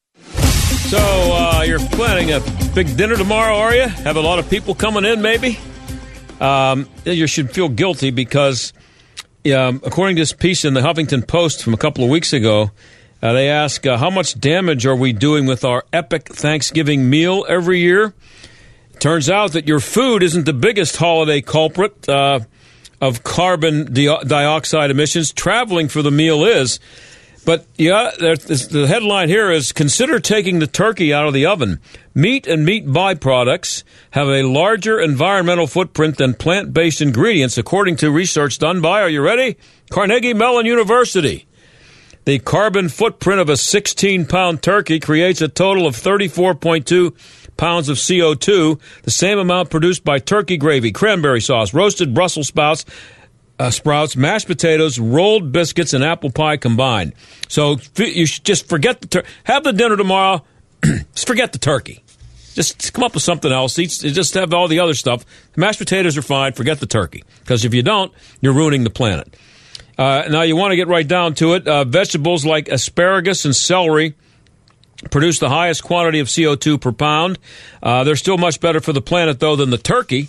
So 0.87 0.97
uh, 0.99 1.63
you're 1.67 1.79
planning 1.79 2.31
a 2.31 2.39
big 2.73 2.95
dinner 2.95 3.17
tomorrow, 3.17 3.57
are 3.57 3.75
you? 3.75 3.87
Have 3.87 4.15
a 4.15 4.21
lot 4.21 4.39
of 4.39 4.49
people 4.49 4.73
coming 4.73 5.03
in, 5.03 5.21
maybe. 5.21 5.59
Um, 6.39 6.88
you 7.06 7.28
should 7.28 7.52
feel 7.52 7.69
guilty 7.69 8.12
because, 8.12 8.73
um, 9.54 9.82
according 9.84 10.17
to 10.17 10.21
this 10.21 10.34
piece 10.34 10.65
in 10.65 10.73
the 10.73 10.82
Huffington 10.82 11.28
Post 11.28 11.63
from 11.63 11.73
a 11.73 11.78
couple 11.78 12.04
of 12.04 12.10
weeks 12.10 12.34
ago, 12.34 12.71
uh, 13.21 13.34
they 13.34 13.50
ask 13.50 13.86
uh, 13.86 13.97
how 13.97 14.10
much 14.10 14.39
damage 14.39 14.86
are 14.86 14.95
we 14.95 15.13
doing 15.13 15.47
with 15.47 15.65
our 15.65 15.84
epic 15.91 16.28
Thanksgiving 16.28 17.10
meal 17.10 17.45
every 17.50 17.80
year. 17.80 18.13
Turns 19.00 19.30
out 19.30 19.54
that 19.54 19.67
your 19.67 19.80
food 19.80 20.23
isn't 20.23 20.45
the 20.45 20.54
biggest 20.54 20.97
holiday 20.97 21.41
culprit 21.41 22.08
uh, 22.08 22.41
of 23.02 23.23
carbon 23.23 23.91
di- 23.91 24.23
dioxide 24.23 24.91
emissions. 24.91 25.32
Traveling 25.34 25.88
for 25.88 26.02
the 26.02 26.12
meal 26.12 26.45
is. 26.45 26.80
But 27.47 27.65
yeah, 27.77 28.12
the 28.19 28.88
headline 28.89 29.29
here 29.29 29.49
is 29.49 29.71
consider 29.71 30.19
taking 30.19 30.60
the 30.60 30.67
turkey 30.67 31.13
out 31.13 31.29
of 31.29 31.33
the 31.33 31.45
oven. 31.45 31.79
Meat 32.13 32.45
and 32.45 32.65
meat 32.65 32.86
byproducts 32.86 33.83
have 34.12 34.27
a 34.27 34.43
larger 34.43 34.99
environmental 34.99 35.65
footprint 35.65 36.17
than 36.17 36.33
plant 36.33 36.73
based 36.73 36.99
ingredients, 36.99 37.57
according 37.57 37.95
to 37.97 38.12
research 38.12 38.60
done 38.60 38.81
by, 38.81 39.01
are 39.01 39.07
you 39.07 39.21
ready? 39.21 39.55
Carnegie 39.89 40.33
Mellon 40.33 40.65
University. 40.65 41.47
The 42.25 42.39
carbon 42.39 42.89
footprint 42.89 43.39
of 43.39 43.47
a 43.47 43.55
16 43.55 44.25
pound 44.25 44.62
turkey 44.62 44.99
creates 44.99 45.39
a 45.39 45.47
total 45.47 45.88
of 45.88 45.95
34.2 45.95 47.15
pounds 47.55 47.88
of 47.88 47.95
CO2, 47.95 48.77
the 49.03 49.12
same 49.12 49.39
amount 49.39 49.69
produced 49.69 50.03
by 50.03 50.19
turkey 50.19 50.57
gravy, 50.57 50.91
cranberry 50.91 51.39
sauce, 51.39 51.73
roasted 51.73 52.13
Brussels 52.13 52.49
sprouts, 52.49 52.83
uh, 53.59 53.69
sprouts, 53.71 54.15
mashed 54.15 54.47
potatoes, 54.47 54.99
rolled 54.99 55.51
biscuits, 55.51 55.93
and 55.93 56.03
apple 56.03 56.31
pie 56.31 56.57
combined. 56.57 57.13
So 57.47 57.77
you 57.97 58.25
should 58.25 58.43
just 58.43 58.69
forget 58.69 59.01
the 59.01 59.07
tur- 59.07 59.23
have 59.43 59.63
the 59.63 59.73
dinner 59.73 59.97
tomorrow. 59.97 60.43
just 60.83 61.27
forget 61.27 61.53
the 61.53 61.59
turkey. 61.59 62.03
Just 62.53 62.93
come 62.93 63.03
up 63.03 63.13
with 63.13 63.23
something 63.23 63.51
else. 63.51 63.77
Eat, 63.77 63.89
just 63.89 64.33
have 64.33 64.53
all 64.53 64.67
the 64.67 64.79
other 64.79 64.95
stuff. 64.95 65.25
Mashed 65.55 65.79
potatoes 65.79 66.17
are 66.17 66.23
fine. 66.23 66.53
Forget 66.53 66.79
the 66.79 66.87
turkey 66.87 67.23
because 67.39 67.65
if 67.65 67.73
you 67.73 67.83
don't, 67.83 68.11
you're 68.41 68.53
ruining 68.53 68.83
the 68.83 68.89
planet. 68.89 69.35
Uh, 69.97 70.23
now 70.29 70.43
you 70.43 70.55
want 70.55 70.71
to 70.71 70.75
get 70.75 70.87
right 70.87 71.07
down 71.07 71.33
to 71.35 71.53
it. 71.53 71.67
Uh, 71.67 71.83
vegetables 71.83 72.45
like 72.45 72.67
asparagus 72.67 73.45
and 73.45 73.55
celery 73.55 74.15
produce 75.11 75.39
the 75.39 75.49
highest 75.49 75.83
quantity 75.83 76.19
of 76.19 76.27
CO2 76.27 76.79
per 76.79 76.91
pound. 76.91 77.37
Uh, 77.81 78.03
they're 78.03 78.15
still 78.15 78.37
much 78.37 78.59
better 78.59 78.79
for 78.79 78.93
the 78.93 79.01
planet 79.01 79.39
though 79.39 79.55
than 79.55 79.69
the 79.69 79.77
turkey. 79.77 80.27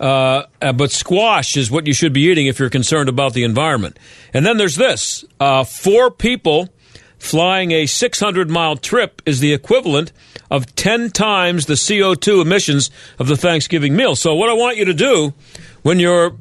Uh, 0.00 0.46
uh, 0.62 0.72
but 0.72 0.90
squash 0.90 1.58
is 1.58 1.70
what 1.70 1.86
you 1.86 1.92
should 1.92 2.14
be 2.14 2.22
eating 2.22 2.46
if 2.46 2.58
you're 2.58 2.70
concerned 2.70 3.10
about 3.10 3.34
the 3.34 3.44
environment. 3.44 3.98
And 4.32 4.46
then 4.46 4.56
there's 4.56 4.76
this 4.76 5.26
uh, 5.38 5.62
four 5.64 6.10
people 6.10 6.70
flying 7.18 7.70
a 7.70 7.84
600 7.84 8.48
mile 8.48 8.76
trip 8.76 9.20
is 9.26 9.40
the 9.40 9.52
equivalent 9.52 10.10
of 10.50 10.74
10 10.74 11.10
times 11.10 11.66
the 11.66 11.74
CO2 11.74 12.40
emissions 12.40 12.90
of 13.18 13.28
the 13.28 13.36
Thanksgiving 13.36 13.94
meal. 13.94 14.16
So, 14.16 14.34
what 14.34 14.48
I 14.48 14.54
want 14.54 14.78
you 14.78 14.86
to 14.86 14.94
do 14.94 15.34
when 15.82 16.00
you're 16.00 16.34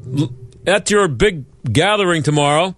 at 0.66 0.90
your 0.90 1.10
big 1.10 1.44
gathering 1.72 2.24
tomorrow, 2.24 2.76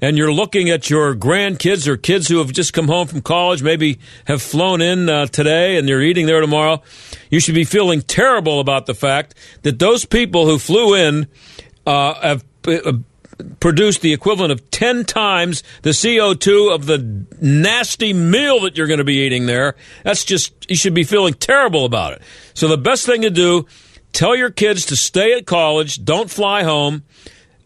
and 0.00 0.16
you're 0.16 0.32
looking 0.32 0.70
at 0.70 0.88
your 0.90 1.14
grandkids 1.14 1.86
or 1.86 1.96
kids 1.96 2.28
who 2.28 2.38
have 2.38 2.52
just 2.52 2.72
come 2.72 2.88
home 2.88 3.06
from 3.06 3.20
college, 3.20 3.62
maybe 3.62 3.98
have 4.26 4.42
flown 4.42 4.80
in 4.80 5.08
uh, 5.08 5.26
today 5.26 5.76
and 5.76 5.88
you're 5.88 6.02
eating 6.02 6.26
there 6.26 6.40
tomorrow, 6.40 6.82
you 7.30 7.40
should 7.40 7.54
be 7.54 7.64
feeling 7.64 8.00
terrible 8.02 8.60
about 8.60 8.86
the 8.86 8.94
fact 8.94 9.34
that 9.62 9.78
those 9.78 10.04
people 10.04 10.46
who 10.46 10.58
flew 10.58 10.94
in 10.94 11.26
uh, 11.86 12.14
have 12.20 12.44
uh, 12.66 12.92
produced 13.58 14.00
the 14.02 14.12
equivalent 14.12 14.52
of 14.52 14.70
10 14.70 15.04
times 15.04 15.62
the 15.82 15.90
CO2 15.90 16.74
of 16.74 16.86
the 16.86 17.26
nasty 17.40 18.12
meal 18.12 18.60
that 18.60 18.76
you're 18.76 18.86
going 18.86 18.98
to 18.98 19.04
be 19.04 19.18
eating 19.18 19.46
there. 19.46 19.76
That's 20.04 20.24
just, 20.24 20.68
you 20.68 20.76
should 20.76 20.94
be 20.94 21.04
feeling 21.04 21.34
terrible 21.34 21.84
about 21.84 22.14
it. 22.14 22.22
So 22.54 22.68
the 22.68 22.78
best 22.78 23.06
thing 23.06 23.22
to 23.22 23.30
do, 23.30 23.66
tell 24.12 24.36
your 24.36 24.50
kids 24.50 24.86
to 24.86 24.96
stay 24.96 25.32
at 25.32 25.46
college, 25.46 26.04
don't 26.04 26.30
fly 26.30 26.62
home. 26.62 27.02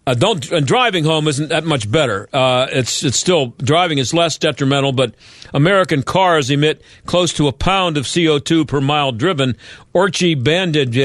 Uh, 0.06 0.12
don't 0.12 0.50
and 0.52 0.66
driving 0.66 1.04
home 1.04 1.26
isn't 1.28 1.48
that 1.48 1.64
much 1.64 1.90
better. 1.90 2.28
Uh, 2.32 2.66
it's 2.70 3.02
it's 3.02 3.18
still 3.18 3.54
driving 3.58 3.96
is 3.96 4.12
less 4.12 4.36
detrimental, 4.36 4.92
but 4.92 5.14
American 5.54 6.02
cars 6.02 6.50
emit 6.50 6.82
close 7.06 7.32
to 7.32 7.48
a 7.48 7.52
pound 7.52 7.96
of 7.96 8.06
CO 8.12 8.38
two 8.38 8.66
per 8.66 8.80
mile 8.80 9.12
driven. 9.12 9.56
Orchi 9.94 10.34
Bandage, 10.34 10.98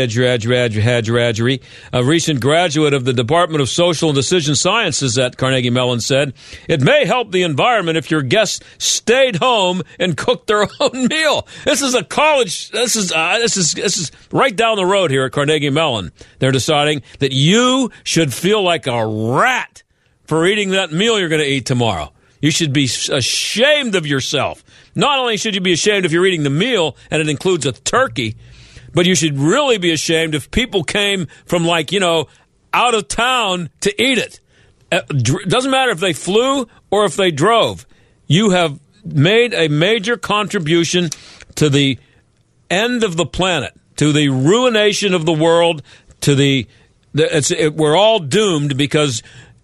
a 1.94 2.04
recent 2.04 2.42
graduate 2.42 2.94
of 2.94 3.06
the 3.06 3.14
Department 3.14 3.62
of 3.62 3.70
Social 3.70 4.10
and 4.10 4.16
Decision 4.16 4.56
Sciences 4.56 5.16
at 5.20 5.38
Carnegie 5.38 5.70
Mellon, 5.70 6.02
said 6.02 6.34
it 6.68 6.82
may 6.82 7.06
help 7.06 7.32
the 7.32 7.44
environment 7.44 8.00
if 8.00 8.10
your 8.10 8.24
guests 8.24 8.66
stayed 8.80 9.36
home 9.36 9.84
and 10.00 10.18
cooked 10.18 10.48
their 10.48 10.68
own 10.80 11.08
meal. 11.08 11.48
This 11.66 11.84
is 11.84 11.94
a 11.94 12.04
college. 12.04 12.72
This 12.72 12.96
is 12.96 13.12
uh, 13.12 13.38
this 13.38 13.56
is 13.56 13.74
this 13.74 13.98
is 13.98 14.12
right 14.32 14.56
down 14.56 14.78
the 14.78 14.86
road 14.88 15.12
here 15.12 15.24
at 15.24 15.32
Carnegie 15.34 15.70
Mellon. 15.70 16.12
They're 16.40 16.52
deciding 16.52 17.04
that 17.20 17.32
you 17.32 17.92
should 18.04 18.34
feel 18.34 18.64
like 18.64 18.88
a 18.90 19.06
rat 19.06 19.84
for 20.26 20.46
eating 20.46 20.72
that 20.72 20.92
meal 20.92 21.20
you're 21.20 21.30
going 21.30 21.42
to 21.42 21.48
eat 21.48 21.66
tomorrow. 21.66 22.12
You 22.42 22.52
should 22.52 22.74
be 22.74 22.86
ashamed 22.86 23.96
of 23.96 24.06
yourself. 24.06 24.64
Not 24.96 25.20
only 25.20 25.38
should 25.38 25.56
you 25.56 25.62
be 25.62 25.74
ashamed 25.74 26.06
if 26.06 26.12
you're 26.12 26.26
eating 26.26 26.44
the 26.44 26.50
meal 26.50 26.96
and 27.12 27.22
it 27.22 27.30
includes 27.30 27.66
a 27.66 27.72
turkey, 27.72 28.36
but 28.94 29.06
you 29.06 29.16
should 29.16 29.38
really 29.38 29.78
be 29.78 29.92
ashamed 29.92 30.36
if 30.36 30.50
people 30.52 30.84
came 30.84 31.28
from, 31.46 31.66
like, 31.66 31.92
you 31.92 32.00
know, 32.00 32.28
out 32.74 32.96
of 32.96 33.08
town 33.08 33.70
to 33.82 34.02
eat 34.02 34.18
it. 34.18 34.40
Uh, 34.92 35.02
it 35.10 35.50
doesn't 35.50 35.72
matter 35.72 35.92
if 35.92 36.00
they 36.00 36.14
flew 36.14 36.68
or 36.90 37.06
if 37.06 37.16
they 37.16 37.32
drove. 37.32 37.86
You 38.28 38.52
have 38.52 38.80
made 39.06 39.54
a 39.54 39.68
major 39.68 40.18
contribution 40.18 41.10
to 41.56 41.70
the 41.70 42.00
end 42.70 43.04
of 43.04 43.18
the 43.18 43.26
planet, 43.26 43.74
to 43.98 44.12
the 44.12 44.30
ruination 44.30 45.14
of 45.14 45.26
the 45.26 45.34
world, 45.34 45.82
to 46.22 46.36
the 46.36 46.68
it, 47.14 47.74
we're 47.76 47.96
all 47.96 48.20
doomed 48.20 48.78
because 48.78 49.24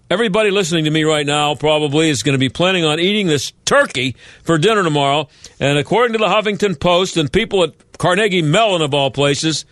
everybody 0.09 0.51
listening 0.51 0.85
to 0.85 0.91
me 0.91 1.03
right 1.03 1.25
now 1.25 1.55
probably 1.55 2.09
is 2.09 2.23
going 2.23 2.33
to 2.33 2.39
be 2.39 2.49
planning 2.49 2.85
on 2.85 2.99
eating 2.99 3.27
this 3.27 3.51
turkey 3.65 4.15
for 4.43 4.57
dinner 4.57 4.83
tomorrow. 4.83 5.27
And 5.59 5.77
according 5.77 6.13
to 6.13 6.19
the 6.19 6.27
Huffington 6.27 6.79
Post 6.79 7.17
and 7.17 7.31
people 7.31 7.63
at 7.63 7.97
Carnegie 7.97 8.41
Mellon, 8.41 8.81
of 8.81 8.93
all 8.93 9.11
places, 9.11 9.65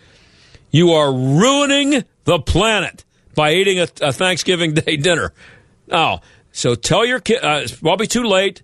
you 0.70 0.92
are 0.92 1.12
ruining 1.12 2.04
the 2.24 2.38
planet 2.40 3.04
by 3.34 3.54
eating 3.54 3.80
a, 3.80 3.88
a 4.00 4.12
Thanksgiving 4.12 4.74
Day 4.74 4.96
dinner. 4.96 5.32
Now, 5.86 6.22
so 6.52 6.74
tell 6.74 7.04
your 7.04 7.20
kid, 7.20 7.44
uh, 7.44 7.60
it's 7.62 7.72
probably 7.72 8.06
too 8.06 8.24
late. 8.24 8.62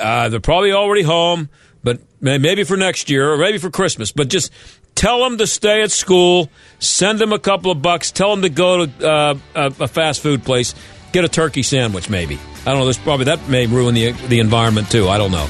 Uh, 0.00 0.28
they're 0.28 0.40
probably 0.40 0.72
already 0.72 1.02
home, 1.02 1.48
but 1.82 2.00
maybe 2.20 2.64
for 2.64 2.76
next 2.76 3.10
year 3.10 3.32
or 3.32 3.38
maybe 3.38 3.58
for 3.58 3.70
Christmas. 3.70 4.12
But 4.12 4.28
just 4.28 4.50
Tell 4.96 5.22
them 5.22 5.36
to 5.38 5.46
stay 5.46 5.82
at 5.82 5.92
school. 5.92 6.50
Send 6.78 7.18
them 7.18 7.32
a 7.32 7.38
couple 7.38 7.70
of 7.70 7.82
bucks. 7.82 8.10
Tell 8.10 8.30
them 8.30 8.42
to 8.42 8.48
go 8.48 8.86
to 8.86 9.08
uh, 9.08 9.34
a 9.54 9.86
fast 9.86 10.22
food 10.22 10.42
place. 10.42 10.74
Get 11.12 11.22
a 11.24 11.28
turkey 11.28 11.62
sandwich, 11.62 12.08
maybe. 12.10 12.38
I 12.62 12.70
don't 12.70 12.78
know. 12.78 12.84
There's 12.84 12.98
probably 12.98 13.26
that 13.26 13.46
may 13.48 13.66
ruin 13.66 13.94
the 13.94 14.12
the 14.12 14.40
environment 14.40 14.90
too. 14.90 15.08
I 15.08 15.18
don't 15.18 15.30
know. 15.30 15.48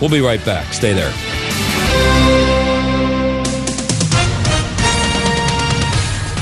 We'll 0.00 0.10
be 0.10 0.20
right 0.20 0.42
back. 0.44 0.72
Stay 0.72 0.94
there. 0.94 1.12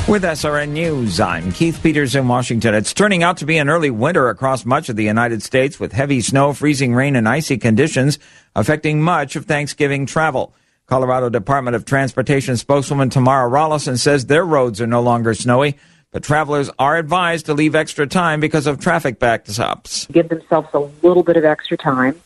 With 0.07 0.23
SRN 0.23 0.69
News, 0.69 1.19
I'm 1.19 1.51
Keith 1.51 1.83
Peters 1.83 2.14
in 2.14 2.29
Washington. 2.29 2.75
It's 2.75 2.93
turning 2.93 3.23
out 3.23 3.38
to 3.38 3.47
be 3.47 3.57
an 3.57 3.69
early 3.69 3.90
winter 3.90 4.29
across 4.29 4.64
much 4.64 4.88
of 4.88 4.97
the 4.97 5.05
United 5.05 5.43
States 5.43 5.81
with 5.81 5.93
heavy 5.93 6.21
snow, 6.21 6.53
freezing 6.53 6.95
rain, 6.95 7.17
and 7.17 7.29
icy 7.29 7.57
conditions 7.57 8.19
affecting 8.55 9.03
much 9.03 9.35
of 9.35 9.47
Thanksgiving 9.47 10.07
travel. 10.07 10.55
Colorado 10.87 11.31
Department 11.31 11.75
of 11.75 11.87
Transportation 11.87 12.59
spokeswoman 12.59 13.09
Tamara 13.09 13.49
Rollison 13.49 13.99
says 13.99 14.27
their 14.27 14.44
roads 14.44 14.83
are 14.83 14.87
no 14.87 15.01
longer 15.01 15.33
snowy, 15.33 15.79
but 16.11 16.23
travelers 16.23 16.68
are 16.79 16.99
advised 16.99 17.47
to 17.47 17.55
leave 17.55 17.75
extra 17.75 18.07
time 18.07 18.38
because 18.38 18.66
of 18.66 18.79
traffic 18.79 19.18
backups. 19.18 20.12
Give 20.12 20.29
themselves 20.29 20.68
a 20.75 20.81
little 21.03 21.23
bit 21.23 21.38
of 21.38 21.44
extra 21.44 21.79
time. 21.79 22.20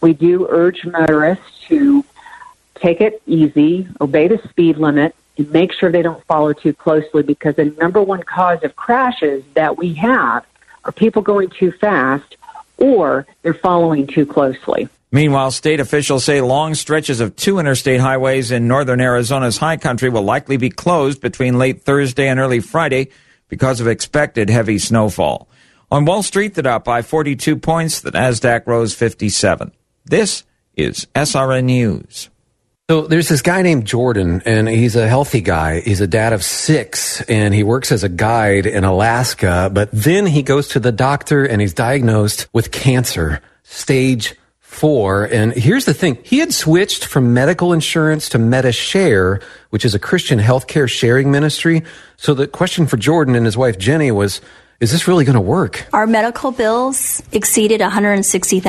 We 0.00 0.14
do 0.14 0.48
urge 0.50 0.84
motorists 0.84 1.60
to 1.68 2.04
take 2.74 3.00
it 3.00 3.22
easy, 3.26 3.86
obey 4.00 4.26
the 4.26 4.40
speed 4.48 4.78
limit, 4.78 5.14
and 5.38 5.48
make 5.52 5.72
sure 5.72 5.92
they 5.92 6.02
don't 6.02 6.24
follow 6.24 6.52
too 6.52 6.72
closely 6.72 7.22
because 7.22 7.54
the 7.54 7.66
number 7.66 8.02
one 8.02 8.24
cause 8.24 8.64
of 8.64 8.74
crashes 8.74 9.44
that 9.54 9.78
we 9.78 9.94
have 9.94 10.44
are 10.84 10.90
people 10.92 11.22
going 11.22 11.50
too 11.50 11.70
fast 11.70 12.36
or 12.78 13.28
they're 13.42 13.54
following 13.54 14.08
too 14.08 14.26
closely. 14.26 14.88
Meanwhile, 15.14 15.50
state 15.50 15.78
officials 15.78 16.24
say 16.24 16.40
long 16.40 16.74
stretches 16.74 17.20
of 17.20 17.36
two 17.36 17.58
interstate 17.58 18.00
highways 18.00 18.50
in 18.50 18.66
northern 18.66 18.98
Arizona's 18.98 19.58
high 19.58 19.76
country 19.76 20.08
will 20.08 20.22
likely 20.22 20.56
be 20.56 20.70
closed 20.70 21.20
between 21.20 21.58
late 21.58 21.82
Thursday 21.82 22.28
and 22.28 22.40
early 22.40 22.60
Friday 22.60 23.10
because 23.48 23.78
of 23.78 23.86
expected 23.86 24.48
heavy 24.48 24.78
snowfall. 24.78 25.48
On 25.90 26.06
Wall 26.06 26.22
Street, 26.22 26.54
the 26.54 26.62
Dow 26.62 26.78
by 26.78 27.02
42 27.02 27.56
points, 27.56 28.00
the 28.00 28.10
Nasdaq 28.10 28.66
rose 28.66 28.94
57. 28.94 29.70
This 30.06 30.44
is 30.74 31.06
SRN 31.14 31.64
News. 31.64 32.30
So 32.88 33.02
there's 33.02 33.28
this 33.28 33.42
guy 33.42 33.60
named 33.60 33.84
Jordan, 33.84 34.42
and 34.46 34.66
he's 34.66 34.96
a 34.96 35.06
healthy 35.06 35.42
guy. 35.42 35.80
He's 35.80 36.00
a 36.00 36.06
dad 36.06 36.32
of 36.32 36.42
six, 36.42 37.20
and 37.22 37.52
he 37.52 37.62
works 37.62 37.92
as 37.92 38.02
a 38.02 38.08
guide 38.08 38.64
in 38.64 38.84
Alaska. 38.84 39.70
But 39.70 39.90
then 39.92 40.24
he 40.24 40.42
goes 40.42 40.68
to 40.68 40.80
the 40.80 40.90
doctor, 40.90 41.44
and 41.44 41.60
he's 41.60 41.74
diagnosed 41.74 42.48
with 42.54 42.70
cancer, 42.70 43.42
stage 43.62 44.34
four. 44.72 45.24
And 45.24 45.52
here's 45.52 45.84
the 45.84 45.94
thing. 45.94 46.18
He 46.22 46.38
had 46.38 46.52
switched 46.52 47.04
from 47.04 47.34
medical 47.34 47.72
insurance 47.72 48.28
to 48.30 48.38
MediShare, 48.38 49.42
which 49.70 49.84
is 49.84 49.94
a 49.94 49.98
Christian 49.98 50.38
healthcare 50.38 50.88
sharing 50.88 51.30
ministry. 51.30 51.82
So 52.16 52.34
the 52.34 52.46
question 52.46 52.86
for 52.86 52.96
Jordan 52.96 53.34
and 53.34 53.44
his 53.44 53.56
wife 53.56 53.78
Jenny 53.78 54.10
was, 54.10 54.40
is 54.82 54.90
this 54.90 55.06
really 55.06 55.24
going 55.24 55.36
to 55.36 55.40
work? 55.40 55.86
Our 55.92 56.08
medical 56.08 56.50
bills 56.50 57.22
exceeded 57.30 57.80
$160,000. 57.80 58.60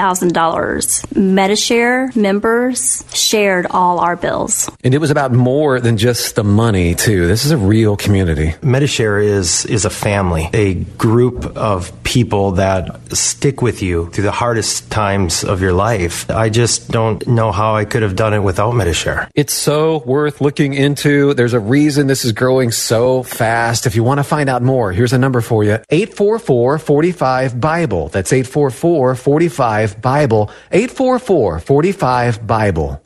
MediShare 1.15 2.15
members 2.15 3.03
shared 3.11 3.65
all 3.71 3.97
our 3.99 4.15
bills. 4.15 4.69
And 4.83 4.93
it 4.93 4.99
was 4.99 5.09
about 5.09 5.31
more 5.31 5.79
than 5.79 5.97
just 5.97 6.35
the 6.35 6.43
money, 6.43 6.93
too. 6.93 7.25
This 7.25 7.45
is 7.45 7.51
a 7.51 7.57
real 7.57 7.97
community. 7.97 8.49
MediShare 8.61 9.23
is, 9.23 9.65
is 9.65 9.85
a 9.85 9.89
family, 9.89 10.51
a 10.53 10.75
group 10.75 11.57
of 11.57 11.91
people 12.03 12.51
that 12.53 13.17
stick 13.17 13.63
with 13.63 13.81
you 13.81 14.11
through 14.11 14.25
the 14.25 14.31
hardest 14.31 14.91
times 14.91 15.43
of 15.43 15.63
your 15.63 15.73
life. 15.73 16.29
I 16.29 16.49
just 16.49 16.91
don't 16.91 17.25
know 17.25 17.51
how 17.51 17.73
I 17.75 17.85
could 17.85 18.03
have 18.03 18.15
done 18.15 18.35
it 18.35 18.39
without 18.43 18.75
MediShare. 18.75 19.29
It's 19.33 19.55
so 19.55 20.03
worth 20.05 20.41
looking 20.41 20.75
into. 20.75 21.33
There's 21.33 21.53
a 21.53 21.59
reason 21.59 22.05
this 22.05 22.23
is 22.23 22.33
growing 22.33 22.69
so 22.69 23.23
fast. 23.23 23.87
If 23.87 23.95
you 23.95 24.03
want 24.03 24.19
to 24.19 24.23
find 24.23 24.47
out 24.47 24.61
more, 24.61 24.91
here's 24.91 25.13
a 25.13 25.17
number 25.17 25.41
for 25.41 25.63
you 25.63 25.79
844 26.03 26.79
45 26.79 27.61
Bible. 27.61 28.09
That's 28.09 28.33
844 28.33 29.15
45 29.15 30.01
Bible. 30.01 30.51
844 30.71 31.59
45 31.59 32.47
Bible. 32.47 33.01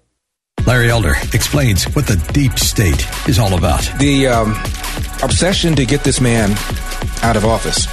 Larry 0.65 0.89
Elder 0.89 1.13
explains 1.33 1.86
what 1.95 2.07
the 2.07 2.17
deep 2.33 2.57
state 2.57 3.07
is 3.29 3.38
all 3.38 3.53
about. 3.53 3.88
The 3.99 4.27
um, 4.27 4.51
obsession 5.23 5.75
to 5.75 5.86
get 5.86 6.03
this 6.03 6.19
man 6.19 6.51
out 7.21 7.38
of 7.38 7.45
office, 7.45 7.86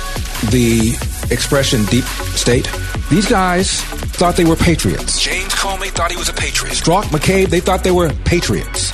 the 0.51 0.97
expression 1.31 1.85
deep 1.87 2.05
state, 2.35 2.69
these 3.11 3.29
guys 3.29 3.83
thought 4.17 4.37
they 4.37 4.47
were 4.47 4.57
patriots. 4.57 5.21
James 5.21 5.53
Comey 5.53 5.89
thought 5.89 6.11
he 6.11 6.17
was 6.17 6.31
a 6.31 6.33
patriot. 6.33 6.75
Strzok, 6.75 7.05
McCabe, 7.05 7.49
they 7.49 7.61
thought 7.61 7.85
they 7.85 7.91
were 7.91 8.11
patriots. 8.25 8.91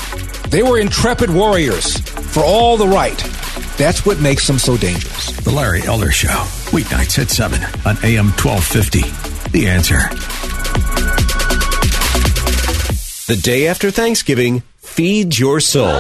They 0.49 0.65
were 0.65 0.81
intrepid 0.81 1.31
warriors 1.31 1.99
for 2.35 2.43
all 2.43 2.77
the 2.77 2.89
right. 2.89 3.19
That's 3.81 4.05
what 4.05 4.21
makes 4.21 4.47
them 4.47 4.59
so 4.59 4.77
dangerous. 4.77 5.33
The 5.41 5.51
Larry 5.51 5.81
Elder 5.81 6.11
Show, 6.11 6.29
weeknights 6.69 7.19
at 7.19 7.31
7 7.31 7.63
on 7.87 7.97
AM 8.05 8.27
1250. 8.27 9.01
The 9.53 9.69
answer. 9.69 10.01
The 13.27 13.41
day 13.41 13.69
after 13.69 13.91
Thanksgiving, 13.91 14.61
feed 14.77 15.39
your 15.39 15.61
soul. 15.61 15.99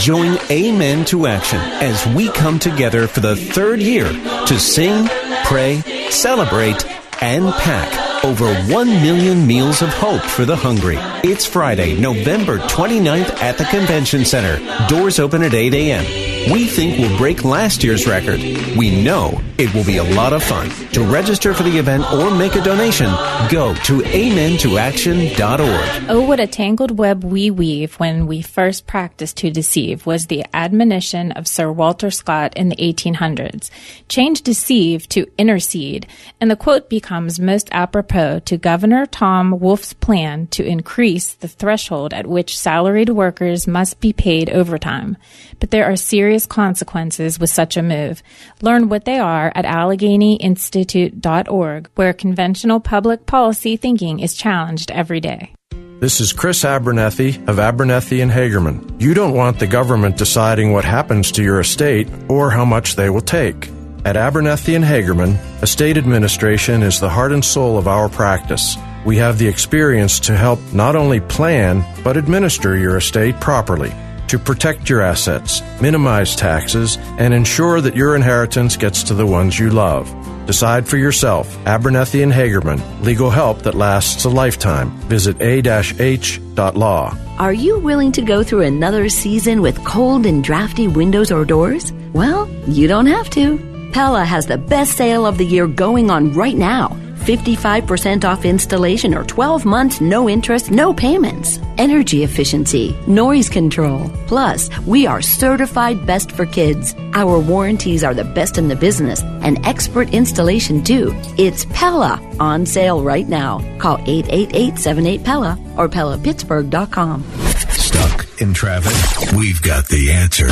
Join 0.00 0.38
Amen 0.50 1.04
to 1.04 1.28
Action 1.28 1.60
as 1.60 2.04
we 2.16 2.30
come 2.30 2.58
together 2.58 3.06
for 3.06 3.20
the 3.20 3.36
third 3.36 3.78
year 3.80 4.08
to 4.08 4.58
sing, 4.58 5.08
pray, 5.44 5.82
celebrate, 6.10 6.84
and 7.22 7.44
pack 7.52 8.13
over 8.24 8.54
1 8.72 8.88
million 9.02 9.46
meals 9.46 9.82
of 9.82 9.90
hope 9.90 10.22
for 10.22 10.46
the 10.46 10.56
hungry. 10.56 10.96
It's 11.22 11.44
Friday, 11.44 12.00
November 12.00 12.58
29th 12.58 13.42
at 13.42 13.58
the 13.58 13.66
Convention 13.66 14.24
Center. 14.24 14.58
Doors 14.88 15.18
open 15.18 15.42
at 15.42 15.52
8 15.52 15.74
a.m. 15.74 16.04
We 16.50 16.66
think 16.66 16.98
we'll 16.98 17.18
break 17.18 17.44
last 17.44 17.84
year's 17.84 18.06
record. 18.06 18.40
We 18.76 19.04
know 19.04 19.42
it 19.58 19.74
will 19.74 19.84
be 19.84 19.98
a 19.98 20.04
lot 20.04 20.32
of 20.32 20.42
fun. 20.42 20.70
To 20.92 21.04
register 21.04 21.52
for 21.52 21.64
the 21.64 21.78
event 21.78 22.10
or 22.12 22.30
make 22.30 22.54
a 22.54 22.62
donation, 22.62 23.10
go 23.50 23.74
to 23.74 24.00
amentoaction.org. 24.00 26.10
Oh, 26.10 26.26
what 26.26 26.40
a 26.40 26.46
tangled 26.46 26.98
web 26.98 27.24
we 27.24 27.50
weave 27.50 27.94
when 27.96 28.26
we 28.26 28.40
first 28.40 28.86
practice 28.86 29.34
to 29.34 29.50
deceive 29.50 30.06
was 30.06 30.26
the 30.26 30.46
admonition 30.54 31.32
of 31.32 31.46
Sir 31.46 31.70
Walter 31.70 32.10
Scott 32.10 32.56
in 32.56 32.70
the 32.70 32.76
1800s. 32.76 33.70
Change 34.08 34.40
deceive 34.42 35.06
to 35.10 35.26
intercede, 35.36 36.06
and 36.40 36.50
the 36.50 36.56
quote 36.56 36.88
becomes 36.88 37.38
most 37.38 37.68
apropos 37.70 38.13
to 38.14 38.56
Governor 38.56 39.04
Tom 39.06 39.58
Wolf's 39.58 39.92
plan 39.92 40.46
to 40.48 40.64
increase 40.64 41.34
the 41.34 41.48
threshold 41.48 42.14
at 42.14 42.28
which 42.28 42.56
salaried 42.56 43.08
workers 43.08 43.66
must 43.66 43.98
be 43.98 44.12
paid 44.12 44.48
overtime. 44.50 45.16
But 45.58 45.72
there 45.72 45.90
are 45.90 45.96
serious 45.96 46.46
consequences 46.46 47.40
with 47.40 47.50
such 47.50 47.76
a 47.76 47.82
move. 47.82 48.22
Learn 48.62 48.88
what 48.88 49.04
they 49.04 49.18
are 49.18 49.50
at 49.56 49.64
AlleghenyInstitute.org, 49.64 51.90
where 51.96 52.12
conventional 52.12 52.78
public 52.78 53.26
policy 53.26 53.76
thinking 53.76 54.20
is 54.20 54.34
challenged 54.34 54.92
every 54.92 55.18
day. 55.18 55.52
This 55.98 56.20
is 56.20 56.32
Chris 56.32 56.64
Abernethy 56.64 57.42
of 57.48 57.58
Abernethy 57.58 58.20
and 58.20 58.30
Hagerman. 58.30 59.00
You 59.00 59.14
don't 59.14 59.34
want 59.34 59.58
the 59.58 59.66
government 59.66 60.18
deciding 60.18 60.72
what 60.72 60.84
happens 60.84 61.32
to 61.32 61.42
your 61.42 61.58
estate 61.58 62.08
or 62.28 62.52
how 62.52 62.64
much 62.64 62.94
they 62.94 63.10
will 63.10 63.22
take. 63.22 63.73
At 64.04 64.18
Abernethy 64.18 64.74
and 64.74 64.84
Hagerman, 64.84 65.62
estate 65.62 65.96
administration 65.96 66.82
is 66.82 67.00
the 67.00 67.08
heart 67.08 67.32
and 67.32 67.42
soul 67.42 67.78
of 67.78 67.88
our 67.88 68.10
practice. 68.10 68.76
We 69.06 69.16
have 69.16 69.38
the 69.38 69.48
experience 69.48 70.20
to 70.20 70.36
help 70.36 70.60
not 70.74 70.94
only 70.94 71.20
plan, 71.20 71.82
but 72.04 72.18
administer 72.18 72.76
your 72.76 72.98
estate 72.98 73.40
properly 73.40 73.94
to 74.28 74.38
protect 74.38 74.90
your 74.90 75.00
assets, 75.00 75.62
minimize 75.80 76.36
taxes, 76.36 76.98
and 77.18 77.32
ensure 77.32 77.80
that 77.80 77.96
your 77.96 78.14
inheritance 78.14 78.76
gets 78.76 79.02
to 79.04 79.14
the 79.14 79.26
ones 79.26 79.58
you 79.58 79.70
love. 79.70 80.12
Decide 80.46 80.86
for 80.86 80.98
yourself. 80.98 81.56
Abernethy 81.66 82.22
and 82.22 82.32
Hagerman. 82.32 83.02
Legal 83.02 83.30
help 83.30 83.62
that 83.62 83.74
lasts 83.74 84.24
a 84.24 84.28
lifetime. 84.28 84.90
Visit 85.08 85.40
a-h.law. 85.40 87.16
Are 87.38 87.52
you 87.54 87.78
willing 87.78 88.12
to 88.12 88.22
go 88.22 88.42
through 88.42 88.62
another 88.62 89.08
season 89.08 89.62
with 89.62 89.82
cold 89.84 90.26
and 90.26 90.44
drafty 90.44 90.88
windows 90.88 91.32
or 91.32 91.44
doors? 91.44 91.92
Well, 92.12 92.50
you 92.68 92.86
don't 92.86 93.06
have 93.06 93.30
to. 93.30 93.73
Pella 93.94 94.24
has 94.24 94.44
the 94.44 94.58
best 94.58 94.96
sale 94.96 95.24
of 95.24 95.38
the 95.38 95.46
year 95.46 95.68
going 95.68 96.10
on 96.10 96.32
right 96.32 96.56
now. 96.56 96.88
55% 97.26 98.24
off 98.24 98.44
installation 98.44 99.14
or 99.14 99.22
12 99.22 99.64
months 99.64 100.00
no 100.00 100.28
interest, 100.28 100.72
no 100.72 100.92
payments. 100.92 101.60
Energy 101.78 102.24
efficiency, 102.24 102.98
noise 103.06 103.48
control. 103.48 104.10
Plus, 104.26 104.68
we 104.80 105.06
are 105.06 105.22
certified 105.22 106.04
best 106.06 106.32
for 106.32 106.44
kids. 106.44 106.92
Our 107.12 107.38
warranties 107.38 108.02
are 108.02 108.14
the 108.14 108.24
best 108.24 108.58
in 108.58 108.66
the 108.66 108.74
business 108.74 109.22
and 109.22 109.64
expert 109.64 110.12
installation 110.12 110.82
too. 110.82 111.12
It's 111.38 111.64
Pella 111.66 112.20
on 112.40 112.66
sale 112.66 113.00
right 113.00 113.28
now. 113.28 113.60
Call 113.78 113.98
888-78-PELLA 113.98 115.56
or 115.76 115.88
PellaPittsburgh.com. 115.88 117.22
Stuck 117.70 118.42
in 118.42 118.54
traffic? 118.54 119.32
We've 119.38 119.62
got 119.62 119.86
the 119.86 120.10
answer. 120.10 120.48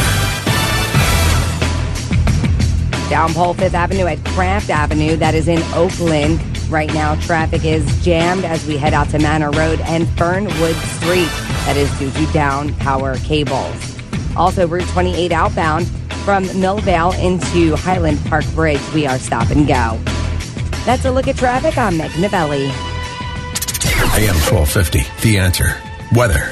Down 3.12 3.34
Pole 3.34 3.52
Fifth 3.52 3.74
Avenue 3.74 4.06
at 4.06 4.24
Craft 4.24 4.70
Avenue, 4.70 5.16
that 5.16 5.34
is 5.34 5.46
in 5.46 5.62
Oakland. 5.74 6.40
Right 6.70 6.90
now, 6.94 7.14
traffic 7.16 7.62
is 7.62 7.84
jammed 8.02 8.42
as 8.42 8.66
we 8.66 8.78
head 8.78 8.94
out 8.94 9.10
to 9.10 9.18
Manor 9.18 9.50
Road 9.50 9.82
and 9.82 10.08
Fernwood 10.16 10.74
Street. 10.76 11.28
That 11.66 11.76
is 11.76 11.90
due 11.98 12.10
to 12.10 12.32
down 12.32 12.72
power 12.76 13.16
cables. 13.16 14.00
Also, 14.34 14.66
Route 14.66 14.88
28 14.88 15.30
outbound 15.30 15.88
from 16.24 16.44
Millvale 16.44 17.12
into 17.22 17.76
Highland 17.76 18.18
Park 18.30 18.46
Bridge. 18.54 18.80
We 18.94 19.06
are 19.06 19.18
stop 19.18 19.50
and 19.50 19.68
go. 19.68 20.00
That's 20.86 21.04
a 21.04 21.10
look 21.10 21.28
at 21.28 21.36
traffic. 21.36 21.76
I'm 21.76 21.98
Meg 21.98 22.18
Novelli. 22.18 22.68
AM 24.14 24.38
1250. 24.40 25.00
The 25.20 25.38
answer. 25.38 25.76
Weather. 26.14 26.50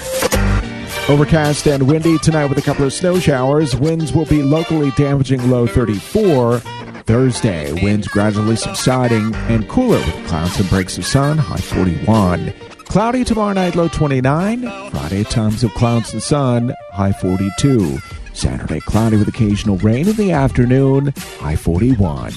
Overcast 1.11 1.67
and 1.67 1.89
windy 1.89 2.19
tonight 2.19 2.47
with 2.47 2.59
a 2.59 2.63
couple 2.63 2.85
of 2.85 2.93
snow 2.93 3.19
showers. 3.19 3.75
Winds 3.75 4.13
will 4.13 4.27
be 4.27 4.45
locally 4.45 4.93
damaging 4.93 5.51
low 5.51 5.67
34. 5.67 6.61
Thursday, 6.61 7.73
winds 7.83 8.07
gradually 8.07 8.55
subsiding 8.55 9.35
and 9.35 9.69
cooler 9.69 9.99
with 9.99 10.29
clouds 10.29 10.61
and 10.61 10.71
breaks 10.71 10.99
of 10.99 11.05
sun, 11.05 11.37
high 11.37 11.57
41. 11.57 12.53
Cloudy 12.85 13.25
tomorrow 13.25 13.53
night, 13.55 13.75
low 13.75 13.89
29. 13.89 14.63
Friday, 14.93 15.25
times 15.25 15.65
of 15.65 15.75
clouds 15.75 16.13
and 16.13 16.23
sun, 16.23 16.77
high 16.93 17.11
42. 17.11 17.99
Saturday, 18.33 18.79
cloudy 18.79 19.17
with 19.17 19.27
occasional 19.27 19.79
rain 19.79 20.07
in 20.07 20.15
the 20.15 20.31
afternoon, 20.31 21.13
high 21.41 21.57
41. 21.57 22.33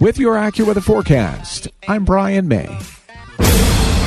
With 0.00 0.16
your 0.16 0.36
AccuWeather 0.36 0.82
forecast, 0.82 1.68
I'm 1.88 2.06
Brian 2.06 2.48
May. 2.48 2.74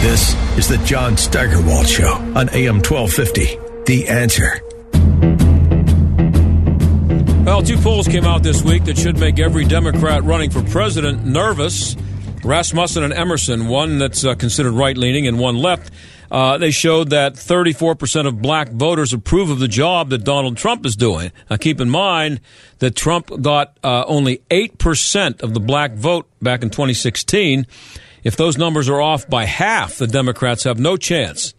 This 0.02 0.34
is 0.58 0.68
the 0.68 0.82
John 0.86 1.18
Steigerwald 1.18 1.88
Show 1.88 2.14
on 2.14 2.50
AM 2.50 2.78
1250. 2.78 3.67
The 3.88 4.10
answer. 4.10 4.62
Well, 7.46 7.64
two 7.64 7.78
polls 7.78 8.06
came 8.10 8.26
out 8.26 8.44
this 8.44 8.62
week 8.62 8.84
that 8.84 8.98
should 8.98 9.18
make 9.18 9.40
every 9.40 9.64
Democrat 9.64 10.26
running 10.26 10.50
for 10.50 10.62
president 10.62 11.24
nervous. 11.26 11.96
Rasmussen 12.44 13.04
and 13.04 13.14
Emerson, 13.14 13.70
one 13.70 13.98
that's 13.98 14.26
uh, 14.26 14.36
considered 14.36 14.74
right 14.74 14.98
leaning 14.98 15.26
and 15.26 15.40
one 15.40 15.56
left, 15.56 15.94
uh, 16.30 16.58
they 16.58 16.72
showed 16.72 17.12
that 17.12 17.36
34% 17.36 18.28
of 18.28 18.42
black 18.42 18.72
voters 18.72 19.14
approve 19.14 19.50
of 19.50 19.60
the 19.60 19.70
job 19.70 20.10
that 20.10 20.26
Donald 20.26 20.58
Trump 20.58 20.86
is 20.86 20.98
doing. 20.98 21.32
Now, 21.50 21.56
keep 21.56 21.80
in 21.80 21.90
mind 21.90 22.42
that 22.80 22.94
Trump 22.94 23.32
got 23.42 23.78
uh, 23.86 24.04
only 24.06 24.42
8% 24.52 25.42
of 25.42 25.54
the 25.54 25.62
black 25.62 25.94
vote 25.94 26.28
back 26.42 26.62
in 26.62 26.70
2016. 26.70 27.66
If 28.26 28.36
those 28.36 28.58
numbers 28.58 28.90
are 28.90 29.00
off 29.00 29.30
by 29.30 29.46
half, 29.46 29.98
the 29.98 30.08
Democrats 30.08 30.66
have 30.66 30.78
no 30.78 30.98
chance. 30.98 31.54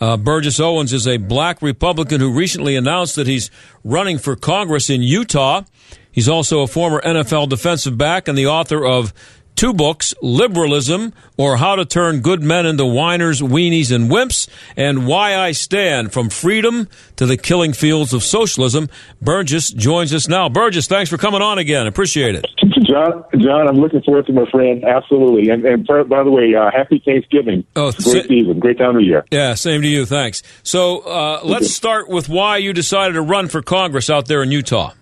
Uh, 0.00 0.16
Burgess 0.16 0.60
Owens 0.60 0.92
is 0.92 1.06
a 1.06 1.16
black 1.16 1.60
Republican 1.60 2.20
who 2.20 2.32
recently 2.32 2.76
announced 2.76 3.16
that 3.16 3.26
he's 3.26 3.50
running 3.82 4.18
for 4.18 4.36
Congress 4.36 4.90
in 4.90 5.02
Utah. 5.02 5.62
He's 6.10 6.28
also 6.28 6.60
a 6.60 6.66
former 6.66 7.00
NFL 7.00 7.48
defensive 7.48 7.98
back 7.98 8.28
and 8.28 8.36
the 8.36 8.46
author 8.46 8.84
of 8.84 9.12
two 9.58 9.74
books 9.74 10.14
Liberalism, 10.22 11.12
or 11.36 11.56
How 11.56 11.74
to 11.74 11.84
Turn 11.84 12.20
Good 12.20 12.42
Men 12.42 12.64
into 12.64 12.86
Whiners, 12.86 13.40
Weenies, 13.40 13.92
and 13.92 14.08
Wimps, 14.08 14.48
and 14.76 15.06
Why 15.06 15.36
I 15.36 15.50
Stand 15.50 16.12
From 16.12 16.30
Freedom 16.30 16.88
to 17.16 17.26
the 17.26 17.36
Killing 17.36 17.72
Fields 17.72 18.14
of 18.14 18.22
Socialism. 18.22 18.88
Burgess 19.20 19.70
joins 19.70 20.14
us 20.14 20.28
now. 20.28 20.48
Burgess, 20.48 20.86
thanks 20.86 21.10
for 21.10 21.18
coming 21.18 21.42
on 21.42 21.58
again. 21.58 21.88
Appreciate 21.88 22.36
it. 22.36 22.46
John, 22.86 23.24
John, 23.36 23.68
I'm 23.68 23.76
looking 23.76 24.00
forward 24.02 24.26
to 24.26 24.32
my 24.32 24.48
friend. 24.48 24.84
Absolutely. 24.84 25.50
And, 25.50 25.64
and 25.66 25.86
by 25.86 26.22
the 26.22 26.30
way, 26.30 26.54
uh, 26.54 26.70
happy 26.70 27.02
Thanksgiving. 27.04 27.64
Oh, 27.74 27.90
great 27.90 28.28
season. 28.28 28.60
Great 28.60 28.78
time 28.78 28.96
of 28.96 29.02
year. 29.02 29.24
Yeah, 29.30 29.54
same 29.54 29.82
to 29.82 29.88
you. 29.88 30.06
Thanks. 30.06 30.42
So 30.62 31.00
uh, 31.00 31.40
let's 31.42 31.74
start 31.74 32.08
with 32.08 32.28
why 32.28 32.58
you 32.58 32.72
decided 32.72 33.14
to 33.14 33.22
run 33.22 33.48
for 33.48 33.60
Congress 33.60 34.08
out 34.08 34.26
there 34.26 34.42
in 34.42 34.52
Utah. 34.52 34.92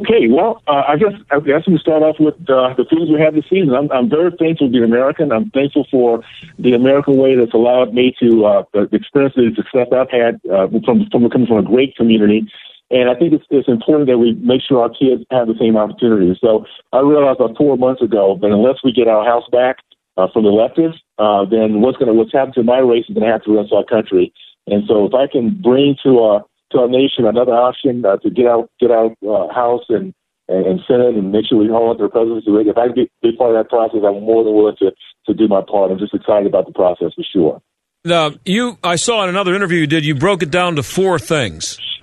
Okay, 0.00 0.28
well, 0.28 0.62
uh, 0.66 0.82
I 0.88 0.96
guess 0.96 1.12
I 1.30 1.40
guess 1.40 1.66
we 1.66 1.76
start 1.76 2.02
off 2.02 2.16
with 2.18 2.34
uh, 2.48 2.72
the 2.72 2.86
things 2.88 3.10
we 3.10 3.20
have 3.20 3.34
this 3.34 3.44
season. 3.50 3.74
I'm, 3.74 3.92
I'm 3.92 4.08
very 4.08 4.30
thankful 4.30 4.68
to 4.68 4.72
be 4.72 4.78
an 4.78 4.84
American. 4.84 5.30
I'm 5.30 5.50
thankful 5.50 5.86
for 5.90 6.24
the 6.58 6.72
American 6.72 7.18
way 7.18 7.36
that's 7.36 7.52
allowed 7.52 7.92
me 7.92 8.14
to 8.18 8.46
uh, 8.46 8.62
experience 8.92 9.34
the 9.36 9.52
success 9.54 9.88
I've 9.92 10.10
had 10.10 10.40
uh, 10.48 10.68
from 10.86 11.04
from 11.12 11.28
coming 11.28 11.46
from 11.46 11.58
a 11.58 11.62
great 11.62 11.96
community. 11.96 12.48
And 12.90 13.10
I 13.10 13.14
think 13.14 13.34
it's, 13.34 13.44
it's 13.50 13.68
important 13.68 14.08
that 14.08 14.16
we 14.16 14.32
make 14.40 14.62
sure 14.62 14.80
our 14.80 14.88
kids 14.88 15.22
have 15.30 15.48
the 15.48 15.54
same 15.60 15.76
opportunities. 15.76 16.38
So 16.40 16.64
I 16.92 17.00
realized 17.00 17.38
about 17.38 17.58
four 17.58 17.76
months 17.76 18.00
ago 18.00 18.38
that 18.40 18.50
unless 18.50 18.80
we 18.82 18.92
get 18.92 19.06
our 19.06 19.24
house 19.24 19.44
back 19.52 19.76
uh, 20.16 20.28
from 20.32 20.44
the 20.44 20.50
leftists, 20.50 20.98
uh, 21.18 21.44
then 21.44 21.82
what's 21.82 21.98
going 21.98 22.08
to 22.08 22.14
what's 22.14 22.32
happened 22.32 22.54
to 22.54 22.62
my 22.62 22.78
race 22.78 23.04
is 23.06 23.14
going 23.14 23.26
to 23.26 23.32
happen 23.32 23.44
to 23.44 23.52
the 23.52 23.60
rest 23.60 23.72
of 23.72 23.78
our 23.78 23.84
country. 23.84 24.32
And 24.66 24.84
so 24.88 25.04
if 25.04 25.12
I 25.12 25.26
can 25.26 25.60
bring 25.60 25.96
to 26.04 26.20
our 26.20 26.44
to 26.72 26.78
our 26.78 26.88
nation 26.88 27.26
another 27.26 27.52
option 27.52 28.04
uh, 28.04 28.16
to 28.18 28.30
get 28.30 28.46
out 28.46 28.70
get 28.80 28.90
out 28.90 29.16
uh, 29.26 29.52
House 29.52 29.84
and, 29.88 30.14
and 30.48 30.66
and 30.66 30.80
Senate 30.86 31.14
and 31.14 31.32
make 31.32 31.46
sure 31.46 31.58
we 31.58 31.68
hold 31.68 31.90
on 31.90 31.96
to 31.98 32.04
the 32.04 32.08
presidency. 32.08 32.50
If 32.68 32.78
I 32.78 32.86
can 32.86 32.94
be, 32.94 33.10
be 33.22 33.36
part 33.36 33.54
of 33.54 33.62
that 33.62 33.70
process, 33.70 34.00
I'm 34.06 34.22
more 34.22 34.44
than 34.44 34.54
willing 34.54 34.76
to 34.78 34.92
to 35.26 35.34
do 35.34 35.48
my 35.48 35.62
part. 35.62 35.90
I'm 35.90 35.98
just 35.98 36.14
excited 36.14 36.46
about 36.46 36.66
the 36.66 36.72
process 36.72 37.12
for 37.14 37.24
sure. 37.32 37.62
Now, 38.04 38.32
you, 38.46 38.78
I 38.82 38.96
saw 38.96 39.24
in 39.24 39.28
another 39.28 39.54
interview 39.54 39.80
you 39.80 39.86
did, 39.86 40.06
you 40.06 40.14
broke 40.14 40.42
it 40.42 40.50
down 40.50 40.76
to 40.76 40.82
four 40.82 41.18
things. 41.18 41.78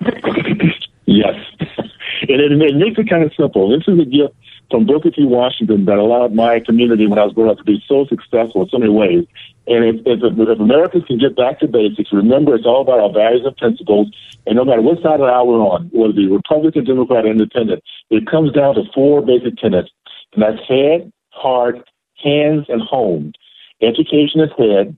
yes, 1.06 1.34
and 1.58 2.40
it, 2.40 2.52
it 2.52 2.76
makes 2.76 2.98
it 2.98 3.10
kind 3.10 3.24
of 3.24 3.32
simple. 3.36 3.68
This 3.68 3.82
is 3.88 3.98
a 3.98 4.04
gift 4.04 4.34
from 4.70 4.86
Booker 4.86 5.10
T. 5.10 5.24
Washington 5.24 5.84
that 5.86 5.98
allowed 5.98 6.34
my 6.34 6.60
community 6.60 7.06
when 7.06 7.18
I 7.18 7.24
was 7.24 7.32
growing 7.32 7.50
up 7.50 7.58
to 7.58 7.64
be 7.64 7.82
so 7.88 8.06
successful 8.06 8.62
in 8.62 8.68
so 8.68 8.78
many 8.78 8.92
ways. 8.92 9.26
And 9.66 9.84
if, 9.84 9.96
if, 10.06 10.20
if 10.22 10.60
Americans 10.60 11.04
can 11.06 11.18
get 11.18 11.36
back 11.36 11.60
to 11.60 11.68
basics, 11.68 12.12
remember 12.12 12.54
it's 12.54 12.66
all 12.66 12.82
about 12.82 13.00
our 13.00 13.12
values 13.12 13.44
and 13.44 13.56
principles. 13.56 14.08
And 14.46 14.56
no 14.56 14.64
matter 14.64 14.82
what 14.82 15.02
side 15.02 15.20
of 15.20 15.26
the 15.26 15.32
aisle 15.32 15.46
we're 15.46 15.60
on, 15.60 15.90
whether 15.92 16.10
it 16.10 16.16
be 16.16 16.26
Republican, 16.26 16.84
Democrat, 16.84 17.24
or 17.24 17.30
Independent, 17.30 17.82
it 18.10 18.26
comes 18.26 18.52
down 18.52 18.74
to 18.76 18.84
four 18.94 19.22
basic 19.22 19.56
tenets. 19.56 19.90
And 20.32 20.42
that's 20.42 20.58
head, 20.68 21.12
heart, 21.30 21.76
hands, 22.22 22.66
and 22.68 22.82
home. 22.82 23.32
Education 23.80 24.40
is 24.40 24.50
head, 24.58 24.96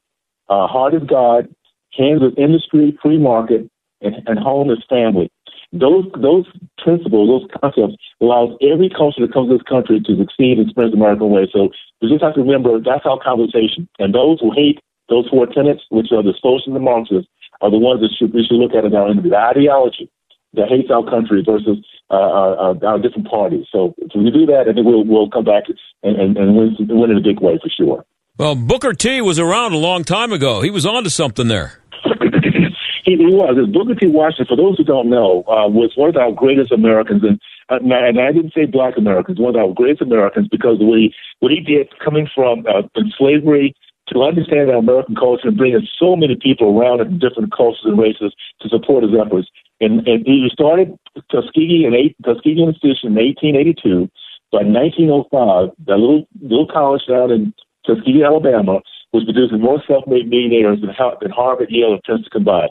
uh, 0.49 0.67
heart 0.67 0.95
is 0.95 1.03
God, 1.03 1.55
hands 1.97 2.23
is 2.23 2.33
industry, 2.37 2.97
free 3.03 3.19
market, 3.19 3.69
and, 4.01 4.17
and 4.27 4.39
home 4.39 4.71
is 4.71 4.79
family. 4.89 5.31
Those 5.73 6.05
those 6.19 6.47
principles, 6.83 7.31
those 7.31 7.51
concepts, 7.61 7.97
allows 8.21 8.57
every 8.61 8.91
culture 8.91 9.23
that 9.23 9.33
comes 9.33 9.49
to 9.49 9.59
this 9.59 9.69
country 9.71 10.01
to 10.01 10.17
succeed 10.19 10.59
and 10.59 10.69
spread 10.69 10.91
the 10.91 10.99
American 10.99 11.31
way. 11.31 11.47
So 11.53 11.71
we 12.03 12.09
just 12.09 12.23
have 12.23 12.35
to 12.35 12.43
remember 12.43 12.81
that's 12.81 13.07
our 13.07 13.21
conversation. 13.23 13.89
And 13.99 14.15
those 14.15 14.41
who 14.41 14.51
hate 14.51 14.81
those 15.09 15.29
four 15.29 15.47
tenets, 15.47 15.83
which 15.91 16.11
are 16.11 16.23
the 16.23 16.35
socialists 16.43 16.67
and 16.67 16.77
the 16.77 16.81
Marxists, 16.81 17.31
are 17.61 17.71
the 17.71 17.79
ones 17.79 18.01
that 18.01 18.11
should, 18.17 18.33
we 18.33 18.45
should 18.45 18.57
look 18.57 18.75
at 18.75 18.85
in 18.85 18.95
our 18.95 19.11
enemy. 19.11 19.31
The 19.31 19.37
ideology 19.37 20.11
that 20.55 20.69
hates 20.69 20.91
our 20.91 21.05
country 21.05 21.43
versus 21.45 21.79
uh, 22.11 22.15
our, 22.15 22.85
our, 22.85 22.99
different 22.99 23.29
parties. 23.29 23.67
So 23.71 23.95
if 23.99 24.11
we 24.15 24.31
do 24.31 24.47
that, 24.47 24.67
I 24.69 24.73
think 24.73 24.87
we'll, 24.87 25.05
we'll 25.05 25.31
come 25.31 25.45
back 25.45 25.65
and, 26.03 26.17
and, 26.17 26.37
and 26.37 26.57
win, 26.57 26.77
win 26.89 27.11
in 27.11 27.19
a 27.19 27.21
big 27.21 27.41
way 27.41 27.59
for 27.63 27.71
sure. 27.71 28.05
Well, 28.37 28.57
Booker 28.57 28.93
T 28.93 29.21
was 29.21 29.39
around 29.39 29.75
a 29.75 29.79
long 29.79 30.03
time 30.03 30.33
ago. 30.33 30.63
He 30.63 30.71
was 30.71 30.87
onto 30.87 31.11
something 31.11 31.47
there. 31.47 31.80
He, 33.11 33.17
he 33.19 33.35
was. 33.35 33.59
Booker 33.75 33.99
T. 33.99 34.07
Washington, 34.07 34.47
for 34.47 34.57
those 34.57 34.79
who 34.79 34.85
don't 34.85 35.11
know, 35.11 35.43
uh, 35.51 35.67
was 35.67 35.91
one 35.97 36.11
of 36.11 36.17
our 36.17 36.31
greatest 36.31 36.71
Americans, 36.71 37.25
and 37.27 37.41
uh, 37.69 37.83
and 37.83 38.21
I 38.21 38.31
didn't 38.31 38.55
say 38.55 38.67
Black 38.67 38.97
Americans, 38.97 39.41
one 39.41 39.57
of 39.57 39.61
our 39.61 39.75
greatest 39.75 40.03
Americans, 40.03 40.47
because 40.47 40.79
what 40.79 40.99
he 40.99 41.13
what 41.41 41.51
he 41.51 41.59
did 41.59 41.91
coming 41.99 42.29
from 42.33 42.65
uh, 42.71 42.87
slavery 43.19 43.75
to 44.15 44.23
understand 44.23 44.71
our 44.71 44.79
American 44.79 45.17
culture 45.17 45.49
and 45.49 45.57
bringing 45.57 45.87
so 45.99 46.15
many 46.15 46.37
people 46.37 46.71
around 46.71 47.01
in 47.01 47.19
different 47.19 47.51
cultures 47.51 47.83
and 47.85 47.99
races 47.99 48.35
to 48.61 48.69
support 48.69 49.03
his 49.03 49.13
efforts. 49.15 49.49
And, 49.81 50.07
and 50.07 50.27
he 50.27 50.49
started 50.53 50.95
Tuskegee 51.31 51.87
in 51.87 51.95
eight, 51.95 52.15
Tuskegee 52.25 52.63
Institution 52.63 53.19
in 53.19 53.19
1882. 53.19 54.07
By 54.53 54.63
1905, 54.63 55.75
the 55.87 55.97
little 55.99 56.27
little 56.43 56.67
college 56.71 57.03
down 57.09 57.31
in 57.31 57.55
Tuskegee, 57.87 58.23
Alabama, 58.23 58.81
was 59.13 59.25
producing 59.25 59.61
more 59.61 59.83
self-made 59.87 60.31
millionaires 60.31 60.81
than, 60.81 60.95
than 61.21 61.31
Harvard, 61.31 61.71
Yale, 61.71 61.95
and 61.95 62.03
Princeton 62.03 62.31
combined. 62.31 62.71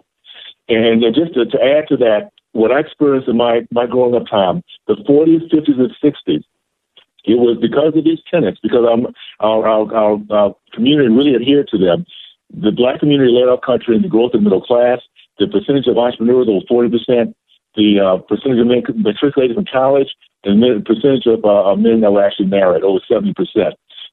And 0.69 1.01
just 1.13 1.34
to, 1.34 1.45
to 1.45 1.58
add 1.58 1.88
to 1.89 1.97
that, 1.97 2.29
what 2.53 2.71
I 2.71 2.79
experienced 2.79 3.27
in 3.27 3.38
my, 3.38 3.62
my 3.71 3.86
growing 3.86 4.15
up 4.15 4.27
time, 4.29 4.63
the 4.88 4.95
40s, 4.95 5.51
50s, 5.51 5.79
and 5.79 5.91
60s, 6.01 6.43
it 7.25 7.38
was 7.38 7.58
because 7.60 7.97
of 7.97 8.03
these 8.03 8.19
tenants, 8.29 8.60
because 8.62 8.86
our, 9.41 9.65
our, 9.65 9.93
our, 9.93 10.19
our 10.29 10.55
community 10.73 11.10
really 11.10 11.36
adhered 11.36 11.67
to 11.69 11.77
them. 11.77 12.05
The 12.53 12.71
black 12.71 12.99
community 12.99 13.32
led 13.32 13.49
our 13.49 13.60
country 13.60 13.95
in 13.95 14.01
the 14.01 14.08
growth 14.08 14.34
of 14.34 14.41
middle 14.41 14.62
class. 14.62 14.99
The 15.38 15.47
percentage 15.47 15.88
of 15.88 15.97
entrepreneurs 15.97 16.47
over 16.49 16.65
40%, 16.65 17.34
the 17.75 17.99
uh, 17.99 18.17
percentage 18.25 18.60
of 18.60 18.67
men 18.67 18.84
matriculated 18.95 19.55
from 19.55 19.65
college, 19.65 20.10
and 20.43 20.62
the 20.62 20.82
percentage 20.86 21.27
of 21.27 21.45
uh, 21.45 21.75
men 21.75 22.01
that 22.01 22.12
were 22.12 22.23
actually 22.23 22.47
married, 22.47 22.84
over 22.84 22.99
70%. 23.10 23.34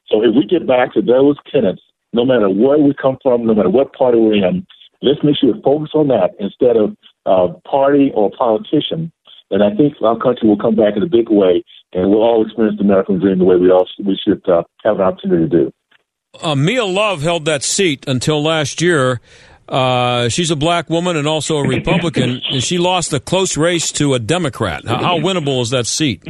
So 0.09 0.23
if 0.23 0.35
we 0.35 0.47
get 0.47 0.67
back 0.67 0.93
to 0.95 1.03
those 1.03 1.37
tenants, 1.51 1.83
no 2.13 2.25
matter 2.25 2.49
where 2.49 2.79
we 2.79 2.95
come 2.95 3.19
from, 3.23 3.47
no 3.47 3.55
matter 3.55 3.71
what 3.71 3.93
party 3.93 4.19
we're 4.19 4.35
in, 4.35 4.67
Let's 5.03 5.23
make 5.23 5.37
sure 5.37 5.53
we 5.53 5.63
focus 5.63 5.91
on 5.95 6.09
that 6.09 6.31
instead 6.39 6.77
of 6.77 6.97
uh, 7.27 7.59
party 7.69 8.11
or 8.15 8.31
politician. 8.37 9.13
And 9.51 9.63
I 9.63 9.75
think 9.77 9.95
our 10.03 10.19
country 10.19 10.49
will 10.49 10.59
come 10.59 10.75
back 10.75 10.97
in 10.97 11.03
a 11.03 11.09
big 11.09 11.29
way, 11.31 11.63
and 11.93 12.11
we'll 12.11 12.23
all 12.23 12.45
experience 12.45 12.79
the 12.79 12.85
American 12.85 13.21
dream 13.21 13.39
the 13.39 13.45
way 13.45 13.57
we 13.57 13.71
all 13.71 13.87
we 14.05 14.19
should 14.27 14.43
uh, 14.49 14.63
have 14.85 14.97
an 14.97 15.03
opportunity 15.03 15.49
to 15.49 15.49
do. 15.49 15.73
Uh, 16.43 16.55
Mia 16.55 16.85
Love 16.85 17.23
held 17.23 17.45
that 17.45 17.63
seat 17.63 18.05
until 18.09 18.43
last 18.43 18.83
year. 18.83 19.21
Uh, 19.69 20.29
she's 20.29 20.51
a 20.51 20.57
black 20.57 20.89
woman 20.91 21.17
and 21.17 21.27
also 21.27 21.57
a 21.57 21.67
Republican, 21.67 22.41
and 22.51 22.63
she 22.63 22.79
lost 22.79 23.13
a 23.13 23.21
close 23.21 23.57
race 23.57 23.91
to 23.93 24.15
a 24.15 24.19
Democrat. 24.19 24.85
How, 24.87 24.99
how 24.99 25.19
winnable 25.19 25.61
is 25.61 25.71
that 25.71 25.87
seat? 25.87 26.23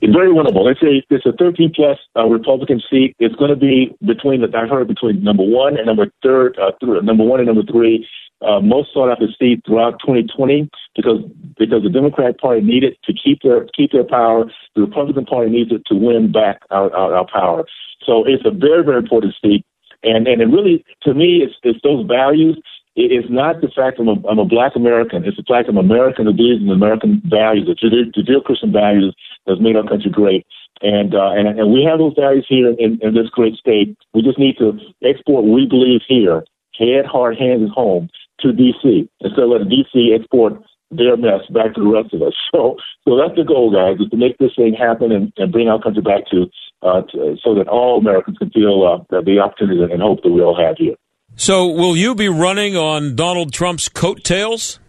It's 0.00 0.14
very 0.14 0.30
winnable. 0.30 0.70
It's 0.70 0.82
a 0.82 1.02
it's 1.12 1.26
a 1.26 1.32
13 1.32 1.72
plus 1.74 1.98
uh, 2.16 2.26
Republican 2.26 2.80
seat. 2.90 3.16
It's 3.18 3.34
going 3.34 3.50
to 3.50 3.56
be 3.56 3.96
between 4.06 4.40
the 4.40 4.48
I 4.56 4.66
heard 4.66 4.86
between 4.86 5.22
number 5.22 5.42
one 5.42 5.76
and 5.76 5.86
number 5.86 6.06
third, 6.22 6.56
uh, 6.58 6.72
th- 6.80 7.02
number 7.02 7.24
one 7.24 7.40
and 7.40 7.48
number 7.48 7.70
three. 7.70 8.06
Uh, 8.40 8.60
most 8.60 8.92
sought 8.94 9.10
after 9.10 9.26
seat 9.36 9.60
throughout 9.66 9.98
2020 9.98 10.70
because 10.94 11.18
because 11.58 11.82
the 11.82 11.90
Democratic 11.90 12.38
Party 12.38 12.60
needed 12.60 12.96
to 13.04 13.12
keep 13.12 13.42
their 13.42 13.66
keep 13.76 13.90
their 13.90 14.04
power. 14.04 14.44
The 14.76 14.82
Republican 14.82 15.24
Party 15.26 15.50
needs 15.50 15.72
it 15.72 15.82
to 15.86 15.94
win 15.96 16.30
back 16.30 16.60
our, 16.70 16.94
our, 16.94 17.16
our 17.16 17.26
power. 17.26 17.64
So 18.06 18.24
it's 18.24 18.44
a 18.46 18.52
very 18.52 18.84
very 18.84 18.98
important 18.98 19.34
seat, 19.42 19.66
and 20.04 20.28
and 20.28 20.40
it 20.40 20.46
really 20.46 20.84
to 21.02 21.14
me 21.14 21.42
it's 21.42 21.54
it's 21.64 21.80
those 21.82 22.06
values 22.06 22.62
it 22.98 23.14
is 23.14 23.30
not 23.30 23.60
the 23.60 23.70
fact 23.70 24.00
I'm 24.00 24.08
a, 24.08 24.18
I'm 24.26 24.40
a 24.42 24.44
black 24.44 24.74
American. 24.74 25.24
It's 25.24 25.36
the 25.36 25.46
fact 25.46 25.68
I'm 25.68 25.78
American 25.78 26.26
who 26.26 26.34
believes 26.34 26.60
in 26.60 26.68
American 26.68 27.22
values, 27.24 27.70
the 27.70 27.78
Judeo 27.78 28.42
Christian 28.42 28.72
values 28.72 29.14
that's 29.46 29.60
made 29.60 29.76
our 29.76 29.86
country 29.86 30.10
great. 30.10 30.44
And, 30.82 31.14
uh, 31.14 31.30
and 31.30 31.46
and 31.46 31.72
we 31.72 31.86
have 31.86 31.98
those 31.98 32.18
values 32.18 32.46
here 32.48 32.74
in, 32.74 32.98
in 33.00 33.14
this 33.14 33.30
great 33.30 33.54
state. 33.54 33.96
We 34.14 34.22
just 34.22 34.38
need 34.38 34.58
to 34.58 34.74
export 35.06 35.44
what 35.44 35.54
we 35.54 35.66
believe 35.66 36.02
here, 36.08 36.42
head, 36.74 37.06
heart, 37.06 37.38
hands, 37.38 37.62
and 37.62 37.70
home 37.70 38.10
to 38.40 38.52
D.C. 38.52 39.08
instead 39.20 39.44
of 39.44 39.50
letting 39.50 39.68
D.C. 39.68 40.14
export 40.18 40.58
their 40.90 41.16
mess 41.16 41.46
back 41.54 41.74
to 41.74 41.80
the 41.82 41.90
rest 41.90 42.12
of 42.12 42.22
us. 42.22 42.34
So, 42.50 42.76
so 43.06 43.16
that's 43.16 43.36
the 43.36 43.44
goal, 43.44 43.70
guys, 43.70 44.00
is 44.00 44.10
to 44.10 44.16
make 44.16 44.38
this 44.38 44.56
thing 44.56 44.74
happen 44.74 45.12
and, 45.12 45.32
and 45.36 45.52
bring 45.52 45.68
our 45.68 45.80
country 45.80 46.02
back 46.02 46.26
to, 46.32 46.50
uh, 46.82 47.02
to, 47.12 47.36
so 47.44 47.54
that 47.54 47.68
all 47.68 47.98
Americans 47.98 48.38
can 48.38 48.50
feel 48.50 48.82
uh, 48.82 49.20
the 49.20 49.38
opportunity 49.38 49.92
and 49.92 50.02
hope 50.02 50.22
that 50.22 50.32
we 50.32 50.42
all 50.42 50.58
have 50.58 50.76
here. 50.78 50.96
So, 51.40 51.68
will 51.68 51.96
you 51.96 52.16
be 52.16 52.28
running 52.28 52.76
on 52.76 53.14
Donald 53.14 53.52
Trump's 53.52 53.88
coattails? 53.88 54.80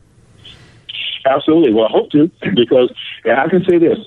Absolutely. 1.23 1.71
Well, 1.71 1.85
I 1.85 1.91
hope 1.91 2.09
to, 2.09 2.31
because 2.55 2.91
I 3.23 3.47
can 3.49 3.63
say 3.69 3.77
this: 3.77 3.99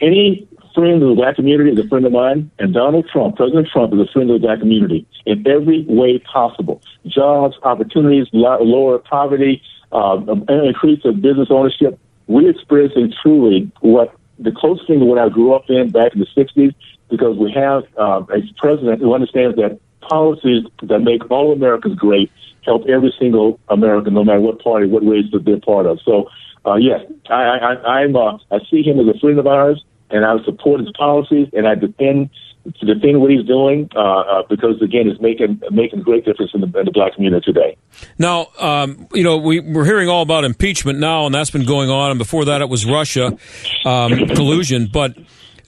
any 0.00 0.48
friend 0.74 1.00
of 1.00 1.10
the 1.10 1.14
black 1.14 1.36
community 1.36 1.70
is 1.70 1.78
a 1.78 1.88
friend 1.88 2.04
of 2.04 2.10
mine, 2.10 2.50
and 2.58 2.74
Donald 2.74 3.08
Trump, 3.12 3.36
President 3.36 3.68
Trump, 3.72 3.94
is 3.94 4.00
a 4.00 4.12
friend 4.12 4.28
of 4.28 4.40
the 4.40 4.44
black 4.44 4.58
community 4.58 5.06
in 5.24 5.46
every 5.46 5.84
way 5.88 6.18
possible. 6.18 6.82
Jobs, 7.06 7.54
opportunities, 7.62 8.26
lower 8.32 8.98
poverty, 8.98 9.62
uh, 9.92 10.20
increase 10.48 11.04
of 11.04 11.22
business 11.22 11.46
ownership. 11.48 11.96
We're 12.26 12.50
experiencing 12.50 13.14
truly 13.22 13.70
what 13.82 14.12
the 14.40 14.50
closest 14.50 14.88
thing 14.88 14.98
to 14.98 15.04
what 15.04 15.18
I 15.18 15.28
grew 15.28 15.54
up 15.54 15.66
in 15.68 15.90
back 15.90 16.12
in 16.12 16.18
the 16.18 16.26
60s 16.36 16.74
because 17.08 17.38
we 17.38 17.52
have 17.52 17.84
uh, 17.96 18.24
a 18.34 18.42
president 18.56 19.00
who 19.00 19.14
understands 19.14 19.54
that 19.56 19.78
policies 20.08 20.64
that 20.82 21.00
make 21.00 21.30
all 21.30 21.52
Americans 21.52 21.96
great 21.96 22.30
help 22.64 22.86
every 22.88 23.12
single 23.18 23.60
American, 23.68 24.14
no 24.14 24.24
matter 24.24 24.40
what 24.40 24.62
party, 24.62 24.86
what 24.86 25.06
race 25.06 25.26
that 25.32 25.44
they're 25.44 25.60
part 25.60 25.86
of. 25.86 25.98
So, 26.04 26.30
uh, 26.66 26.76
yes, 26.76 27.00
I, 27.28 27.34
I, 27.34 28.00
I'm, 28.00 28.16
uh, 28.16 28.38
I 28.50 28.58
see 28.70 28.82
him 28.82 28.98
as 29.00 29.14
a 29.14 29.18
friend 29.18 29.38
of 29.38 29.46
ours, 29.46 29.84
and 30.10 30.24
I 30.24 30.42
support 30.44 30.80
his 30.80 30.90
policies, 30.96 31.48
and 31.52 31.68
I 31.68 31.74
defend 31.74 32.30
to 32.64 32.86
defend 32.86 33.20
what 33.20 33.30
he's 33.30 33.44
doing 33.44 33.90
uh, 33.94 34.00
uh, 34.00 34.42
because 34.48 34.80
again, 34.80 35.06
it's 35.06 35.20
making 35.20 35.60
making 35.70 36.00
a 36.00 36.02
great 36.02 36.24
difference 36.24 36.52
in 36.54 36.62
the, 36.62 36.78
in 36.78 36.86
the 36.86 36.92
black 36.92 37.14
community 37.14 37.44
today. 37.44 37.76
Now, 38.18 38.48
um, 38.58 39.06
you 39.12 39.22
know, 39.22 39.36
we, 39.36 39.60
we're 39.60 39.84
hearing 39.84 40.08
all 40.08 40.22
about 40.22 40.44
impeachment 40.44 40.98
now, 40.98 41.26
and 41.26 41.34
that's 41.34 41.50
been 41.50 41.66
going 41.66 41.90
on. 41.90 42.12
And 42.12 42.18
before 42.18 42.46
that, 42.46 42.62
it 42.62 42.70
was 42.70 42.86
Russia 42.86 43.36
um, 43.84 44.28
collusion. 44.28 44.88
But 44.90 45.18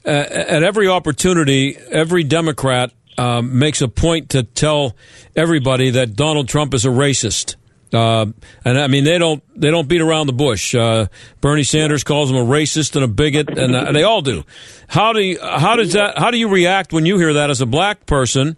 uh, 0.07 0.09
at 0.09 0.63
every 0.63 0.89
opportunity, 0.89 1.77
every 1.91 2.25
Democrat 2.25 2.93
um, 3.19 3.59
makes 3.59 3.81
a 3.83 3.89
point 3.89 4.31
to 4.31 4.43
tell 4.43 4.97
everybody 5.35 5.91
that 5.91 6.17
Donald 6.17 6.49
Trump 6.49 6.75
is 6.75 6.85
a 6.85 6.89
racist. 6.89 7.57
Uh, 7.93 8.27
and 8.65 8.79
I 8.79 8.89
mean, 8.89 9.05
they 9.05 9.17
don't 9.19 9.43
they 9.59 9.71
don't 9.71 9.89
beat 9.89 10.01
around 10.01 10.27
the 10.27 10.33
bush. 10.33 10.75
Uh, 10.75 11.07
Bernie 11.41 11.63
Sanders 11.63 12.03
calls 12.03 12.31
him 12.31 12.37
a 12.37 12.45
racist 12.45 12.97
and 12.97 13.05
a 13.05 13.09
bigot, 13.09 13.57
and 13.57 13.77
uh, 13.77 13.93
they 13.93 14.03
all 14.03 14.23
do. 14.23 14.45
How 14.89 15.13
do 15.13 15.21
you, 15.21 15.41
how 15.41 15.77
does 15.77 15.93
that 15.93 16.19
how 16.19 16.31
do 16.31 16.37
you 16.37 16.49
react 16.49 16.93
when 16.93 17.07
you 17.07 17.17
hear 17.17 17.35
that 17.35 17.49
as 17.49 17.61
a 17.61 17.67
black 17.67 18.05
person? 18.05 18.57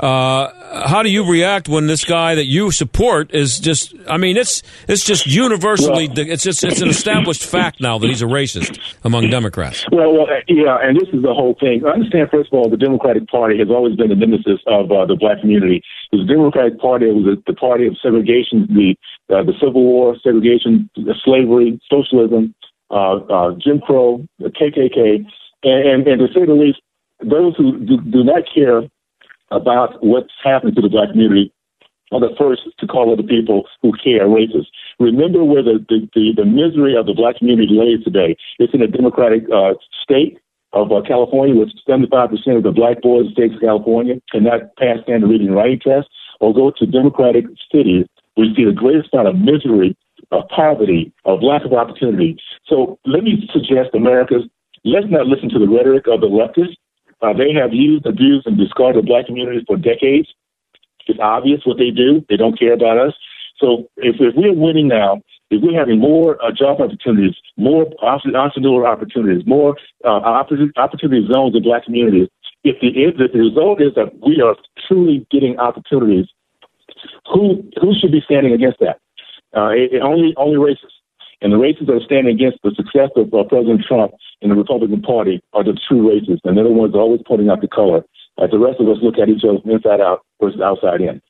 Uh, 0.00 0.86
how 0.86 1.02
do 1.02 1.10
you 1.10 1.28
react 1.28 1.68
when 1.68 1.86
this 1.86 2.04
guy 2.04 2.34
that 2.36 2.46
you 2.46 2.70
support 2.70 3.34
is 3.34 3.58
just? 3.58 3.94
I 4.08 4.16
mean, 4.16 4.36
it's 4.36 4.62
it's 4.86 5.04
just 5.04 5.26
universally. 5.26 6.08
Well, 6.08 6.18
it's 6.30 6.44
just 6.44 6.62
it's 6.62 6.80
an 6.80 6.88
established 6.88 7.44
fact 7.44 7.80
now 7.80 7.98
that 7.98 8.06
he's 8.06 8.22
a 8.22 8.26
racist 8.26 8.78
among 9.04 9.30
Democrats. 9.30 9.84
Well, 9.90 10.12
well, 10.12 10.26
yeah, 10.46 10.78
and 10.80 10.96
this 10.96 11.08
is 11.12 11.22
the 11.22 11.34
whole 11.34 11.56
thing. 11.58 11.82
I 11.84 11.94
understand. 11.94 12.28
First 12.30 12.52
of 12.52 12.58
all, 12.58 12.70
the 12.70 12.76
Democratic 12.76 13.26
Party 13.28 13.58
has 13.58 13.68
always 13.70 13.96
been 13.96 14.08
the 14.08 14.14
nemesis 14.14 14.60
of 14.66 14.92
uh, 14.92 15.06
the 15.06 15.16
black 15.16 15.40
community. 15.40 15.82
It 16.12 16.16
was 16.16 16.26
the 16.26 16.32
Democratic 16.32 16.78
Party. 16.78 17.06
Was 17.06 17.24
the, 17.24 17.42
the 17.50 17.56
party 17.56 17.86
of 17.86 17.96
segregation, 18.00 18.68
the 18.70 18.94
uh, 19.34 19.42
the 19.42 19.54
Civil 19.60 19.82
War, 19.82 20.16
segregation, 20.22 20.88
slavery, 21.24 21.80
socialism, 21.90 22.54
uh, 22.90 23.16
uh, 23.16 23.50
Jim 23.58 23.80
Crow, 23.80 24.24
the 24.38 24.48
KKK, 24.48 25.26
and, 25.64 25.88
and, 25.88 26.08
and 26.08 26.18
to 26.20 26.28
say 26.32 26.46
the 26.46 26.52
least, 26.52 26.78
those 27.20 27.56
who 27.56 27.78
do, 27.84 28.00
do 28.00 28.24
not 28.24 28.44
care 28.54 28.82
about 29.50 30.02
what's 30.02 30.32
happened 30.42 30.76
to 30.76 30.82
the 30.82 30.88
black 30.88 31.10
community 31.10 31.52
are 32.12 32.20
the 32.20 32.34
first 32.38 32.62
to 32.78 32.86
call 32.86 33.12
other 33.12 33.22
people 33.22 33.64
who 33.82 33.92
care 33.92 34.26
racist. 34.26 34.66
Remember 34.98 35.44
where 35.44 35.62
the, 35.62 35.84
the, 35.88 36.08
the, 36.14 36.32
the 36.36 36.44
misery 36.44 36.96
of 36.96 37.06
the 37.06 37.14
black 37.14 37.36
community 37.36 37.68
lays 37.70 38.02
today. 38.02 38.36
It's 38.58 38.72
in 38.72 38.82
a 38.82 38.86
democratic 38.86 39.44
uh, 39.52 39.74
state 40.02 40.38
of 40.72 40.92
uh, 40.92 41.00
California, 41.06 41.54
with 41.54 41.70
75% 41.88 42.56
of 42.56 42.62
the 42.62 42.72
black 42.72 43.00
boys 43.00 43.22
in 43.22 43.26
the 43.28 43.32
state 43.32 43.54
of 43.54 43.60
California 43.60 44.20
cannot 44.30 44.76
pass 44.76 44.98
standard 45.02 45.28
reading 45.28 45.48
and 45.48 45.56
writing 45.56 45.80
tests, 45.80 46.10
or 46.40 46.54
go 46.54 46.70
to 46.70 46.86
democratic 46.86 47.44
cities 47.72 48.06
where 48.34 48.46
you 48.46 48.54
see 48.54 48.64
the 48.64 48.72
greatest 48.72 49.12
amount 49.12 49.28
of 49.28 49.36
misery, 49.36 49.96
of 50.30 50.46
poverty, 50.48 51.12
of 51.24 51.42
lack 51.42 51.64
of 51.64 51.72
opportunity. 51.72 52.36
So 52.66 52.98
let 53.06 53.24
me 53.24 53.48
suggest, 53.52 53.94
Americans, 53.94 54.44
let's 54.84 55.06
not 55.08 55.26
listen 55.26 55.48
to 55.50 55.58
the 55.58 55.68
rhetoric 55.68 56.06
of 56.06 56.20
the 56.20 56.28
leftists 56.28 56.76
uh, 57.20 57.32
they 57.32 57.52
have 57.52 57.72
used, 57.72 58.06
abused, 58.06 58.46
and 58.46 58.56
discarded 58.56 59.06
black 59.06 59.26
communities 59.26 59.64
for 59.66 59.76
decades. 59.76 60.28
It's 61.06 61.18
obvious 61.20 61.60
what 61.64 61.78
they 61.78 61.90
do. 61.90 62.24
They 62.28 62.36
don't 62.36 62.58
care 62.58 62.74
about 62.74 62.98
us. 62.98 63.14
So 63.58 63.88
if, 63.96 64.16
if 64.20 64.34
we're 64.36 64.52
winning 64.54 64.88
now, 64.88 65.22
if 65.50 65.62
we're 65.62 65.78
having 65.78 65.98
more 65.98 66.42
uh, 66.44 66.52
job 66.52 66.80
opportunities, 66.80 67.34
more 67.56 67.86
entrepreneurial 68.02 68.86
opportunities, 68.86 69.46
more 69.46 69.76
uh, 70.04 70.20
opportunity 70.76 71.26
zones 71.32 71.56
in 71.56 71.62
black 71.62 71.84
communities, 71.84 72.28
if 72.64 72.76
the, 72.80 72.88
if 72.88 73.16
the 73.16 73.38
result 73.38 73.80
is 73.80 73.94
that 73.94 74.12
we 74.24 74.42
are 74.42 74.54
truly 74.86 75.26
getting 75.30 75.58
opportunities, 75.58 76.26
who 77.32 77.62
who 77.80 77.94
should 77.98 78.12
be 78.12 78.20
standing 78.24 78.52
against 78.52 78.80
that? 78.80 78.98
Uh, 79.56 79.68
it, 79.68 79.94
it 79.94 80.02
only 80.02 80.34
only 80.36 80.56
racists. 80.56 80.97
And 81.40 81.52
the 81.52 81.56
racists 81.56 81.86
that 81.86 81.94
are 81.94 82.04
standing 82.04 82.34
against 82.34 82.58
the 82.62 82.74
success 82.74 83.10
of 83.16 83.32
uh, 83.32 83.44
President 83.44 83.82
Trump 83.86 84.12
and 84.42 84.50
the 84.50 84.56
Republican 84.56 85.02
Party 85.02 85.40
are 85.52 85.62
the 85.62 85.78
true 85.88 86.08
racists, 86.10 86.42
and 86.44 86.56
they're 86.56 86.64
the 86.64 86.70
ones 86.70 86.94
always 86.94 87.20
pointing 87.26 87.48
out 87.48 87.60
the 87.60 87.68
color. 87.68 88.04
As 88.42 88.50
the 88.50 88.58
rest 88.58 88.80
of 88.80 88.88
us 88.88 88.98
look 89.02 89.18
at 89.18 89.28
each 89.28 89.42
other 89.42 89.58
inside 89.70 90.00
out 90.00 90.22
versus 90.40 90.60
outside 90.60 91.00
in. 91.00 91.20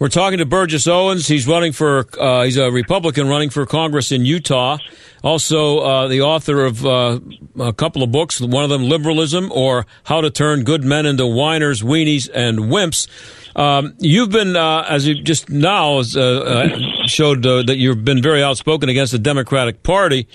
We're 0.00 0.08
talking 0.08 0.38
to 0.38 0.46
Burgess 0.46 0.86
Owens. 0.86 1.28
He's 1.28 1.46
running 1.46 1.72
for, 1.72 2.06
uh, 2.18 2.44
he's 2.44 2.56
a 2.56 2.70
Republican 2.70 3.28
running 3.28 3.50
for 3.50 3.66
Congress 3.66 4.12
in 4.12 4.24
Utah. 4.24 4.78
Also, 5.22 5.80
uh, 5.80 6.08
the 6.08 6.22
author 6.22 6.64
of 6.64 6.86
uh, 6.86 7.20
a 7.58 7.74
couple 7.74 8.02
of 8.02 8.10
books, 8.10 8.40
one 8.40 8.64
of 8.64 8.70
them, 8.70 8.84
Liberalism 8.84 9.52
or 9.52 9.84
How 10.04 10.22
to 10.22 10.30
Turn 10.30 10.64
Good 10.64 10.84
Men 10.84 11.04
into 11.04 11.26
Whiners, 11.26 11.82
Weenies, 11.82 12.30
and 12.34 12.60
Wimps. 12.60 13.08
Um, 13.56 13.94
you've 13.98 14.30
been, 14.30 14.56
uh, 14.56 14.86
as 14.88 15.06
you 15.06 15.22
just 15.22 15.50
now 15.50 15.98
uh, 15.98 16.20
uh, 16.20 16.68
showed, 17.06 17.44
uh, 17.44 17.62
that 17.64 17.76
you've 17.76 18.04
been 18.04 18.22
very 18.22 18.42
outspoken 18.42 18.88
against 18.88 19.12
the 19.12 19.18
Democratic 19.18 19.82
Party 19.82 20.28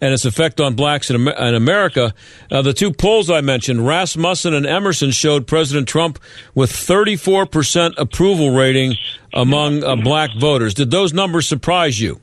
and 0.00 0.12
its 0.12 0.24
effect 0.24 0.60
on 0.60 0.74
blacks 0.74 1.10
in, 1.10 1.28
in 1.28 1.54
America. 1.54 2.14
The 2.50 2.72
two 2.72 2.92
polls 2.92 3.30
I 3.30 3.40
mentioned, 3.40 3.86
Rasmussen 3.86 4.54
and 4.54 4.66
Emerson, 4.66 5.10
showed 5.10 5.46
President 5.46 5.88
Trump 5.88 6.18
with 6.54 6.70
34% 6.70 7.94
approval 7.96 8.54
rating 8.54 8.94
among 9.32 9.80
black 10.02 10.30
voters. 10.38 10.74
Did 10.74 10.90
those 10.90 11.12
numbers 11.12 11.48
surprise 11.48 12.00
you? 12.00 12.20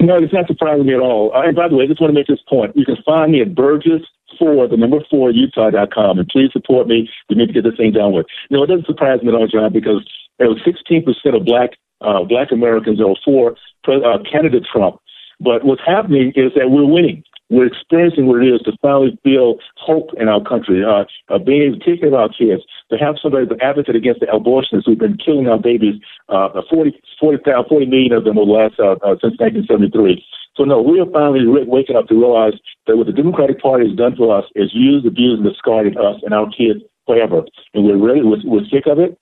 No, 0.00 0.18
it's 0.18 0.32
not 0.34 0.46
surprising 0.46 0.86
me 0.86 0.94
at 0.94 1.00
all. 1.00 1.32
and 1.34 1.56
by 1.56 1.68
the 1.68 1.76
way, 1.76 1.84
I 1.84 1.86
just 1.86 2.00
want 2.00 2.10
to 2.10 2.14
make 2.14 2.26
this 2.26 2.40
point. 2.48 2.76
You 2.76 2.84
can 2.84 2.96
find 3.06 3.32
me 3.32 3.40
at 3.40 3.54
Burgess 3.54 4.02
four, 4.38 4.68
the 4.68 4.76
number 4.76 4.98
four, 5.10 5.30
Utah.com, 5.30 6.18
and 6.18 6.28
please 6.28 6.50
support 6.52 6.86
me. 6.86 7.08
We 7.28 7.36
need 7.36 7.46
to 7.46 7.52
get 7.52 7.64
this 7.64 7.76
thing 7.76 7.92
done 7.92 8.12
with. 8.12 8.26
You 8.50 8.56
know, 8.56 8.64
it 8.64 8.68
doesn't 8.68 8.86
surprise 8.86 9.22
me 9.22 9.28
at 9.28 9.34
all, 9.34 9.48
John, 9.48 9.72
because 9.72 10.06
there 10.38 10.48
was 10.48 10.60
16% 10.66 11.04
of 11.36 11.44
black 11.44 11.70
uh, 12.00 12.22
black 12.24 12.52
Americans 12.52 13.00
are 13.00 13.14
for 13.24 13.56
uh, 13.88 14.18
candidate 14.30 14.64
Trump. 14.70 15.00
But 15.40 15.64
what's 15.64 15.82
happening 15.86 16.32
is 16.36 16.52
that 16.54 16.70
we're 16.70 16.84
winning. 16.84 17.24
We're 17.54 17.70
experiencing 17.70 18.26
what 18.26 18.42
it 18.42 18.50
is 18.50 18.62
to 18.62 18.72
finally 18.82 19.16
feel 19.22 19.62
hope 19.76 20.10
in 20.18 20.26
our 20.26 20.42
country, 20.42 20.82
uh, 20.82 21.06
uh, 21.30 21.38
being 21.38 21.62
able 21.62 21.78
to 21.78 21.84
take 21.86 22.00
care 22.00 22.10
of 22.10 22.18
our 22.18 22.28
kids, 22.28 22.66
to 22.90 22.98
have 22.98 23.14
somebody 23.22 23.46
to 23.46 23.54
advocate 23.62 23.94
against 23.94 24.18
the 24.18 24.26
abortionists 24.26 24.86
who've 24.86 24.98
been 24.98 25.16
killing 25.22 25.46
our 25.46 25.58
babies, 25.58 26.02
uh, 26.28 26.50
40, 26.68 26.98
40, 27.20 27.38
40 27.46 27.86
million 27.86 28.12
of 28.12 28.24
them 28.24 28.38
over 28.38 28.50
the 28.50 28.58
last, 28.58 28.74
uh, 28.82 28.98
uh, 29.06 29.14
since 29.22 29.38
1973. 29.38 30.18
So 30.58 30.64
no, 30.64 30.82
we 30.82 30.98
are 30.98 31.06
finally 31.06 31.46
waking 31.46 31.94
up 31.94 32.08
to 32.08 32.18
realize 32.18 32.58
that 32.86 32.96
what 32.96 33.06
the 33.06 33.14
Democratic 33.14 33.62
Party 33.62 33.86
has 33.86 33.96
done 33.96 34.18
for 34.18 34.34
us 34.34 34.50
is 34.58 34.74
used, 34.74 35.06
abused, 35.06 35.38
and 35.38 35.46
discarded 35.46 35.96
us 35.96 36.18
and 36.26 36.34
our 36.34 36.50
kids 36.50 36.82
forever. 37.06 37.46
And 37.74 37.86
we're 37.86 38.02
ready, 38.02 38.22
we're, 38.22 38.42
we're 38.42 38.66
sick 38.66 38.90
of 38.90 38.98
it. 38.98 39.14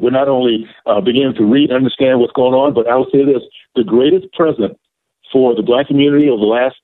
We're 0.00 0.12
not 0.12 0.28
only 0.28 0.68
uh, 0.84 1.00
beginning 1.00 1.40
to 1.40 1.44
read 1.44 1.70
and 1.72 1.76
understand 1.76 2.20
what's 2.20 2.36
going 2.36 2.52
on, 2.52 2.72
but 2.76 2.88
I'll 2.88 3.08
say 3.08 3.24
this, 3.24 3.44
the 3.76 3.84
greatest 3.84 4.28
president 4.32 4.76
for 5.32 5.54
the 5.54 5.62
black 5.62 5.88
community 5.88 6.28
over 6.28 6.40
the 6.40 6.46
last 6.46 6.76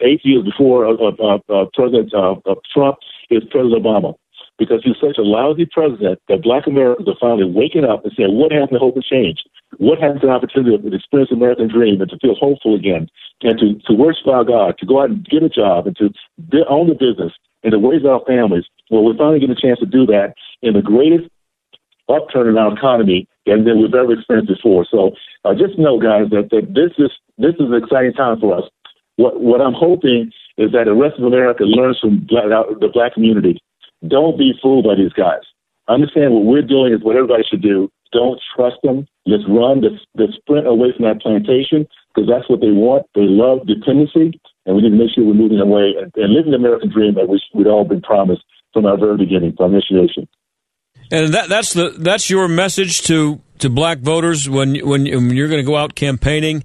eight 0.00 0.20
years 0.24 0.44
before 0.44 0.86
uh, 0.86 0.94
uh, 0.94 1.38
uh, 1.48 1.66
President 1.74 2.12
uh, 2.14 2.36
uh, 2.46 2.54
Trump 2.72 2.98
is 3.30 3.42
President 3.50 3.82
Obama 3.82 4.14
because 4.58 4.82
he's 4.84 4.96
such 5.00 5.18
a 5.18 5.22
lousy 5.22 5.66
president 5.66 6.20
that 6.28 6.42
black 6.42 6.66
Americans 6.66 7.08
are 7.08 7.18
finally 7.20 7.50
waking 7.50 7.84
up 7.84 8.04
and 8.04 8.12
saying, 8.16 8.34
what 8.38 8.52
happened 8.52 8.78
to 8.78 8.78
hope 8.78 8.94
and 8.94 9.04
change? 9.04 9.42
What 9.78 9.98
happened 9.98 10.20
to 10.20 10.28
the 10.28 10.32
opportunity 10.32 10.78
to 10.78 10.94
experience 10.94 11.30
the 11.30 11.36
American 11.36 11.68
dream 11.68 12.00
and 12.00 12.10
to 12.10 12.18
feel 12.18 12.36
hopeful 12.36 12.76
again 12.76 13.08
and 13.42 13.58
to, 13.58 13.74
to 13.86 13.92
worship 13.92 14.26
our 14.28 14.44
God, 14.44 14.78
to 14.78 14.86
go 14.86 15.02
out 15.02 15.10
and 15.10 15.26
get 15.26 15.42
a 15.42 15.48
job 15.48 15.88
and 15.88 15.96
to 15.96 16.10
own 16.68 16.88
the 16.88 16.94
business 16.94 17.32
and 17.64 17.72
to 17.72 17.78
raise 17.78 18.06
our 18.06 18.22
families? 18.26 18.64
Well, 18.90 19.02
we're 19.02 19.16
finally 19.16 19.40
getting 19.40 19.56
a 19.56 19.60
chance 19.60 19.80
to 19.80 19.86
do 19.86 20.06
that 20.06 20.34
in 20.62 20.74
the 20.74 20.82
greatest 20.82 21.28
upturn 22.08 22.48
in 22.48 22.58
our 22.58 22.72
economy 22.72 23.26
than, 23.46 23.64
than 23.64 23.80
we've 23.80 23.94
ever 23.94 24.12
experienced 24.12 24.52
before. 24.52 24.86
So 24.90 25.12
uh, 25.44 25.54
just 25.54 25.78
know, 25.78 25.98
guys, 25.98 26.30
that, 26.30 26.50
that 26.50 26.74
this 26.74 26.92
is 26.98 27.10
this 27.38 27.54
is 27.54 27.66
an 27.72 27.74
exciting 27.74 28.12
time 28.12 28.38
for 28.38 28.56
us. 28.56 28.64
What 29.16 29.40
what 29.40 29.60
I'm 29.60 29.74
hoping 29.74 30.32
is 30.58 30.72
that 30.72 30.84
the 30.86 30.94
rest 30.94 31.18
of 31.18 31.24
America 31.24 31.64
learns 31.64 31.98
from 32.00 32.26
black, 32.26 32.44
the 32.80 32.90
black 32.92 33.14
community. 33.14 33.58
Don't 34.06 34.38
be 34.38 34.52
fooled 34.62 34.84
by 34.84 34.94
these 34.94 35.12
guys. 35.12 35.42
Understand 35.88 36.32
what 36.32 36.44
we're 36.44 36.62
doing 36.62 36.92
is 36.92 37.02
what 37.02 37.16
everybody 37.16 37.44
should 37.48 37.62
do. 37.62 37.90
Don't 38.12 38.40
trust 38.54 38.76
them. 38.82 39.06
Let's 39.26 39.42
run 39.48 39.80
the, 39.80 39.98
the 40.14 40.28
sprint 40.38 40.66
away 40.66 40.92
from 40.96 41.04
that 41.06 41.20
plantation 41.20 41.86
because 42.14 42.28
that's 42.28 42.48
what 42.48 42.60
they 42.60 42.70
want. 42.70 43.06
They 43.14 43.26
love 43.26 43.66
dependency, 43.66 44.38
and 44.66 44.76
we 44.76 44.82
need 44.82 44.90
to 44.90 44.96
make 44.96 45.10
sure 45.14 45.24
we're 45.24 45.34
moving 45.34 45.60
away 45.60 45.94
and, 45.98 46.12
and 46.14 46.32
living 46.32 46.52
the 46.52 46.58
American 46.58 46.90
dream 46.90 47.14
that 47.14 47.28
we, 47.28 47.42
we'd 47.54 47.66
all 47.66 47.84
been 47.84 48.02
promised 48.02 48.44
from 48.72 48.86
our 48.86 48.96
very 48.96 49.16
beginning, 49.16 49.54
from 49.56 49.74
initiation. 49.74 50.28
And 51.10 51.34
that, 51.34 51.48
that's 51.48 51.74
the 51.74 51.94
that's 51.98 52.30
your 52.30 52.48
message 52.48 53.02
to, 53.02 53.40
to 53.58 53.68
black 53.68 53.98
voters 53.98 54.48
when 54.48 54.76
when, 54.86 55.04
when 55.04 55.30
you're 55.30 55.48
going 55.48 55.60
to 55.60 55.66
go 55.66 55.76
out 55.76 55.94
campaigning. 55.94 56.64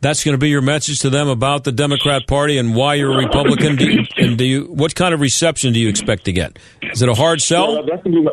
That's 0.00 0.22
going 0.22 0.34
to 0.34 0.38
be 0.38 0.48
your 0.48 0.62
message 0.62 1.00
to 1.00 1.10
them 1.10 1.28
about 1.28 1.64
the 1.64 1.72
Democrat 1.72 2.26
Party 2.26 2.58
and 2.58 2.74
why 2.74 2.94
you're 2.94 3.12
a 3.12 3.24
Republican. 3.24 3.76
Do 3.76 3.90
you, 3.90 4.04
and 4.16 4.38
do 4.38 4.44
you 4.44 4.64
what 4.64 4.94
kind 4.94 5.12
of 5.12 5.20
reception 5.20 5.72
do 5.72 5.80
you 5.80 5.88
expect 5.88 6.24
to 6.26 6.32
get? 6.32 6.58
Is 6.82 7.02
it 7.02 7.08
a 7.08 7.14
hard 7.14 7.42
sell? 7.42 7.74
Well, 7.74 7.86
that's 7.86 8.06
my, 8.06 8.30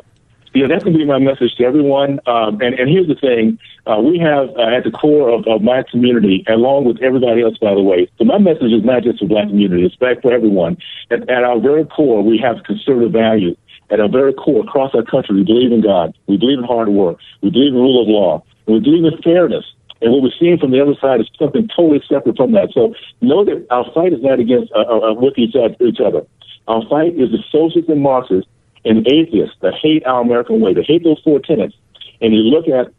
yeah, 0.53 0.67
that's 0.69 0.83
going 0.83 0.93
to 0.93 0.99
be 0.99 1.05
my 1.05 1.19
message 1.19 1.55
to 1.57 1.65
everyone. 1.65 2.19
Um, 2.27 2.61
and, 2.61 2.77
and 2.77 2.89
here's 2.89 3.07
the 3.07 3.15
thing: 3.15 3.57
uh, 3.87 3.99
we 3.99 4.19
have 4.19 4.49
uh, 4.55 4.77
at 4.77 4.83
the 4.83 4.91
core 4.91 5.29
of, 5.29 5.47
of 5.47 5.61
my 5.61 5.83
community, 5.89 6.45
along 6.47 6.85
with 6.85 7.01
everybody 7.01 7.41
else, 7.41 7.57
by 7.57 7.73
the 7.73 7.81
way. 7.81 8.09
So 8.17 8.25
my 8.25 8.37
message 8.37 8.71
is 8.71 8.85
not 8.85 9.03
just 9.03 9.19
for 9.19 9.25
black 9.25 9.47
community; 9.47 9.85
it's 9.85 9.95
back 9.95 10.21
for 10.21 10.31
everyone. 10.31 10.77
At, 11.09 11.29
at 11.29 11.43
our 11.43 11.59
very 11.59 11.85
core, 11.85 12.23
we 12.23 12.37
have 12.43 12.63
conservative 12.63 13.11
values 13.11 13.57
at 13.91 13.99
our 13.99 14.09
very 14.09 14.33
core, 14.33 14.63
across 14.63 14.93
our 14.95 15.03
country, 15.03 15.35
we 15.35 15.43
believe 15.43 15.71
in 15.71 15.81
God. 15.81 16.17
We 16.27 16.37
believe 16.37 16.59
in 16.59 16.65
hard 16.65 16.89
work. 16.89 17.17
We 17.41 17.51
believe 17.51 17.73
in 17.73 17.79
rule 17.79 18.01
of 18.01 18.07
law. 18.07 18.43
We 18.65 18.79
believe 18.79 19.05
in 19.05 19.21
fairness. 19.21 19.65
And 20.01 20.11
what 20.11 20.21
we're 20.21 20.37
seeing 20.39 20.57
from 20.57 20.71
the 20.71 20.81
other 20.81 20.95
side 20.99 21.21
is 21.21 21.29
something 21.39 21.69
totally 21.75 22.03
separate 22.07 22.37
from 22.37 22.51
that. 22.51 22.71
So 22.73 22.93
know 23.21 23.45
that 23.45 23.65
our 23.69 23.85
fight 23.93 24.13
is 24.13 24.21
not 24.21 24.39
against 24.39 24.71
uh, 24.73 24.79
uh, 24.79 25.11
uh 25.11 25.13
with 25.13 25.37
each 25.37 25.55
other, 25.55 25.75
each 25.79 25.99
other. 25.99 26.25
Our 26.67 26.85
fight 26.87 27.15
is 27.15 27.31
the 27.31 27.39
socialists 27.51 27.89
and 27.89 28.01
Marxists 28.01 28.49
and 28.83 29.07
atheists 29.07 29.55
that 29.61 29.73
hate 29.75 30.05
our 30.05 30.21
American 30.21 30.59
way, 30.59 30.73
that 30.73 30.85
hate 30.85 31.03
those 31.03 31.21
four 31.23 31.39
tenets. 31.39 31.75
And 32.21 32.33
you 32.33 32.41
look 32.41 32.67
at 32.67 32.91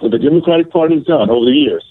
what 0.00 0.10
the 0.10 0.18
Democratic 0.18 0.70
Party 0.70 0.96
has 0.96 1.04
done 1.04 1.30
over 1.30 1.46
the 1.46 1.52
years. 1.52 1.84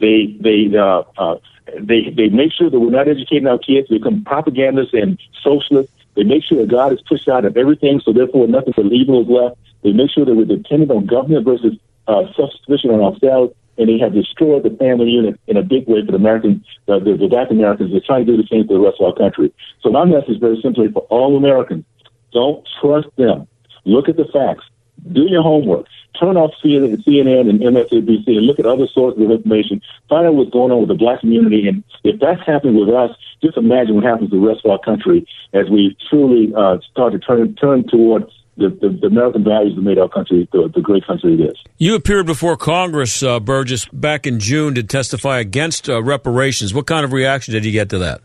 They 0.00 0.36
they 0.40 0.76
uh, 0.76 1.02
uh, 1.16 1.36
they 1.80 2.10
they 2.10 2.28
make 2.28 2.52
sure 2.52 2.68
that 2.68 2.78
we're 2.78 2.90
not 2.90 3.08
educating 3.08 3.46
our 3.46 3.58
kids. 3.58 3.88
They 3.88 3.98
become 3.98 4.24
propagandists 4.24 4.92
and 4.92 5.18
socialists 5.42 5.92
they 6.14 6.22
make 6.22 6.44
sure 6.44 6.58
that 6.58 6.68
God 6.68 6.92
is 6.92 7.00
pushed 7.02 7.28
out 7.28 7.44
of 7.44 7.56
everything, 7.56 8.00
so 8.00 8.12
therefore 8.12 8.46
nothing 8.46 8.74
but 8.76 8.86
evil 8.86 9.22
is 9.22 9.28
left. 9.28 9.56
They 9.82 9.92
make 9.92 10.10
sure 10.10 10.24
that 10.24 10.34
we're 10.34 10.44
dependent 10.44 10.90
on 10.90 11.06
government 11.06 11.44
versus 11.44 11.74
uh, 12.06 12.24
self-sufficient 12.36 12.92
on 12.92 13.00
ourselves, 13.00 13.54
and 13.78 13.88
they 13.88 13.98
have 13.98 14.14
destroyed 14.14 14.62
the 14.62 14.70
family 14.70 15.10
unit 15.10 15.38
in 15.46 15.56
a 15.56 15.62
big 15.62 15.86
way 15.88 16.04
for 16.04 16.12
the 16.12 16.18
American, 16.18 16.64
uh, 16.88 16.98
the, 16.98 17.16
the 17.16 17.28
black 17.28 17.50
Americans. 17.50 17.90
They're 17.90 18.00
trying 18.00 18.26
to 18.26 18.32
do 18.32 18.40
the 18.40 18.48
same 18.48 18.66
for 18.66 18.74
the 18.74 18.80
rest 18.80 18.96
of 19.00 19.06
our 19.06 19.14
country. 19.14 19.52
So 19.82 19.90
my 19.90 20.04
message 20.04 20.40
very 20.40 20.60
simply 20.62 20.90
for 20.90 21.02
all 21.10 21.36
Americans, 21.36 21.84
don't 22.32 22.66
trust 22.80 23.08
them. 23.16 23.46
Look 23.84 24.08
at 24.08 24.16
the 24.16 24.26
facts. 24.32 24.64
Do 25.12 25.22
your 25.22 25.42
homework. 25.42 25.86
Turn 26.18 26.36
off 26.36 26.52
CNN 26.62 27.50
and 27.50 27.60
MSNBC 27.60 28.28
and 28.28 28.46
look 28.46 28.60
at 28.60 28.66
other 28.66 28.86
sources 28.86 29.20
of 29.22 29.30
information. 29.30 29.82
Find 30.08 30.26
out 30.26 30.34
what's 30.34 30.50
going 30.50 30.70
on 30.70 30.80
with 30.80 30.88
the 30.88 30.94
black 30.94 31.20
community. 31.20 31.66
And 31.66 31.82
if 32.04 32.20
that's 32.20 32.40
happening 32.46 32.78
with 32.78 32.94
us, 32.94 33.10
just 33.42 33.56
imagine 33.56 33.96
what 33.96 34.04
happens 34.04 34.30
to 34.30 34.40
the 34.40 34.46
rest 34.46 34.64
of 34.64 34.70
our 34.70 34.78
country 34.78 35.26
as 35.52 35.68
we 35.68 35.96
truly 36.08 36.52
uh, 36.56 36.78
start 36.90 37.12
to 37.12 37.18
turn 37.18 37.54
turn 37.56 37.86
toward 37.88 38.30
the, 38.56 38.68
the, 38.68 38.98
the, 39.00 39.06
American 39.06 39.44
values 39.44 39.74
that 39.74 39.82
made 39.82 39.98
our 39.98 40.08
country 40.08 40.48
the, 40.52 40.70
the, 40.74 40.80
great 40.80 41.06
country 41.06 41.34
it 41.34 41.40
is. 41.40 41.56
You 41.78 41.94
appeared 41.94 42.26
before 42.26 42.56
Congress, 42.56 43.22
uh, 43.22 43.40
Burgess, 43.40 43.86
back 43.86 44.26
in 44.26 44.38
June 44.38 44.74
to 44.74 44.82
testify 44.82 45.38
against 45.38 45.88
uh, 45.88 46.02
reparations. 46.02 46.72
What 46.72 46.86
kind 46.86 47.04
of 47.04 47.12
reaction 47.12 47.52
did 47.52 47.64
you 47.64 47.72
get 47.72 47.90
to 47.90 47.98
that? 47.98 48.20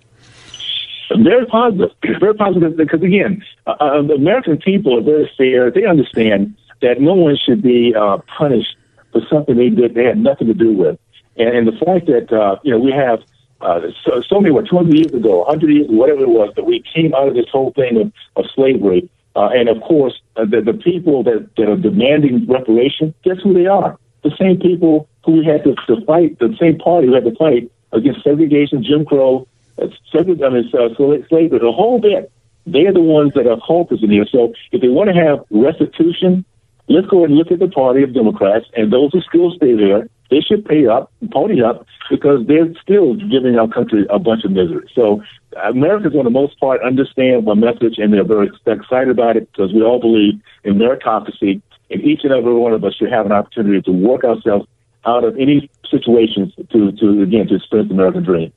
Very 1.24 1.46
positive. 1.48 1.92
Very 2.20 2.36
positive 2.36 2.78
because, 2.78 3.02
again, 3.02 3.44
uh, 3.66 3.72
uh, 3.80 4.02
the 4.04 4.14
American 4.14 4.58
people 4.58 4.98
are 5.00 5.02
very 5.02 5.30
fair. 5.36 5.72
They 5.72 5.86
understand 5.86 6.56
that 6.82 7.02
no 7.02 7.16
one 7.16 7.36
should 7.44 7.64
be 7.64 7.96
uh, 7.96 8.20
punished 8.38 8.78
for 9.12 9.22
something 9.28 9.58
they 9.58 9.70
did 9.70 9.96
they 9.96 10.04
had 10.04 10.20
nothing 10.20 10.48
to 10.48 10.54
do 10.54 10.72
with. 10.72 11.00
And, 11.36 11.50
and 11.50 11.68
the 11.68 11.72
fact 11.84 12.06
that, 12.06 12.32
uh, 12.32 12.60
you 12.64 12.72
know, 12.72 12.80
we 12.80 12.92
have– 12.92 13.20
uh, 13.62 13.82
so, 14.06 14.22
so 14.28 14.40
many, 14.40 14.54
what, 14.54 14.68
20 14.68 14.96
years 14.96 15.14
ago, 15.14 15.40
100 15.40 15.70
years, 15.70 15.88
whatever 15.90 16.22
it 16.22 16.30
was, 16.30 16.54
that 16.56 16.66
we 16.66 16.84
came 16.94 17.14
out 17.14 17.28
of 17.28 17.34
this 17.34 17.48
whole 17.52 17.74
thing 17.74 18.00
of, 18.00 18.12
of 18.36 18.46
slavery. 18.56 19.10
Uh, 19.36 19.50
and 19.54 19.70
of 19.70 19.82
course, 19.82 20.20
uh, 20.36 20.46
the, 20.46 20.62
the 20.62 20.74
people 20.74 21.24
that, 21.24 21.50
that 21.58 21.70
are 21.70 21.78
demanding 21.78 22.46
reparation, 22.48 23.14
guess 23.24 23.38
who 23.44 23.54
they 23.54 23.68
are? 23.68 23.98
The 24.24 24.36
same 24.40 24.60
people 24.60 25.08
who 25.24 25.34
we 25.34 25.46
had 25.46 25.64
to, 25.64 25.76
to 25.88 26.06
fight, 26.06 26.40
the 26.40 26.56
same 26.60 26.78
party 26.78 27.08
who 27.08 27.14
had 27.14 27.24
to 27.26 27.36
fight 27.36 27.72
against 27.92 28.24
segregation, 28.24 28.84
Jim 28.84 29.06
Crow, 29.06 29.48
uh, 29.82 29.88
segregation, 30.12 30.46
I 30.46 30.50
mean, 30.50 30.72
uh, 30.74 30.96
slavery, 31.30 31.60
the 31.60 31.72
whole 31.72 32.00
bit. 32.00 32.32
They're 32.66 32.94
the 32.94 33.02
ones 33.02 33.34
that 33.36 33.48
are 33.48 33.60
culprits 33.66 34.04
in 34.04 34.12
here. 34.12 34.26
So 34.30 34.54
if 34.72 34.82
they 34.82 34.90
want 34.90 35.10
to 35.10 35.16
have 35.16 35.40
restitution, 35.50 36.46
let's 36.88 37.08
go 37.08 37.24
and 37.24 37.36
look 37.36 37.52
at 37.52 37.60
the 37.60 37.70
party 37.70 38.04
of 38.04 38.14
Democrats 38.14 38.66
and 38.76 38.92
those 38.92 39.12
who 39.14 39.22
still 39.22 39.52
stay 39.56 39.74
there 39.76 40.08
they 40.30 40.42
should 40.42 40.66
pay 40.66 40.88
up, 40.88 41.12
pony 41.32 41.62
up, 41.62 41.86
because 42.10 42.46
they're 42.48 42.74
still 42.82 43.16
giving 43.16 43.58
our 43.58 43.68
country 43.68 44.06
a 44.10 44.20
bunch 44.20 44.44
of 44.44 44.52
misery. 44.52 44.90
So 44.94 45.22
Americans, 45.64 46.14
for 46.14 46.24
the 46.24 46.30
most 46.30 46.60
part, 46.60 46.82
understand 46.84 47.46
my 47.46 47.54
message, 47.54 47.98
and 47.98 48.14
they're 48.14 48.24
very 48.24 48.50
excited 48.66 49.10
about 49.10 49.38
it 49.38 49.52
because 49.52 49.74
we 49.74 49.82
all 49.82 50.00
believe 50.00 50.40
in 50.64 50.76
meritocracy, 50.76 51.62
and 51.90 52.02
each 52.04 52.22
and 52.24 52.32
every 52.32 52.54
one 52.54 52.74
of 52.74 52.84
us 52.84 52.96
should 52.96 53.12
have 53.12 53.26
an 53.26 53.32
opportunity 53.32 53.82
to 53.82 53.92
work 53.92 54.24
ourselves 54.24 54.68
out 55.06 55.24
of 55.24 55.36
any 55.38 55.70
situations 55.90 56.54
to, 56.72 56.92
to 56.92 57.22
again, 57.22 57.48
to 57.48 57.56
experience 57.56 57.90
the 57.90 57.96
American 57.96 58.24
dream. 58.24 58.54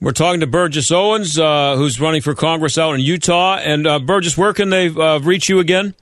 We're 0.00 0.12
talking 0.12 0.40
to 0.40 0.46
Burgess 0.46 0.90
Owens, 0.90 1.38
uh, 1.38 1.76
who's 1.76 2.00
running 2.00 2.20
for 2.20 2.34
Congress 2.34 2.76
out 2.76 2.94
in 2.94 3.00
Utah. 3.00 3.56
And 3.56 3.86
uh, 3.86 4.00
Burgess, 4.00 4.36
where 4.36 4.52
can 4.52 4.70
they 4.70 4.88
uh, 4.88 5.18
reach 5.20 5.48
you 5.48 5.60
again? 5.60 5.94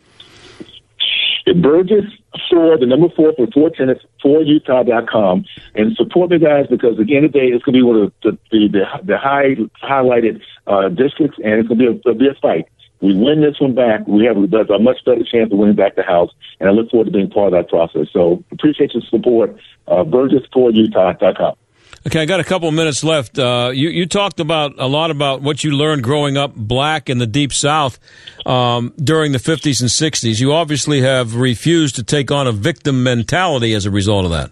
Burgess 1.47 2.05
four, 2.51 2.79
the 2.79 2.87
number 2.87 3.09
four 3.15 3.33
for 3.37 3.47
four 3.49 3.71
tenants 3.71 4.05
for 4.21 4.43
Utah.com 4.43 5.45
and 5.75 5.97
support 5.97 6.31
me 6.31 6.39
guys 6.39 6.67
because 6.71 6.99
at 7.01 7.07
the 7.07 7.17
end 7.17 7.27
of 7.27 7.33
the 7.33 7.39
day 7.39 7.47
it's 7.47 7.65
gonna 7.65 7.79
be 7.79 7.83
one 7.83 7.97
of 7.97 8.13
the 8.23 8.39
the, 8.51 8.69
the, 8.69 8.85
the 9.03 9.19
high 9.19 9.57
highlighted 9.83 10.41
uh, 10.67 10.89
districts 10.89 11.39
and 11.43 11.55
it's 11.55 11.69
gonna 11.69 11.79
be 11.79 11.87
a, 11.87 11.93
it'll 11.93 12.15
be 12.15 12.29
a 12.29 12.35
fight. 12.41 12.67
We 13.01 13.17
win 13.17 13.41
this 13.41 13.59
one 13.59 13.75
back, 13.75 14.07
we 14.07 14.25
have 14.27 14.37
a, 14.37 14.79
much 14.79 15.05
better 15.05 15.25
chance 15.25 15.53
of 15.53 15.59
winning 15.59 15.75
back 15.75 15.97
the 15.97 16.05
House, 16.05 16.31
and 16.61 16.69
I 16.69 16.73
look 16.73 16.89
forward 16.89 17.07
to 17.07 17.11
being 17.11 17.29
part 17.29 17.53
of 17.53 17.59
that 17.59 17.69
process. 17.69 18.07
So 18.13 18.45
appreciate 18.53 18.95
your 18.95 19.03
support. 19.11 19.57
Uh, 19.89 20.05
Burgess4Utah.com. 20.05 21.57
Okay, 22.05 22.21
I 22.21 22.25
got 22.25 22.41
a 22.41 22.45
couple 22.45 22.69
minutes 22.73 23.05
left. 23.05 23.39
Uh, 23.39 23.71
you, 23.73 23.89
you 23.89 24.07
talked 24.07 24.41
about 24.41 24.75
a 24.77 24.89
lot 24.89 25.13
about 25.13 25.41
what 25.41 25.63
you 25.63 25.71
learned 25.71 26.03
growing 26.03 26.37
up 26.37 26.53
black 26.57 27.09
in 27.09 27.19
the 27.19 27.29
Deep 27.29 27.53
South 27.53 28.01
um, 28.45 28.93
during 28.97 29.31
the 29.31 29.39
50s 29.39 29.81
and 29.81 29.89
60s. 29.89 30.41
You 30.41 30.53
obviously 30.53 31.03
have 31.03 31.37
refused 31.37 31.95
to 31.97 32.03
take 32.03 32.33
on 32.33 32.49
a 32.49 32.53
victim 32.53 33.05
mentality 33.05 33.73
as 33.73 33.87
a 33.87 33.91
result 33.93 34.25
of 34.25 34.33
that. 34.33 34.51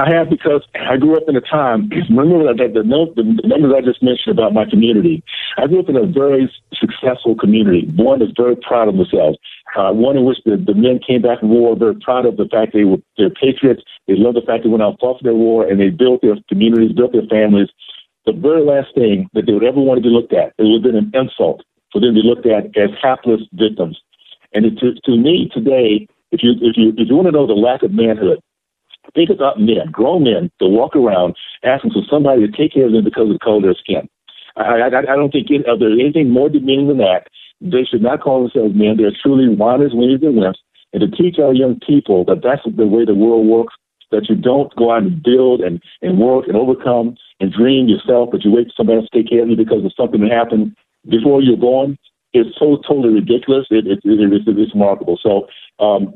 I 0.00 0.08
have 0.16 0.30
because 0.30 0.64
I 0.88 0.96
grew 0.96 1.16
up 1.16 1.28
in 1.28 1.36
a 1.36 1.42
time. 1.42 1.90
Remember 2.08 2.48
that 2.48 2.72
the, 2.72 2.80
the, 2.80 3.22
the 3.22 3.48
numbers 3.48 3.74
I 3.76 3.84
just 3.84 4.02
mentioned 4.02 4.32
about 4.32 4.54
my 4.54 4.64
community. 4.64 5.22
I 5.58 5.66
grew 5.66 5.80
up 5.80 5.90
in 5.90 5.96
a 5.96 6.06
very 6.06 6.48
successful 6.72 7.36
community, 7.36 7.84
one 7.96 8.20
that's 8.20 8.32
very 8.34 8.56
proud 8.56 8.88
of 8.88 8.96
themselves. 8.96 9.36
Uh, 9.76 9.92
one 9.92 10.16
in 10.16 10.24
which 10.24 10.38
the, 10.46 10.56
the 10.56 10.74
men 10.74 10.98
came 11.04 11.20
back 11.22 11.40
from 11.40 11.50
war 11.50 11.76
very 11.76 11.94
proud 11.94 12.24
of 12.24 12.36
the 12.38 12.48
fact 12.50 12.72
they 12.72 12.84
were 12.84 12.96
they're 13.18 13.30
patriots. 13.30 13.82
They 14.08 14.16
love 14.16 14.34
the 14.34 14.40
fact 14.40 14.64
they 14.64 14.70
went 14.70 14.82
out 14.82 14.96
and 14.96 14.98
fought 14.98 15.20
for 15.20 15.24
their 15.24 15.36
war 15.36 15.68
and 15.68 15.78
they 15.78 15.90
built 15.90 16.22
their 16.22 16.36
communities, 16.48 16.96
built 16.96 17.12
their 17.12 17.28
families. 17.28 17.68
The 18.24 18.32
very 18.32 18.64
last 18.64 18.94
thing 18.94 19.28
that 19.34 19.44
they 19.46 19.52
would 19.52 19.64
ever 19.64 19.80
want 19.80 19.98
to 19.98 20.02
be 20.02 20.08
looked 20.08 20.32
at, 20.32 20.56
it 20.56 20.64
would 20.64 20.80
have 20.80 20.88
been 20.88 20.96
an 20.96 21.12
insult 21.12 21.62
for 21.92 22.00
them 22.00 22.14
to 22.14 22.20
be 22.20 22.26
looked 22.26 22.46
at 22.48 22.72
as 22.76 22.90
hapless 23.00 23.42
victims. 23.52 24.00
And 24.52 24.64
it, 24.64 24.78
to, 24.80 24.96
to 25.04 25.12
me 25.16 25.50
today, 25.52 26.08
if 26.32 26.42
you 26.42 26.56
if 26.64 26.76
you 26.76 26.96
if 26.96 27.08
you 27.08 27.14
want 27.14 27.28
to 27.28 27.32
know 27.32 27.46
the 27.46 27.52
lack 27.52 27.82
of 27.82 27.92
manhood, 27.92 28.40
think 29.14 29.30
about 29.30 29.60
men, 29.60 29.90
grown 29.90 30.24
men, 30.24 30.50
to 30.60 30.66
walk 30.66 30.94
around 30.96 31.36
asking 31.64 31.92
for 31.92 32.02
somebody 32.10 32.46
to 32.46 32.52
take 32.52 32.74
care 32.74 32.86
of 32.86 32.92
them 32.92 33.04
because 33.04 33.28
of 33.28 33.34
the 33.34 33.38
color 33.38 33.56
of 33.56 33.62
their 33.62 33.74
skin. 33.74 34.08
I, 34.56 34.80
I, 34.80 34.86
I 34.86 35.16
don't 35.16 35.30
think 35.30 35.50
it, 35.50 35.66
uh, 35.66 35.76
there's 35.76 35.98
anything 35.98 36.30
more 36.30 36.48
demeaning 36.48 36.88
than 36.88 36.98
that. 36.98 37.28
They 37.60 37.84
should 37.84 38.02
not 38.02 38.20
call 38.20 38.42
themselves 38.42 38.74
men. 38.74 38.96
They're 38.96 39.12
truly 39.12 39.54
whiners, 39.54 39.92
weenies, 39.92 40.24
and 40.24 40.36
wimps. 40.36 40.60
And 40.92 41.00
to 41.00 41.08
teach 41.10 41.38
our 41.38 41.54
young 41.54 41.78
people 41.86 42.24
that 42.24 42.42
that's 42.42 42.62
the 42.64 42.86
way 42.86 43.04
the 43.04 43.14
world 43.14 43.46
works, 43.46 43.74
that 44.10 44.28
you 44.28 44.34
don't 44.34 44.74
go 44.74 44.90
out 44.92 45.02
and 45.02 45.22
build 45.22 45.60
and, 45.60 45.80
and 46.02 46.18
work 46.18 46.48
and 46.48 46.56
overcome 46.56 47.16
and 47.38 47.52
dream 47.52 47.88
yourself, 47.88 48.30
but 48.32 48.44
you 48.44 48.50
wait 48.50 48.66
for 48.68 48.72
somebody 48.78 48.98
else 48.98 49.08
to 49.12 49.22
take 49.22 49.30
care 49.30 49.42
of 49.42 49.48
you 49.48 49.56
because 49.56 49.84
of 49.84 49.92
something 49.96 50.20
that 50.20 50.32
happened 50.32 50.74
before 51.08 51.40
you're 51.40 51.56
born, 51.56 51.96
is 52.34 52.46
so 52.58 52.80
totally 52.86 53.14
ridiculous. 53.14 53.66
It, 53.70 53.86
it, 53.86 54.00
it, 54.02 54.32
it, 54.32 54.58
it's 54.58 54.74
remarkable. 54.74 55.18
So, 55.22 55.46
um, 55.84 56.14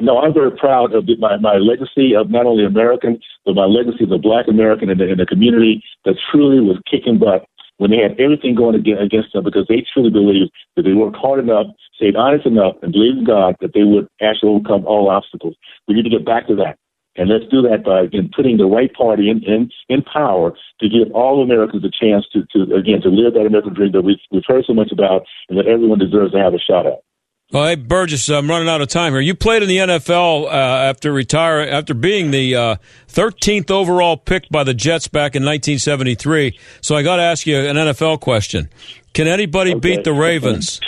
no, 0.00 0.18
I'm 0.18 0.32
very 0.32 0.52
proud 0.52 0.94
of 0.94 1.04
my, 1.18 1.36
my 1.38 1.56
legacy 1.56 2.14
of 2.14 2.30
not 2.30 2.46
only 2.46 2.64
American, 2.64 3.18
but 3.44 3.54
my 3.54 3.64
legacy 3.64 4.04
of 4.04 4.10
the 4.10 4.18
black 4.18 4.46
American 4.48 4.90
in 4.90 4.98
the, 4.98 5.10
in 5.10 5.18
the 5.18 5.26
community 5.26 5.82
that 6.04 6.14
truly 6.30 6.60
was 6.60 6.78
kicking 6.88 7.18
butt 7.18 7.46
when 7.78 7.90
they 7.90 7.98
had 7.98 8.18
everything 8.18 8.54
going 8.54 8.74
against 8.74 9.32
them 9.32 9.42
because 9.42 9.66
they 9.68 9.82
truly 9.92 10.10
believed 10.10 10.50
that 10.76 10.82
they 10.82 10.92
worked 10.92 11.16
hard 11.16 11.38
enough, 11.38 11.66
stayed 11.94 12.14
honest 12.14 12.46
enough, 12.46 12.74
and 12.82 12.92
believed 12.92 13.18
in 13.18 13.24
God 13.24 13.56
that 13.60 13.74
they 13.74 13.82
would 13.82 14.06
actually 14.22 14.50
overcome 14.50 14.86
all 14.86 15.10
obstacles. 15.10 15.54
We 15.86 15.94
need 15.94 16.06
to 16.06 16.10
get 16.10 16.26
back 16.26 16.46
to 16.46 16.54
that. 16.56 16.78
And 17.16 17.28
let's 17.28 17.50
do 17.50 17.62
that 17.62 17.82
by 17.82 18.02
again 18.02 18.30
putting 18.34 18.58
the 18.58 18.70
right 18.70 18.92
party 18.94 19.28
in, 19.28 19.42
in, 19.42 19.70
in 19.88 20.02
power 20.02 20.54
to 20.78 20.88
give 20.88 21.10
all 21.12 21.42
Americans 21.42 21.82
a 21.82 21.90
chance 21.90 22.24
to, 22.32 22.46
to 22.54 22.74
again 22.74 23.02
to 23.02 23.10
live 23.10 23.34
that 23.34 23.46
American 23.46 23.74
dream 23.74 23.90
that 23.90 24.02
we've, 24.02 24.22
we've 24.30 24.46
heard 24.46 24.64
so 24.66 24.74
much 24.74 24.92
about 24.92 25.26
and 25.48 25.58
that 25.58 25.66
everyone 25.66 25.98
deserves 25.98 26.30
to 26.32 26.38
have 26.38 26.54
a 26.54 26.62
shot 26.62 26.86
at. 26.86 27.02
Well, 27.50 27.64
hey 27.64 27.76
Burgess, 27.76 28.28
I'm 28.28 28.46
running 28.46 28.68
out 28.68 28.82
of 28.82 28.88
time 28.88 29.14
here. 29.14 29.22
You 29.22 29.34
played 29.34 29.62
in 29.62 29.70
the 29.70 29.78
NFL 29.78 30.44
uh, 30.44 30.50
after 30.50 31.10
retire 31.10 31.60
after 31.60 31.94
being 31.94 32.30
the 32.30 32.54
uh, 32.54 32.76
13th 33.08 33.70
overall 33.70 34.18
pick 34.18 34.46
by 34.50 34.64
the 34.64 34.74
Jets 34.74 35.08
back 35.08 35.34
in 35.34 35.44
1973. 35.44 36.58
So 36.82 36.94
I 36.94 37.02
got 37.02 37.16
to 37.16 37.22
ask 37.22 37.46
you 37.46 37.56
an 37.56 37.76
NFL 37.76 38.20
question: 38.20 38.68
Can 39.14 39.28
anybody 39.28 39.70
okay. 39.70 39.80
beat 39.80 40.04
the 40.04 40.12
Ravens? 40.12 40.78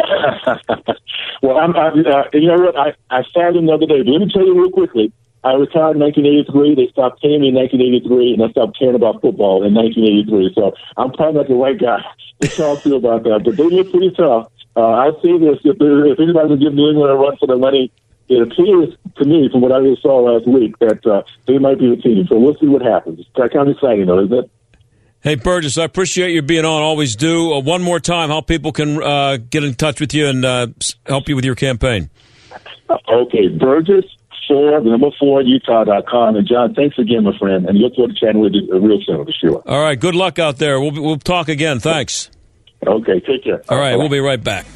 well, 1.42 1.58
I'm, 1.58 1.76
I, 1.76 1.90
uh, 1.90 2.24
you 2.32 2.48
know 2.48 2.56
what? 2.56 2.76
I, 2.76 2.94
I 3.08 3.22
started 3.30 3.64
the 3.64 3.72
other 3.72 3.86
day. 3.86 4.02
But 4.02 4.10
let 4.10 4.20
me 4.20 4.32
tell 4.34 4.44
you 4.44 4.60
real 4.60 4.72
quickly. 4.72 5.12
I 5.44 5.54
retired 5.54 5.94
in 5.94 6.02
1983. 6.02 6.74
They 6.74 6.90
stopped 6.90 7.22
paying 7.22 7.40
me 7.40 7.48
in 7.50 7.54
1983, 7.54 8.34
and 8.34 8.42
I 8.42 8.50
stopped 8.50 8.78
caring 8.78 8.96
about 8.96 9.20
football 9.20 9.62
in 9.62 9.74
1983. 9.74 10.54
So 10.54 10.74
I'm 10.96 11.12
probably 11.12 11.38
not 11.38 11.48
the 11.48 11.54
right 11.54 11.78
guy 11.78 12.02
to 12.40 12.48
talk 12.48 12.82
to 12.82 12.88
you 12.88 12.96
about 12.96 13.22
that. 13.22 13.42
But 13.44 13.56
they 13.56 13.70
look 13.70 13.90
pretty 13.92 14.10
tough. 14.10 14.51
Uh, 14.76 14.80
I 14.80 15.10
see 15.22 15.38
this. 15.38 15.58
If, 15.64 15.76
if 15.80 16.20
anybody 16.20 16.48
can 16.48 16.58
give 16.58 16.74
New 16.74 16.90
England 16.90 17.10
a 17.10 17.14
run 17.14 17.36
for 17.38 17.46
their 17.46 17.58
money, 17.58 17.92
it 18.28 18.40
appears 18.40 18.96
to 19.16 19.24
me, 19.24 19.48
from 19.50 19.60
what 19.60 19.72
I 19.72 19.80
just 19.82 20.02
saw 20.02 20.20
last 20.20 20.46
week, 20.46 20.78
that 20.78 21.04
uh, 21.06 21.22
they 21.46 21.58
might 21.58 21.78
be 21.78 21.90
the 21.90 22.00
team. 22.00 22.26
So 22.28 22.38
we'll 22.38 22.56
see 22.56 22.66
what 22.66 22.82
happens. 22.82 23.20
It's 23.20 23.52
kind 23.52 23.68
of 23.68 23.76
exciting, 23.76 24.06
though, 24.06 24.24
isn't 24.24 24.32
it? 24.32 24.50
Hey, 25.20 25.36
Burgess, 25.36 25.78
I 25.78 25.84
appreciate 25.84 26.32
you 26.32 26.42
being 26.42 26.64
on. 26.64 26.82
Always 26.82 27.14
do. 27.14 27.52
Uh, 27.52 27.60
one 27.60 27.82
more 27.82 28.00
time, 28.00 28.30
how 28.30 28.40
people 28.40 28.72
can 28.72 29.00
uh, 29.02 29.36
get 29.36 29.62
in 29.62 29.74
touch 29.74 30.00
with 30.00 30.14
you 30.14 30.26
and 30.26 30.44
uh, 30.44 30.66
help 31.06 31.28
you 31.28 31.36
with 31.36 31.44
your 31.44 31.54
campaign. 31.54 32.10
Okay, 33.08 33.48
Burgess 33.48 34.04
four, 34.48 34.80
the 34.80 34.90
number 34.90 35.10
four, 35.18 35.42
Utah.com. 35.42 36.36
And 36.36 36.46
John, 36.46 36.74
thanks 36.74 36.98
again, 36.98 37.24
my 37.24 37.36
friend, 37.38 37.66
and 37.66 37.78
look 37.78 37.94
forward 37.94 38.14
to 38.14 38.20
chatting 38.20 38.40
with 38.40 38.52
you 38.54 38.68
real 38.80 38.98
soon, 39.06 39.24
for 39.24 39.32
sure. 39.32 39.62
All 39.66 39.80
right, 39.80 39.98
good 39.98 40.14
luck 40.14 40.38
out 40.38 40.58
there. 40.58 40.80
We'll, 40.80 40.92
we'll 40.92 41.18
talk 41.18 41.48
again. 41.48 41.80
Thanks. 41.80 42.30
Okay, 42.86 43.20
take 43.20 43.44
care. 43.44 43.62
All 43.68 43.78
right, 43.78 43.92
Bye-bye. 43.92 43.96
we'll 43.96 44.08
be 44.08 44.20
right 44.20 44.42
back. 44.42 44.66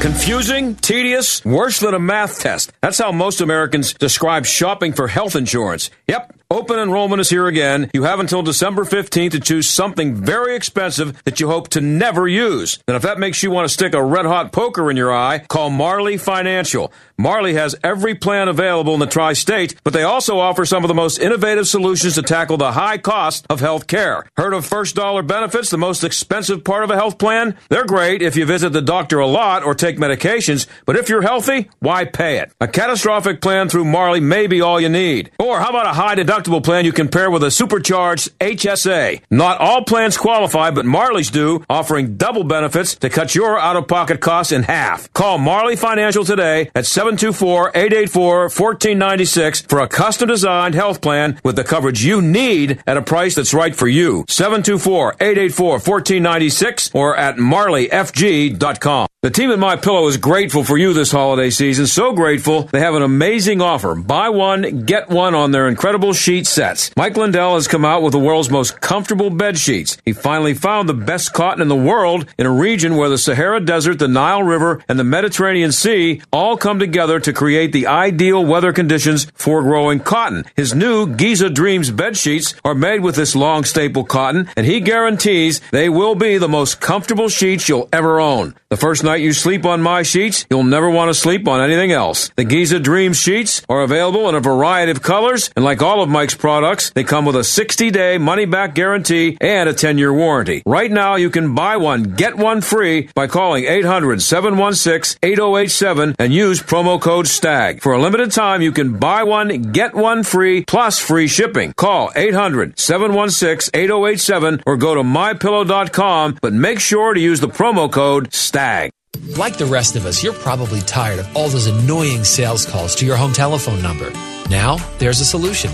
Confusing, 0.00 0.76
tedious, 0.76 1.44
worse 1.44 1.80
than 1.80 1.92
a 1.92 1.98
math 1.98 2.40
test. 2.40 2.72
That's 2.80 2.98
how 2.98 3.12
most 3.12 3.42
Americans 3.42 3.92
describe 3.92 4.46
shopping 4.46 4.94
for 4.94 5.08
health 5.08 5.36
insurance. 5.36 5.90
Yep, 6.08 6.39
Open 6.52 6.80
enrollment 6.80 7.20
is 7.20 7.30
here 7.30 7.46
again. 7.46 7.88
You 7.94 8.02
have 8.02 8.18
until 8.18 8.42
December 8.42 8.82
15th 8.82 9.30
to 9.30 9.38
choose 9.38 9.68
something 9.68 10.16
very 10.16 10.56
expensive 10.56 11.22
that 11.22 11.38
you 11.38 11.46
hope 11.46 11.68
to 11.68 11.80
never 11.80 12.26
use. 12.26 12.80
And 12.88 12.96
if 12.96 13.02
that 13.04 13.20
makes 13.20 13.44
you 13.44 13.52
want 13.52 13.68
to 13.68 13.72
stick 13.72 13.94
a 13.94 14.02
red 14.02 14.26
hot 14.26 14.50
poker 14.50 14.90
in 14.90 14.96
your 14.96 15.14
eye, 15.14 15.44
call 15.48 15.70
Marley 15.70 16.16
Financial. 16.16 16.92
Marley 17.16 17.54
has 17.54 17.76
every 17.84 18.16
plan 18.16 18.48
available 18.48 18.94
in 18.94 18.98
the 19.00 19.06
tri 19.06 19.32
state, 19.32 19.76
but 19.84 19.92
they 19.92 20.02
also 20.02 20.40
offer 20.40 20.66
some 20.66 20.82
of 20.82 20.88
the 20.88 20.94
most 20.94 21.20
innovative 21.20 21.68
solutions 21.68 22.16
to 22.16 22.22
tackle 22.22 22.56
the 22.56 22.72
high 22.72 22.98
cost 22.98 23.46
of 23.48 23.60
health 23.60 23.86
care. 23.86 24.24
Heard 24.36 24.52
of 24.52 24.66
first 24.66 24.96
dollar 24.96 25.22
benefits, 25.22 25.70
the 25.70 25.78
most 25.78 26.02
expensive 26.02 26.64
part 26.64 26.82
of 26.82 26.90
a 26.90 26.96
health 26.96 27.18
plan? 27.18 27.56
They're 27.68 27.86
great 27.86 28.22
if 28.22 28.34
you 28.34 28.44
visit 28.44 28.72
the 28.72 28.82
doctor 28.82 29.20
a 29.20 29.26
lot 29.26 29.62
or 29.62 29.76
take 29.76 29.98
medications, 29.98 30.66
but 30.84 30.96
if 30.96 31.08
you're 31.08 31.22
healthy, 31.22 31.70
why 31.78 32.06
pay 32.06 32.38
it? 32.38 32.50
A 32.60 32.66
catastrophic 32.66 33.40
plan 33.40 33.68
through 33.68 33.84
Marley 33.84 34.18
may 34.18 34.48
be 34.48 34.60
all 34.60 34.80
you 34.80 34.88
need. 34.88 35.30
Or 35.38 35.60
how 35.60 35.68
about 35.68 35.86
a 35.86 35.90
high 35.90 36.16
deductible 36.16 36.39
plan 36.44 36.86
you 36.86 36.92
can 36.92 37.08
pair 37.08 37.30
with 37.30 37.42
a 37.42 37.50
supercharged 37.50 38.38
HSA? 38.38 39.20
Not 39.30 39.60
all 39.60 39.84
plans 39.84 40.16
qualify, 40.16 40.70
but 40.70 40.86
Marley's 40.86 41.30
do, 41.30 41.64
offering 41.68 42.16
double 42.16 42.44
benefits 42.44 42.94
to 42.96 43.10
cut 43.10 43.34
your 43.34 43.58
out 43.58 43.76
of 43.76 43.88
pocket 43.88 44.20
costs 44.20 44.52
in 44.52 44.62
half. 44.62 45.12
Call 45.12 45.38
Marley 45.38 45.76
Financial 45.76 46.24
today 46.24 46.70
at 46.74 46.86
7 46.86 47.10
724-884-1496 47.10 49.68
for 49.68 49.80
a 49.80 49.88
custom 49.88 50.28
designed 50.28 50.74
health 50.74 51.00
plan 51.00 51.40
with 51.44 51.56
the 51.56 51.64
coverage 51.64 52.04
you 52.04 52.20
need 52.22 52.80
at 52.86 52.96
a 52.96 53.02
price 53.02 53.34
that's 53.34 53.52
right 53.54 53.74
for 53.74 53.88
you. 53.88 54.24
724-884-1496 54.28 56.94
or 56.94 57.16
at 57.16 57.36
marleyfg.com. 57.36 59.08
The 59.22 59.30
team 59.30 59.50
at 59.50 59.58
My 59.58 59.76
Pillow 59.76 60.06
is 60.06 60.16
grateful 60.16 60.64
for 60.64 60.78
you 60.78 60.94
this 60.94 61.12
holiday 61.12 61.50
season. 61.50 61.86
So 61.86 62.14
grateful 62.14 62.62
they 62.62 62.80
have 62.80 62.94
an 62.94 63.02
amazing 63.02 63.60
offer. 63.60 63.94
Buy 63.94 64.30
one, 64.30 64.86
get 64.86 65.10
one 65.10 65.34
on 65.34 65.50
their 65.50 65.68
incredible 65.68 66.14
sheet 66.14 66.29
sets. 66.30 66.94
Mike 66.96 67.16
Lindell 67.16 67.54
has 67.54 67.66
come 67.66 67.84
out 67.84 68.02
with 68.02 68.12
the 68.12 68.18
world's 68.18 68.50
most 68.50 68.80
comfortable 68.80 69.30
bed 69.30 69.58
sheets. 69.58 69.98
He 70.04 70.12
finally 70.12 70.54
found 70.54 70.88
the 70.88 70.94
best 70.94 71.32
cotton 71.32 71.60
in 71.60 71.68
the 71.68 71.74
world 71.74 72.26
in 72.38 72.46
a 72.46 72.50
region 72.52 72.96
where 72.96 73.08
the 73.08 73.18
Sahara 73.18 73.60
Desert, 73.60 73.98
the 73.98 74.08
Nile 74.08 74.42
River, 74.42 74.82
and 74.88 74.98
the 74.98 75.04
Mediterranean 75.04 75.72
Sea 75.72 76.22
all 76.32 76.56
come 76.56 76.78
together 76.78 77.18
to 77.20 77.32
create 77.32 77.72
the 77.72 77.86
ideal 77.86 78.44
weather 78.44 78.72
conditions 78.72 79.26
for 79.34 79.62
growing 79.62 79.98
cotton. 80.00 80.44
His 80.54 80.74
new 80.74 81.06
Giza 81.06 81.50
Dreams 81.50 81.90
bed 81.90 82.16
sheets 82.16 82.54
are 82.64 82.74
made 82.74 83.00
with 83.00 83.16
this 83.16 83.34
long 83.34 83.64
staple 83.64 84.04
cotton, 84.04 84.48
and 84.56 84.66
he 84.66 84.80
guarantees 84.80 85.60
they 85.72 85.88
will 85.88 86.14
be 86.14 86.38
the 86.38 86.48
most 86.48 86.80
comfortable 86.80 87.28
sheets 87.28 87.68
you'll 87.68 87.88
ever 87.92 88.20
own. 88.20 88.54
The 88.68 88.76
first 88.76 89.02
night 89.02 89.20
you 89.20 89.32
sleep 89.32 89.66
on 89.66 89.82
my 89.82 90.02
sheets, 90.02 90.46
you'll 90.48 90.62
never 90.62 90.88
want 90.88 91.08
to 91.08 91.14
sleep 91.14 91.48
on 91.48 91.60
anything 91.60 91.90
else. 91.90 92.30
The 92.36 92.44
Giza 92.44 92.78
Dreams 92.78 93.18
sheets 93.18 93.62
are 93.68 93.82
available 93.82 94.28
in 94.28 94.34
a 94.36 94.40
variety 94.40 94.92
of 94.92 95.02
colors, 95.02 95.50
and 95.56 95.64
like 95.64 95.82
all 95.82 96.02
of 96.02 96.08
Mike's 96.20 96.34
products, 96.34 96.90
they 96.90 97.02
come 97.02 97.24
with 97.24 97.34
a 97.34 97.42
60 97.42 97.90
day 97.90 98.18
money 98.18 98.44
back 98.44 98.74
guarantee 98.74 99.38
and 99.40 99.70
a 99.70 99.72
10 99.72 99.96
year 99.96 100.12
warranty. 100.12 100.62
Right 100.66 100.90
now, 100.90 101.14
you 101.14 101.30
can 101.30 101.54
buy 101.54 101.78
one, 101.78 102.02
get 102.02 102.36
one 102.36 102.60
free 102.60 103.08
by 103.14 103.26
calling 103.26 103.64
800 103.64 104.20
716 104.20 105.18
8087 105.22 106.16
and 106.18 106.30
use 106.30 106.60
promo 106.60 107.00
code 107.00 107.26
STAG. 107.26 107.80
For 107.80 107.94
a 107.94 108.02
limited 108.02 108.32
time, 108.32 108.60
you 108.60 108.70
can 108.70 108.98
buy 108.98 109.22
one, 109.22 109.72
get 109.72 109.94
one 109.94 110.22
free, 110.22 110.62
plus 110.66 110.98
free 110.98 111.26
shipping. 111.26 111.72
Call 111.72 112.10
800 112.14 112.78
716 112.78 113.70
8087 113.72 114.62
or 114.66 114.76
go 114.76 114.94
to 114.94 115.02
mypillow.com, 115.02 116.36
but 116.42 116.52
make 116.52 116.80
sure 116.80 117.14
to 117.14 117.20
use 117.20 117.40
the 117.40 117.48
promo 117.48 117.90
code 117.90 118.34
STAG. 118.34 118.90
Like 119.38 119.56
the 119.56 119.64
rest 119.64 119.96
of 119.96 120.04
us, 120.04 120.22
you're 120.22 120.34
probably 120.34 120.80
tired 120.80 121.18
of 121.18 121.34
all 121.34 121.48
those 121.48 121.66
annoying 121.66 122.24
sales 122.24 122.66
calls 122.66 122.94
to 122.96 123.06
your 123.06 123.16
home 123.16 123.32
telephone 123.32 123.80
number. 123.80 124.10
Now, 124.50 124.76
there's 124.98 125.20
a 125.20 125.24
solution. 125.24 125.70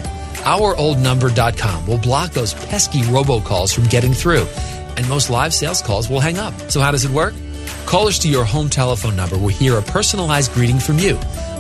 OurOldNumber.com 0.47 1.87
will 1.89 1.99
block 1.99 2.31
those 2.31 2.55
pesky 2.55 3.01
robocalls 3.01 3.75
from 3.75 3.85
getting 3.85 4.15
through, 4.15 4.47
and 4.97 5.09
most 5.09 5.29
live 5.29 5.53
sales 5.53 5.83
calls 5.83 6.09
will 6.09 6.21
hang 6.21 6.39
up. 6.39 6.55
So, 6.71 6.81
how 6.81 6.93
does 6.93 7.05
it 7.05 7.11
work? 7.11 7.35
Callers 7.85 8.21
to 8.21 8.29
your 8.29 8.45
home 8.45 8.69
telephone 8.69 9.17
number 9.17 9.37
will 9.37 9.49
hear 9.49 9.77
a 9.77 9.83
personalized 9.83 10.53
greeting 10.53 10.79
from 10.79 10.99
you. 10.99 11.15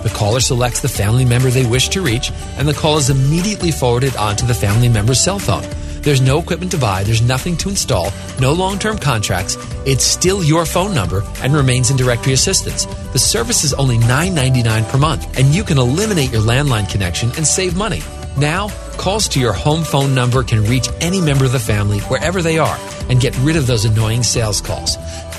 The 0.05 0.12
caller 0.14 0.39
selects 0.39 0.82
the 0.82 0.89
family 0.89 1.24
member 1.24 1.51
they 1.51 1.66
wish 1.66 1.89
to 1.91 2.01
reach, 2.01 2.30
and 2.59 2.68
the 2.68 2.74
call 2.74 2.97
is 2.97 3.11
immediately 3.11 3.72
forwarded 3.72 4.14
onto 4.16 4.47
the 4.47 4.55
family 4.55 4.89
member's 4.89 5.20
cell 5.20 5.41
phone. 5.41 5.68
There's 6.03 6.20
no 6.20 6.39
equipment 6.39 6.70
to 6.70 6.78
buy, 6.78 7.03
there's 7.03 7.22
nothing 7.22 7.57
to 7.57 7.68
install, 7.68 8.12
no 8.41 8.53
long 8.53 8.78
term 8.78 8.99
contracts. 8.99 9.57
It's 9.84 10.05
still 10.05 10.45
your 10.45 10.64
phone 10.64 10.95
number 10.95 11.24
and 11.43 11.53
remains 11.53 11.91
in 11.91 11.97
directory 11.97 12.34
assistance. 12.34 12.84
The 13.12 13.18
service 13.18 13.64
is 13.64 13.74
only 13.74 13.99
$9.99 13.99 14.89
per 14.89 14.99
month, 14.99 15.37
and 15.37 15.53
you 15.53 15.64
can 15.64 15.78
eliminate 15.78 16.30
your 16.30 16.43
landline 16.43 16.89
connection 16.89 17.30
and 17.37 17.45
save 17.45 17.76
money. 17.76 18.03
Now, 18.37 18.68
calls 18.99 19.28
to 19.28 19.41
your 19.41 19.53
home 19.53 19.82
phone 19.82 20.14
number 20.14 20.43
can 20.43 20.64
reach 20.64 20.89
any 21.01 21.20
member 21.20 21.45
of 21.45 21.53
the 21.53 21.59
family 21.59 22.01
wherever 22.01 22.43
they 22.43 22.59
are 22.59 22.78
and 23.09 23.20
get 23.20 23.37
rid 23.39 23.57
of 23.57 23.66
those 23.66 23.84
annoying 23.84 24.22
sales 24.22 24.61
calls. 24.61 24.97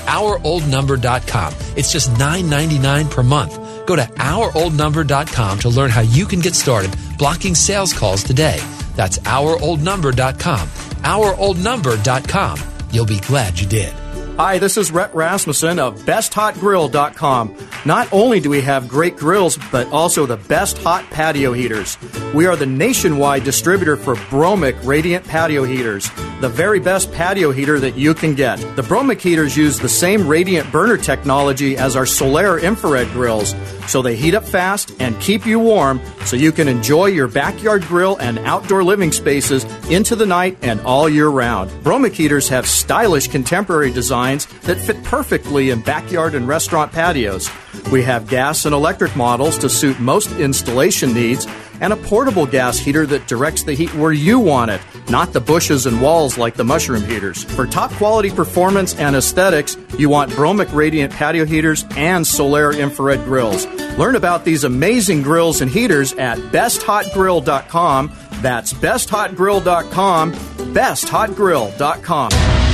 OurOldNumber.com. 0.08 1.54
It's 1.76 1.92
just 1.92 2.10
$9.99 2.12 3.10
per 3.10 3.22
month. 3.22 3.86
Go 3.86 3.94
to 3.94 4.02
OurOldNumber.com 4.02 5.58
to 5.60 5.68
learn 5.68 5.90
how 5.90 6.00
you 6.00 6.26
can 6.26 6.40
get 6.40 6.54
started 6.54 6.94
blocking 7.18 7.54
sales 7.54 7.92
calls 7.92 8.22
today. 8.22 8.58
That's 8.96 9.18
ouroldnumber.com. 9.18 10.68
Ouroldnumber.com. 10.68 12.58
You'll 12.90 13.06
be 13.06 13.20
glad 13.20 13.60
you 13.60 13.66
did. 13.66 14.07
Hi, 14.38 14.58
this 14.60 14.76
is 14.76 14.92
Rhett 14.92 15.12
Rasmussen 15.16 15.80
of 15.80 15.98
BestHotGrill.com. 16.02 17.56
Not 17.84 18.12
only 18.12 18.38
do 18.38 18.50
we 18.50 18.60
have 18.60 18.86
great 18.86 19.16
grills, 19.16 19.58
but 19.72 19.88
also 19.88 20.26
the 20.26 20.36
best 20.36 20.78
hot 20.78 21.04
patio 21.10 21.52
heaters. 21.52 21.98
We 22.32 22.46
are 22.46 22.54
the 22.54 22.64
nationwide 22.64 23.42
distributor 23.42 23.96
for 23.96 24.14
Bromic 24.14 24.76
Radiant 24.86 25.26
Patio 25.26 25.64
Heaters, 25.64 26.08
the 26.40 26.48
very 26.48 26.78
best 26.78 27.10
patio 27.10 27.50
heater 27.50 27.80
that 27.80 27.96
you 27.96 28.14
can 28.14 28.36
get. 28.36 28.58
The 28.76 28.82
Bromic 28.82 29.20
heaters 29.20 29.56
use 29.56 29.80
the 29.80 29.88
same 29.88 30.28
radiant 30.28 30.70
burner 30.70 30.98
technology 30.98 31.76
as 31.76 31.96
our 31.96 32.04
Solaire 32.04 32.62
infrared 32.62 33.08
grills, 33.08 33.54
so 33.88 34.02
they 34.02 34.14
heat 34.14 34.34
up 34.34 34.44
fast 34.44 34.94
and 35.00 35.18
keep 35.20 35.46
you 35.46 35.58
warm 35.58 36.00
so 36.24 36.36
you 36.36 36.52
can 36.52 36.68
enjoy 36.68 37.06
your 37.06 37.26
backyard 37.26 37.82
grill 37.82 38.16
and 38.18 38.38
outdoor 38.40 38.84
living 38.84 39.10
spaces 39.10 39.64
into 39.90 40.14
the 40.14 40.26
night 40.26 40.56
and 40.62 40.80
all 40.82 41.08
year 41.08 41.28
round. 41.28 41.70
Bromic 41.82 42.12
heaters 42.12 42.48
have 42.48 42.66
stylish 42.66 43.28
contemporary 43.28 43.90
designs 43.90 44.46
that 44.62 44.78
fit 44.78 45.02
perfectly 45.04 45.70
in 45.70 45.80
backyard 45.80 46.34
and 46.34 46.46
restaurant 46.46 46.92
patios. 46.92 47.50
We 47.90 48.02
have 48.02 48.28
gas 48.28 48.66
and 48.66 48.74
electric 48.74 49.16
models 49.16 49.58
to 49.58 49.68
suit 49.68 49.98
most 49.98 50.30
installation 50.38 51.14
needs 51.14 51.46
and 51.80 51.92
a 51.92 51.96
portable 51.96 52.46
gas 52.46 52.78
heater 52.78 53.06
that 53.06 53.26
directs 53.26 53.62
the 53.62 53.74
heat 53.74 53.94
where 53.94 54.12
you 54.12 54.38
want 54.38 54.70
it 54.70 54.80
not 55.10 55.32
the 55.32 55.40
bushes 55.40 55.86
and 55.86 56.00
walls 56.00 56.38
like 56.38 56.54
the 56.54 56.64
mushroom 56.64 57.02
heaters. 57.04 57.44
For 57.44 57.66
top 57.66 57.90
quality 57.92 58.30
performance 58.30 58.94
and 58.96 59.16
aesthetics, 59.16 59.76
you 59.98 60.08
want 60.08 60.30
Bromic 60.32 60.72
Radiant 60.74 61.12
patio 61.12 61.44
heaters 61.44 61.84
and 61.96 62.24
Solaire 62.24 62.78
infrared 62.78 63.24
grills. 63.24 63.66
Learn 63.98 64.16
about 64.16 64.44
these 64.44 64.64
amazing 64.64 65.22
grills 65.22 65.60
and 65.60 65.70
heaters 65.70 66.12
at 66.14 66.38
besthotgrill.com. 66.38 68.12
That's 68.40 68.72
besthotgrill.com, 68.72 70.32
besthotgrill.com. 70.32 72.30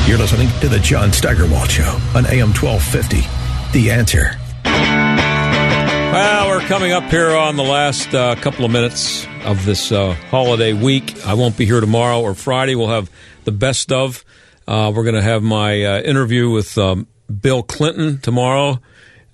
You're 0.06 0.18
listening 0.18 0.48
to 0.60 0.68
the 0.68 0.78
John 0.80 1.12
Steigerwald 1.12 1.70
Show 1.70 1.98
on 2.14 2.26
AM 2.26 2.52
1250. 2.52 3.22
The 3.72 3.90
answer. 3.90 4.43
Well, 6.14 6.48
we're 6.48 6.68
coming 6.68 6.92
up 6.92 7.10
here 7.10 7.34
on 7.34 7.56
the 7.56 7.64
last 7.64 8.14
uh, 8.14 8.36
couple 8.36 8.64
of 8.64 8.70
minutes 8.70 9.26
of 9.44 9.64
this 9.66 9.90
uh, 9.90 10.12
holiday 10.30 10.72
week. 10.72 11.26
I 11.26 11.34
won't 11.34 11.56
be 11.56 11.64
here 11.66 11.80
tomorrow 11.80 12.20
or 12.20 12.34
Friday. 12.34 12.76
We'll 12.76 12.86
have 12.86 13.10
the 13.42 13.50
best 13.50 13.90
of. 13.90 14.24
Uh, 14.64 14.92
we're 14.94 15.02
going 15.02 15.16
to 15.16 15.22
have 15.22 15.42
my 15.42 15.82
uh, 15.82 16.00
interview 16.02 16.50
with 16.50 16.78
um, 16.78 17.08
Bill 17.40 17.64
Clinton 17.64 18.18
tomorrow, 18.18 18.80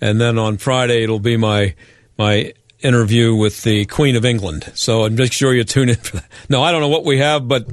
and 0.01 0.19
then 0.19 0.39
on 0.39 0.57
Friday 0.57 1.03
it'll 1.03 1.21
be 1.21 1.37
my 1.37 1.75
my 2.17 2.55
interview 2.79 3.35
with 3.35 3.63
the 3.63 3.85
Queen 3.85 4.17
of 4.17 4.25
England. 4.25 4.73
So 4.73 5.07
make 5.11 5.35
sure 5.35 5.53
you 5.53 5.65
tune 5.65 5.91
in 5.91 5.97
for 5.97 6.17
that. 6.17 6.31
No, 6.49 6.63
I 6.63 6.73
don't 6.73 6.81
know 6.81 6.89
what 6.89 7.05
we 7.05 7.19
have, 7.19 7.47
but 7.47 7.67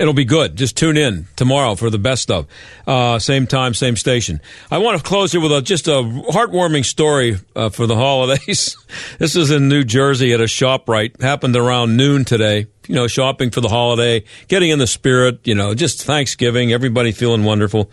it'll 0.00 0.14
be 0.14 0.24
good. 0.24 0.56
Just 0.56 0.76
tune 0.76 0.96
in 0.96 1.26
tomorrow 1.36 1.74
for 1.74 1.90
the 1.90 1.98
best 1.98 2.30
of. 2.30 2.46
Uh, 2.86 3.18
same 3.18 3.46
time, 3.46 3.74
same 3.74 3.96
station. 3.96 4.40
I 4.70 4.78
want 4.78 4.96
to 4.96 5.04
close 5.04 5.30
here 5.32 5.40
with 5.40 5.52
a, 5.52 5.60
just 5.60 5.86
a 5.86 6.02
heartwarming 6.02 6.86
story 6.86 7.38
uh, 7.54 7.68
for 7.68 7.86
the 7.86 7.94
holidays. 7.94 8.76
this 9.18 9.36
is 9.36 9.50
in 9.50 9.68
New 9.68 9.84
Jersey 9.84 10.32
at 10.32 10.40
a 10.40 10.44
ShopRite. 10.44 11.20
Happened 11.20 11.54
around 11.54 11.96
noon 11.96 12.24
today. 12.24 12.66
You 12.88 12.94
know, 12.96 13.06
shopping 13.06 13.50
for 13.50 13.60
the 13.60 13.68
holiday, 13.68 14.24
getting 14.48 14.70
in 14.70 14.80
the 14.80 14.86
spirit. 14.86 15.46
You 15.46 15.54
know, 15.54 15.74
just 15.74 16.02
Thanksgiving. 16.02 16.72
Everybody 16.72 17.12
feeling 17.12 17.44
wonderful. 17.44 17.90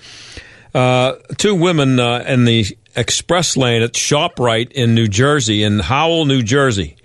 Uh, 0.73 1.13
two 1.37 1.55
women 1.55 1.99
uh, 1.99 2.23
in 2.27 2.45
the 2.45 2.65
express 2.95 3.55
lane 3.57 3.83
at 3.83 3.93
ShopRite 3.93 4.71
in 4.71 4.95
New 4.95 5.07
Jersey, 5.07 5.63
in 5.63 5.79
Howell, 5.79 6.25
New 6.25 6.41
Jersey. 6.41 6.96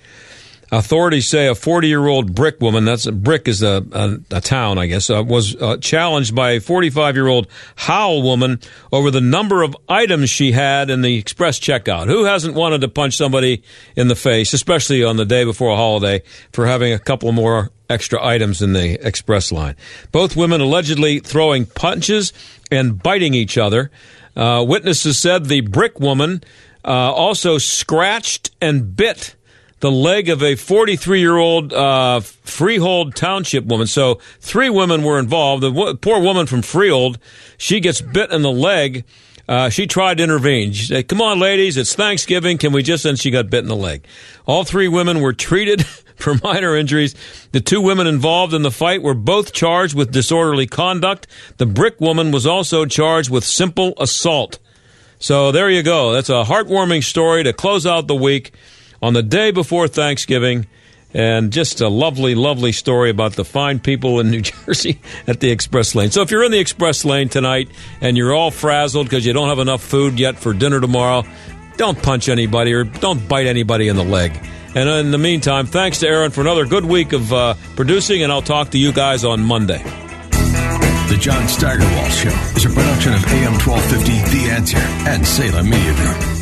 Authorities 0.72 1.28
say 1.28 1.48
a 1.48 1.54
40 1.54 1.86
year 1.86 2.06
old 2.06 2.34
Brick 2.34 2.58
woman, 2.62 2.86
that's 2.86 3.04
a 3.04 3.12
Brick 3.12 3.46
is 3.46 3.62
a, 3.62 3.84
a, 3.92 4.36
a 4.36 4.40
town, 4.40 4.78
I 4.78 4.86
guess, 4.86 5.10
uh, 5.10 5.22
was 5.22 5.54
uh, 5.56 5.76
challenged 5.76 6.34
by 6.34 6.52
a 6.52 6.60
45 6.60 7.14
year 7.14 7.28
old 7.28 7.46
Howell 7.76 8.22
woman 8.22 8.58
over 8.90 9.10
the 9.10 9.20
number 9.20 9.62
of 9.62 9.76
items 9.86 10.30
she 10.30 10.52
had 10.52 10.88
in 10.88 11.02
the 11.02 11.18
express 11.18 11.60
checkout. 11.60 12.06
Who 12.06 12.24
hasn't 12.24 12.54
wanted 12.54 12.80
to 12.80 12.88
punch 12.88 13.18
somebody 13.18 13.62
in 13.96 14.08
the 14.08 14.16
face, 14.16 14.54
especially 14.54 15.04
on 15.04 15.16
the 15.18 15.26
day 15.26 15.44
before 15.44 15.72
a 15.72 15.76
holiday, 15.76 16.22
for 16.54 16.64
having 16.64 16.94
a 16.94 16.98
couple 16.98 17.30
more 17.32 17.70
extra 17.90 18.24
items 18.24 18.62
in 18.62 18.72
the 18.72 18.98
express 19.06 19.52
line? 19.52 19.76
Both 20.10 20.36
women 20.36 20.62
allegedly 20.62 21.20
throwing 21.20 21.66
punches 21.66 22.32
and 22.70 23.00
biting 23.02 23.34
each 23.34 23.58
other. 23.58 23.90
Uh, 24.34 24.64
witnesses 24.66 25.18
said 25.18 25.44
the 25.44 25.60
Brick 25.60 26.00
woman 26.00 26.42
uh, 26.82 27.12
also 27.12 27.58
scratched 27.58 28.50
and 28.62 28.96
bit 28.96 29.36
the 29.82 29.90
leg 29.90 30.28
of 30.28 30.44
a 30.44 30.54
43 30.54 31.20
year 31.20 31.36
old 31.36 31.72
uh, 31.72 32.20
Freehold 32.20 33.16
Township 33.16 33.66
woman. 33.66 33.88
So 33.88 34.20
three 34.38 34.70
women 34.70 35.02
were 35.02 35.18
involved. 35.18 35.62
The 35.62 35.72
w- 35.72 35.94
poor 35.96 36.20
woman 36.20 36.46
from 36.46 36.62
Freehold, 36.62 37.18
she 37.58 37.80
gets 37.80 38.00
bit 38.00 38.30
in 38.30 38.42
the 38.42 38.52
leg. 38.52 39.04
Uh, 39.48 39.68
she 39.68 39.88
tried 39.88 40.18
to 40.18 40.22
intervene. 40.22 40.72
She 40.72 40.86
said, 40.86 41.08
"Come 41.08 41.20
on, 41.20 41.40
ladies, 41.40 41.76
it's 41.76 41.96
Thanksgiving. 41.96 42.58
Can 42.58 42.72
we 42.72 42.84
just?" 42.84 43.04
And 43.04 43.18
she 43.18 43.32
got 43.32 43.50
bit 43.50 43.64
in 43.64 43.68
the 43.68 43.74
leg. 43.74 44.06
All 44.46 44.62
three 44.62 44.86
women 44.86 45.20
were 45.20 45.32
treated 45.32 45.84
for 46.16 46.36
minor 46.44 46.76
injuries. 46.76 47.16
The 47.50 47.60
two 47.60 47.80
women 47.80 48.06
involved 48.06 48.54
in 48.54 48.62
the 48.62 48.70
fight 48.70 49.02
were 49.02 49.14
both 49.14 49.52
charged 49.52 49.96
with 49.96 50.12
disorderly 50.12 50.68
conduct. 50.68 51.26
The 51.56 51.66
brick 51.66 52.00
woman 52.00 52.30
was 52.30 52.46
also 52.46 52.86
charged 52.86 53.30
with 53.30 53.42
simple 53.42 53.94
assault. 53.98 54.60
So 55.18 55.50
there 55.50 55.68
you 55.68 55.82
go. 55.82 56.12
That's 56.12 56.30
a 56.30 56.44
heartwarming 56.44 57.02
story 57.02 57.42
to 57.42 57.52
close 57.52 57.84
out 57.84 58.06
the 58.06 58.14
week 58.14 58.52
on 59.02 59.12
the 59.12 59.22
day 59.22 59.50
before 59.50 59.88
Thanksgiving. 59.88 60.66
And 61.14 61.52
just 61.52 61.82
a 61.82 61.88
lovely, 61.88 62.34
lovely 62.34 62.72
story 62.72 63.10
about 63.10 63.32
the 63.34 63.44
fine 63.44 63.80
people 63.80 64.18
in 64.18 64.30
New 64.30 64.40
Jersey 64.40 64.98
at 65.26 65.40
the 65.40 65.50
Express 65.50 65.94
Lane. 65.94 66.10
So 66.10 66.22
if 66.22 66.30
you're 66.30 66.44
in 66.44 66.52
the 66.52 66.58
Express 66.58 67.04
Lane 67.04 67.28
tonight 67.28 67.68
and 68.00 68.16
you're 68.16 68.32
all 68.32 68.50
frazzled 68.50 69.06
because 69.06 69.26
you 69.26 69.34
don't 69.34 69.50
have 69.50 69.58
enough 69.58 69.82
food 69.82 70.18
yet 70.18 70.38
for 70.38 70.54
dinner 70.54 70.80
tomorrow, 70.80 71.24
don't 71.76 72.02
punch 72.02 72.30
anybody 72.30 72.72
or 72.72 72.84
don't 72.84 73.28
bite 73.28 73.46
anybody 73.46 73.88
in 73.88 73.96
the 73.96 74.04
leg. 74.04 74.32
And 74.74 74.88
in 74.88 75.10
the 75.10 75.18
meantime, 75.18 75.66
thanks 75.66 75.98
to 75.98 76.08
Aaron 76.08 76.30
for 76.30 76.40
another 76.40 76.64
good 76.64 76.84
week 76.86 77.12
of 77.12 77.30
uh, 77.30 77.54
producing, 77.76 78.22
and 78.22 78.32
I'll 78.32 78.40
talk 78.40 78.70
to 78.70 78.78
you 78.78 78.92
guys 78.92 79.22
on 79.22 79.42
Monday. 79.42 79.82
The 79.82 81.18
John 81.20 81.46
Steigerwald 81.46 82.10
Show 82.10 82.30
is 82.56 82.64
a 82.64 82.70
production 82.70 83.12
of 83.12 83.22
AM 83.26 83.52
1250 83.58 84.38
The 84.38 84.50
Answer 84.50 84.78
and 84.78 85.26
Salem 85.26 85.68
Media 85.68 85.94
Group. 85.94 86.41